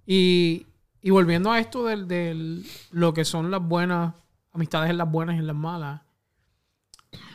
[0.05, 0.67] Y,
[1.01, 4.13] y volviendo a esto del, del- lo que son las buenas,
[4.53, 6.01] amistades en las buenas y en las malas,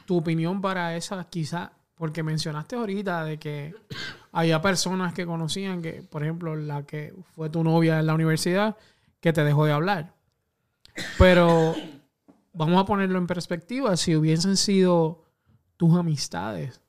[0.07, 3.75] tu opinión para esas quizás, porque mencionaste ahorita de que
[4.33, 8.77] había personas que conocían que, por ejemplo, la que fue tu novia en la universidad,
[9.21, 10.15] que te dejó de hablar.
[11.19, 11.75] Pero
[12.55, 15.25] vamos a ponerlo en perspectiva, si hubiesen sido
[15.77, 16.81] tus amistades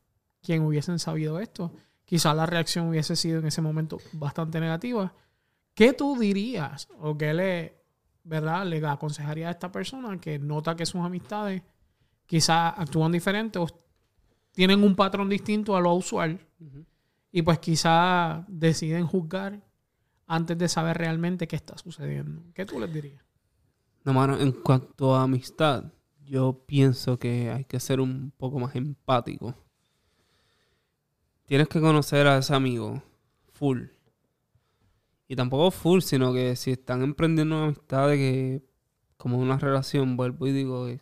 [0.41, 1.73] quien hubiesen sabido esto,
[2.05, 5.13] quizás la reacción hubiese sido en ese momento bastante negativa.
[5.73, 7.83] ¿Qué tú dirías o qué le,
[8.23, 11.61] verdad, le aconsejaría a esta persona que nota que sus amistades
[12.25, 13.67] quizás actúan diferente o
[14.51, 16.39] tienen un patrón distinto a lo usual
[17.33, 19.59] y pues quizás deciden juzgar
[20.27, 22.43] antes de saber realmente qué está sucediendo?
[22.53, 23.21] ¿Qué tú les dirías?
[24.05, 25.85] No, mano, en cuanto a amistad,
[26.25, 29.55] yo pienso que hay que ser un poco más empático.
[31.45, 33.01] Tienes que conocer a ese amigo
[33.51, 33.87] full.
[35.27, 38.63] Y tampoco full, sino que si están emprendiendo una amistad de que,
[39.17, 41.01] como una relación, vuelvo y digo que,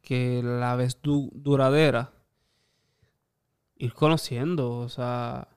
[0.00, 2.12] que la ves du- duradera,
[3.82, 5.48] ir conociendo, o sea,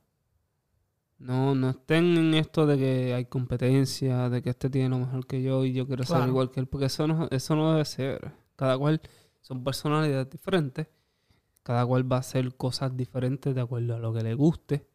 [1.19, 5.27] no, no estén en esto de que hay competencia, de que este tiene lo mejor
[5.27, 7.85] que yo y yo quiero ser igual que él, porque eso no, eso no debe
[7.85, 8.33] ser.
[8.55, 8.99] Cada cual
[9.41, 10.87] son personalidades diferentes,
[11.61, 14.89] cada cual va a hacer cosas diferentes de acuerdo a lo que le guste.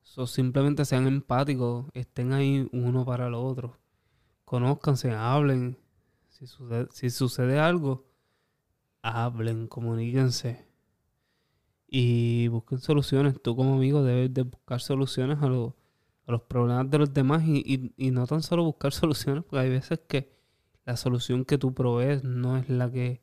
[0.00, 3.78] So, simplemente sean empáticos, estén ahí uno para el otro,
[4.46, 5.78] conózcanse, hablen.
[6.30, 8.06] Si sucede, si sucede algo,
[9.02, 10.65] hablen, comuníquense
[11.88, 13.40] y busquen soluciones.
[13.42, 15.72] Tú como amigo debes de buscar soluciones a, los-
[16.26, 19.60] a los problemas de los demás y, y- y no tan solo buscar soluciones, porque
[19.64, 20.30] hay veces que
[20.84, 23.20] la solución que tú provees no es la que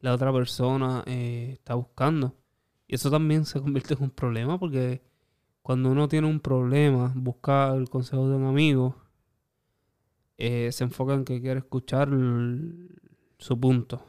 [0.00, 2.34] la otra persona eh, está buscando.
[2.88, 5.02] Y eso también se convierte en un problema porque
[5.62, 8.96] cuando uno tiene un problema, busca el consejo de un amigo,
[10.38, 12.90] eh, se enfoca en que quiere escuchar el-
[13.38, 14.02] su punto.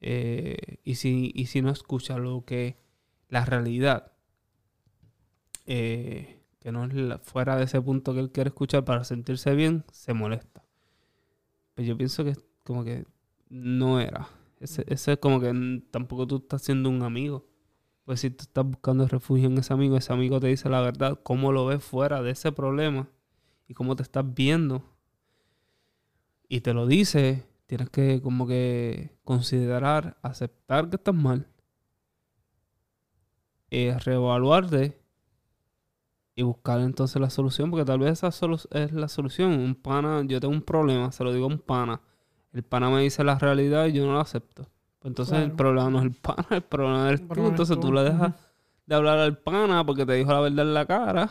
[0.00, 2.76] Eh, y, si, y si no escucha lo que
[3.28, 4.12] la realidad,
[5.66, 9.84] eh, que no es fuera de ese punto que él quiere escuchar para sentirse bien,
[9.92, 10.64] se molesta.
[11.74, 12.34] Pero yo pienso que
[12.64, 13.06] como que
[13.48, 14.28] no era.
[14.58, 17.46] Ese, ese es como que tampoco tú estás siendo un amigo.
[18.04, 21.20] Pues si tú estás buscando refugio en ese amigo, ese amigo te dice la verdad,
[21.22, 23.08] cómo lo ves fuera de ese problema
[23.68, 24.82] y cómo te estás viendo.
[26.48, 31.48] Y te lo dice, tienes que como que considerar, aceptar que estás mal.
[33.70, 35.00] Eh, reevaluarte
[36.34, 39.52] y buscar entonces la solución, porque tal vez esa es la solución.
[39.52, 42.00] Un pana, yo tengo un problema, se lo digo a un pana.
[42.52, 44.62] El pana me dice la realidad y yo no la acepto.
[44.98, 47.28] Pues entonces el problema no es el pana, el problema eres El tú.
[47.28, 47.92] problema Entonces tú tú.
[47.92, 48.34] le dejas
[48.86, 51.30] de hablar al pana porque te dijo la verdad en la cara.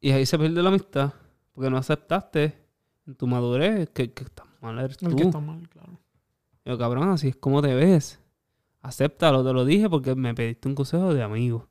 [0.00, 1.12] Y ahí se pierde la amistad.
[1.52, 2.54] Porque no aceptaste
[3.06, 5.16] en tu madurez que, que estás mal eres El tú.
[5.16, 5.98] que está mal, claro.
[6.66, 8.20] Yo, cabrón, así es como te ves.
[8.82, 11.68] Acéptalo, te lo dije porque me pediste un consejo de amigo.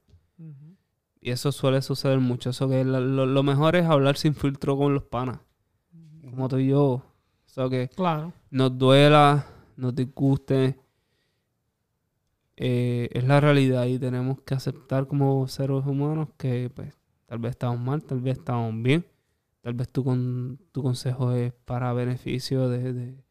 [1.22, 2.52] Y eso suele suceder mucho.
[2.52, 5.40] Eso que lo, lo mejor es hablar sin filtro con los panas.
[6.23, 6.84] Como tú y yo.
[6.88, 7.03] O
[7.45, 8.32] sea que Claro.
[8.52, 10.77] nos duela, nos disguste.
[12.57, 16.94] eh, es la realidad y tenemos que aceptar como seres humanos que pues
[17.26, 19.06] tal vez estamos mal, tal vez estamos bien.
[19.61, 23.24] Tal vez tu, con, tu consejo es para beneficio de, de-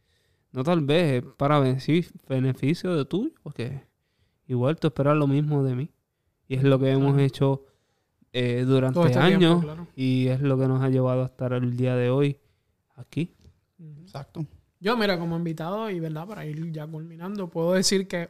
[0.54, 3.32] No tal vez, es para beneficio, beneficio de tuyo.
[3.42, 3.82] Porque
[4.46, 5.90] igual tú esperas lo mismo de mí.
[6.46, 7.24] Y es lo que hemos Claro.
[7.24, 7.64] hecho
[8.32, 9.38] eh, durante este años.
[9.38, 9.86] tiempo, claro.
[9.96, 12.38] Y es lo que nos ha llevado a estar el día de hoy
[12.94, 13.34] aquí.
[14.00, 14.46] Exacto.
[14.78, 18.28] Yo, mira, como invitado y verdad, para ir ya culminando, puedo decir que.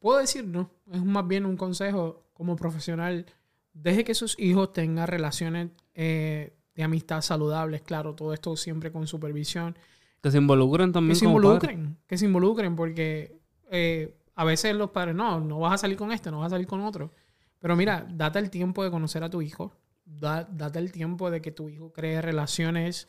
[0.00, 0.70] Puedo decir, no.
[0.90, 3.26] Es más bien un consejo como profesional.
[3.72, 7.82] Deje que sus hijos tengan relaciones eh, de amistad saludables.
[7.82, 9.76] Claro, todo esto siempre con supervisión.
[10.22, 11.36] Que se involucren también Que se padres.
[11.44, 11.96] involucren.
[12.06, 13.38] Que se involucren, porque
[13.70, 16.50] eh, a veces los padres, no, no vas a salir con este, no vas a
[16.56, 17.12] salir con otro.
[17.58, 19.74] Pero mira, date el tiempo de conocer a tu hijo.
[20.04, 23.08] Da- date el tiempo de que tu hijo cree relaciones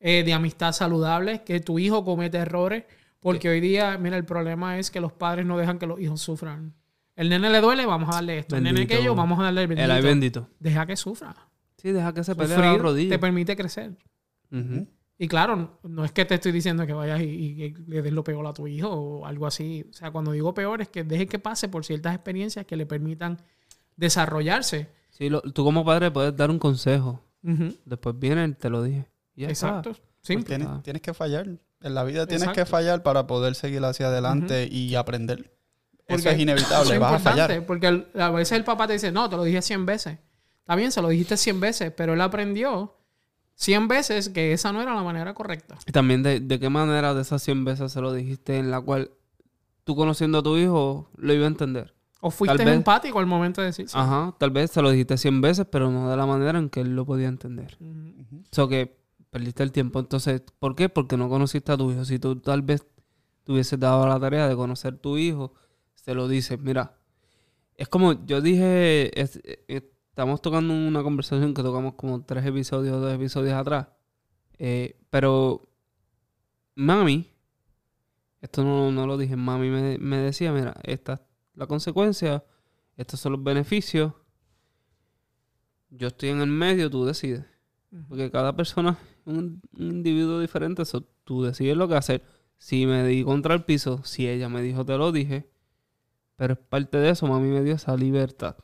[0.00, 2.84] eh, de amistad saludables, que tu hijo comete errores.
[3.20, 6.20] Porque hoy día, mira, el problema es que los padres no dejan que los hijos
[6.20, 6.74] sufran.
[7.16, 8.54] El nene le duele, vamos a darle esto.
[8.56, 8.94] El nene Bendito.
[8.94, 10.42] aquello, vamos a darle el El ay bendito.
[10.42, 10.56] bendito.
[10.60, 11.34] Deja que sufra.
[11.76, 13.10] Sí, deja que se pelee la rodilla.
[13.10, 13.96] te permite crecer.
[14.52, 14.86] Ujú.
[15.20, 18.12] Y claro, no, es que te estoy diciendo que vayas y, y- y le des
[18.12, 19.84] lo peor a tu hijo o algo así.
[19.90, 22.86] O sea, cuando digo peor es que deje que pase por ciertas experiencias que le
[22.86, 23.38] permitan
[23.96, 24.88] desarrollarse.
[25.10, 27.22] Sí, lo- tú como padre puedes dar un consejo.
[27.84, 29.06] Después viene, te lo dije.
[29.34, 29.48] Y ya.
[29.48, 29.90] Exacto.
[29.90, 30.44] Pues Simple.
[30.56, 30.80] tienes, Ah.
[30.84, 31.46] tienes que fallar.
[31.80, 32.60] En la vida tienes Exacto.
[32.60, 35.52] que fallar para poder seguir hacia adelante y aprender.
[36.06, 37.66] Porque Eso es inevitable, es vas a importante, fallar.
[37.66, 40.18] Porque el- a veces el papá te dice, no, te lo dije 100 veces.
[40.60, 42.94] Está bien, se lo dijiste 100 veces, pero él aprendió
[43.60, 45.76] 100 veces que esa no era la manera correcta.
[45.84, 48.80] Y también de, de qué manera de esas 100 veces se lo dijiste en la
[48.80, 49.10] cual
[49.82, 51.92] tú conociendo a tu hijo lo iba a entender.
[52.20, 53.86] O fuiste vez- empático al momento de decir.
[53.94, 56.80] Ajá, tal vez se lo dijiste 100 veces, pero no de la manera en que
[56.82, 57.76] él lo podía entender.
[57.80, 58.42] Ujú.
[58.42, 58.96] O sea que
[59.30, 59.98] perdiste el tiempo.
[59.98, 60.88] Entonces, ¿por qué?
[60.88, 62.04] Porque no conociste a tu hijo.
[62.04, 62.86] Si tú tal vez
[63.42, 65.52] te hubieses dado la tarea de conocer tu hijo,
[65.94, 66.94] se lo dices, mira,
[67.76, 73.00] es como yo dije, es- eh, estamos tocando una conversación que tocamos como tres episodios,
[73.00, 73.86] dos episodios atrás.
[74.58, 75.68] Eh, pero
[76.74, 77.30] mami,
[78.40, 81.20] esto no, no lo dije, mami me, me decía, mira, esta es
[81.54, 82.44] la consecuencia,
[82.96, 84.12] estos son los beneficios.
[85.90, 87.44] Yo estoy en el medio, tú decides.
[88.08, 90.84] Porque cada persona es un, un individuo diferente.
[90.84, 92.24] So, tú decides lo que hacer.
[92.56, 95.48] Si me di contra el piso, si ella me dijo, te lo dije.
[96.34, 98.56] Pero es parte de eso, mami me dio esa libertad.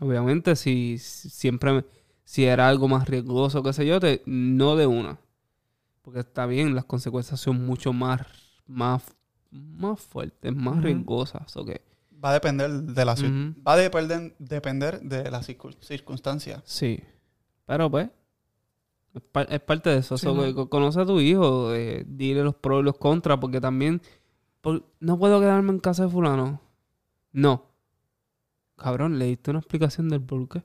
[0.00, 1.84] Obviamente, si, si siempre me-
[2.24, 5.18] si era algo más riesgoso, qué sé yo, te, no de una.
[6.02, 8.20] Porque está bien, las consecuencias son mucho más,
[8.66, 9.02] más,
[9.50, 10.82] más fuertes, más Ujú.
[10.82, 11.56] riesgosas.
[11.56, 11.70] ok.
[12.22, 13.14] Va a depender de la
[13.66, 16.60] va a depender, depender de las circun- circunstancias.
[16.64, 17.00] Sí.
[17.66, 18.08] Pero pues,
[19.14, 20.16] es, par- es parte de eso.
[20.18, 20.42] Sí, So, ¿no?
[20.44, 24.02] que co- conoce a tu hijo, eh, dile los pros y los contras, porque también,
[24.60, 26.60] por- no puedo quedarme en casa de fulano.
[27.32, 27.69] No.
[28.80, 30.64] Cabrón, le diste una explicación del por qué.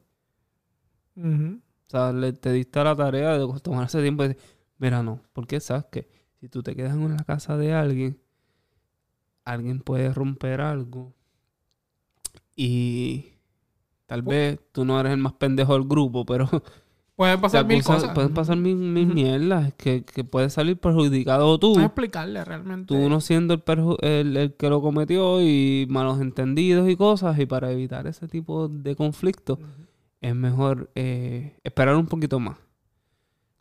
[1.88, 4.44] O sea, le, te diste la tarea de tomar ese tiempo y decir,
[4.78, 6.08] mira, no, porque sabes que
[6.40, 8.20] si tú te quedas en la casa de alguien,
[9.46, 11.14] alguien puede romper algo.
[12.56, 13.34] Y
[14.08, 16.50] tal Pu- vez tú no eres el más pendejo del grupo, pero
[17.16, 18.14] Pueden pasar te mil cosas.
[18.14, 21.80] Pueden pasar mil, mil mierdas que, que puedes salir perjudicado tú.
[21.80, 22.94] Explicarle realmente.
[22.94, 27.40] Tú no siendo el, perju- el, el que lo cometió y malos entendidos y cosas.
[27.40, 29.68] Y para evitar ese tipo de conflictos, Ujú.
[30.20, 32.58] es mejor eh, esperar un poquito más.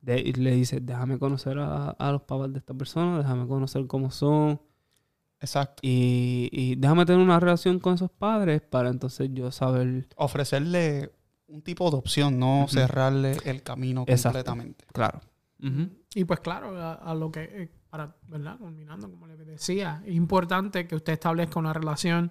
[0.01, 3.86] De- y le dices, déjame conocer a, a los papás de esta persona, déjame conocer
[3.86, 4.60] cómo son.
[5.40, 5.81] Exacto.
[5.82, 10.09] Y, y déjame tener una relación con esos padres para entonces yo saber.
[10.16, 11.12] Ofrecerle
[11.49, 14.39] un tipo de opción, no cerrarle el camino Exacto.
[14.39, 14.85] completamente.
[14.93, 15.21] Claro.
[16.15, 18.59] Y pues claro, a, a lo que, eh, para, ¿verdad?
[18.59, 22.31] Culminando, como les decía, es importante que usted establezca una relación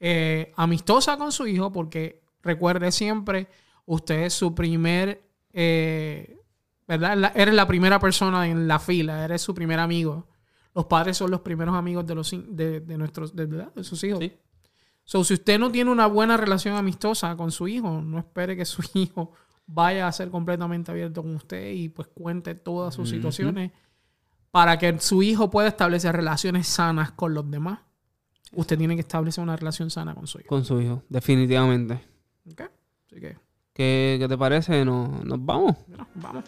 [0.00, 3.48] eh, amistosa con su hijo, porque recuerde siempre,
[3.86, 6.36] usted es su primer, eh,
[6.86, 7.16] ¿verdad?
[7.16, 10.28] La- eres la primera persona en la fila, eres su primer amigo.
[10.74, 13.72] Los padres son los primeros amigos de, los, de, de nuestros, de, ¿verdad?
[13.74, 14.18] de sus hijos.
[14.20, 14.32] Sí.
[15.04, 18.64] So, si usted no tiene una buena relación amistosa con su hijo, no espere que
[18.64, 19.32] su hijo
[19.66, 23.72] vaya a ser completamente abierto con usted y pues cuente todas sus situaciones
[24.50, 27.80] para que su hijo pueda establecer relaciones sanas con los demás.
[28.52, 30.48] Usted tiene que establecer una relación sana con su hijo.
[30.48, 31.94] Con su hijo, definitivamente.
[32.50, 32.60] ¿Ok?
[33.06, 33.36] Así que,
[33.72, 34.84] ¿Qué, qué te parece?
[34.84, 35.76] ¿Nos, nos vamos?
[36.14, 36.44] vamos.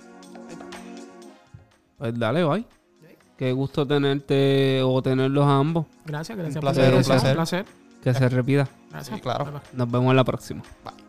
[1.99, 2.66] Pues dale, bye.
[3.37, 5.87] Qué gusto tenerte o tenerlos a ambos.
[6.05, 7.31] Gracias, gracias Un por placer, la un placer.
[7.31, 7.86] Un placer.
[8.07, 8.69] Que se repita.
[8.89, 9.16] Gracias.
[9.16, 9.61] Sí, claro.
[9.73, 10.62] Nos vemos en la próxima.
[10.85, 11.06] Bye.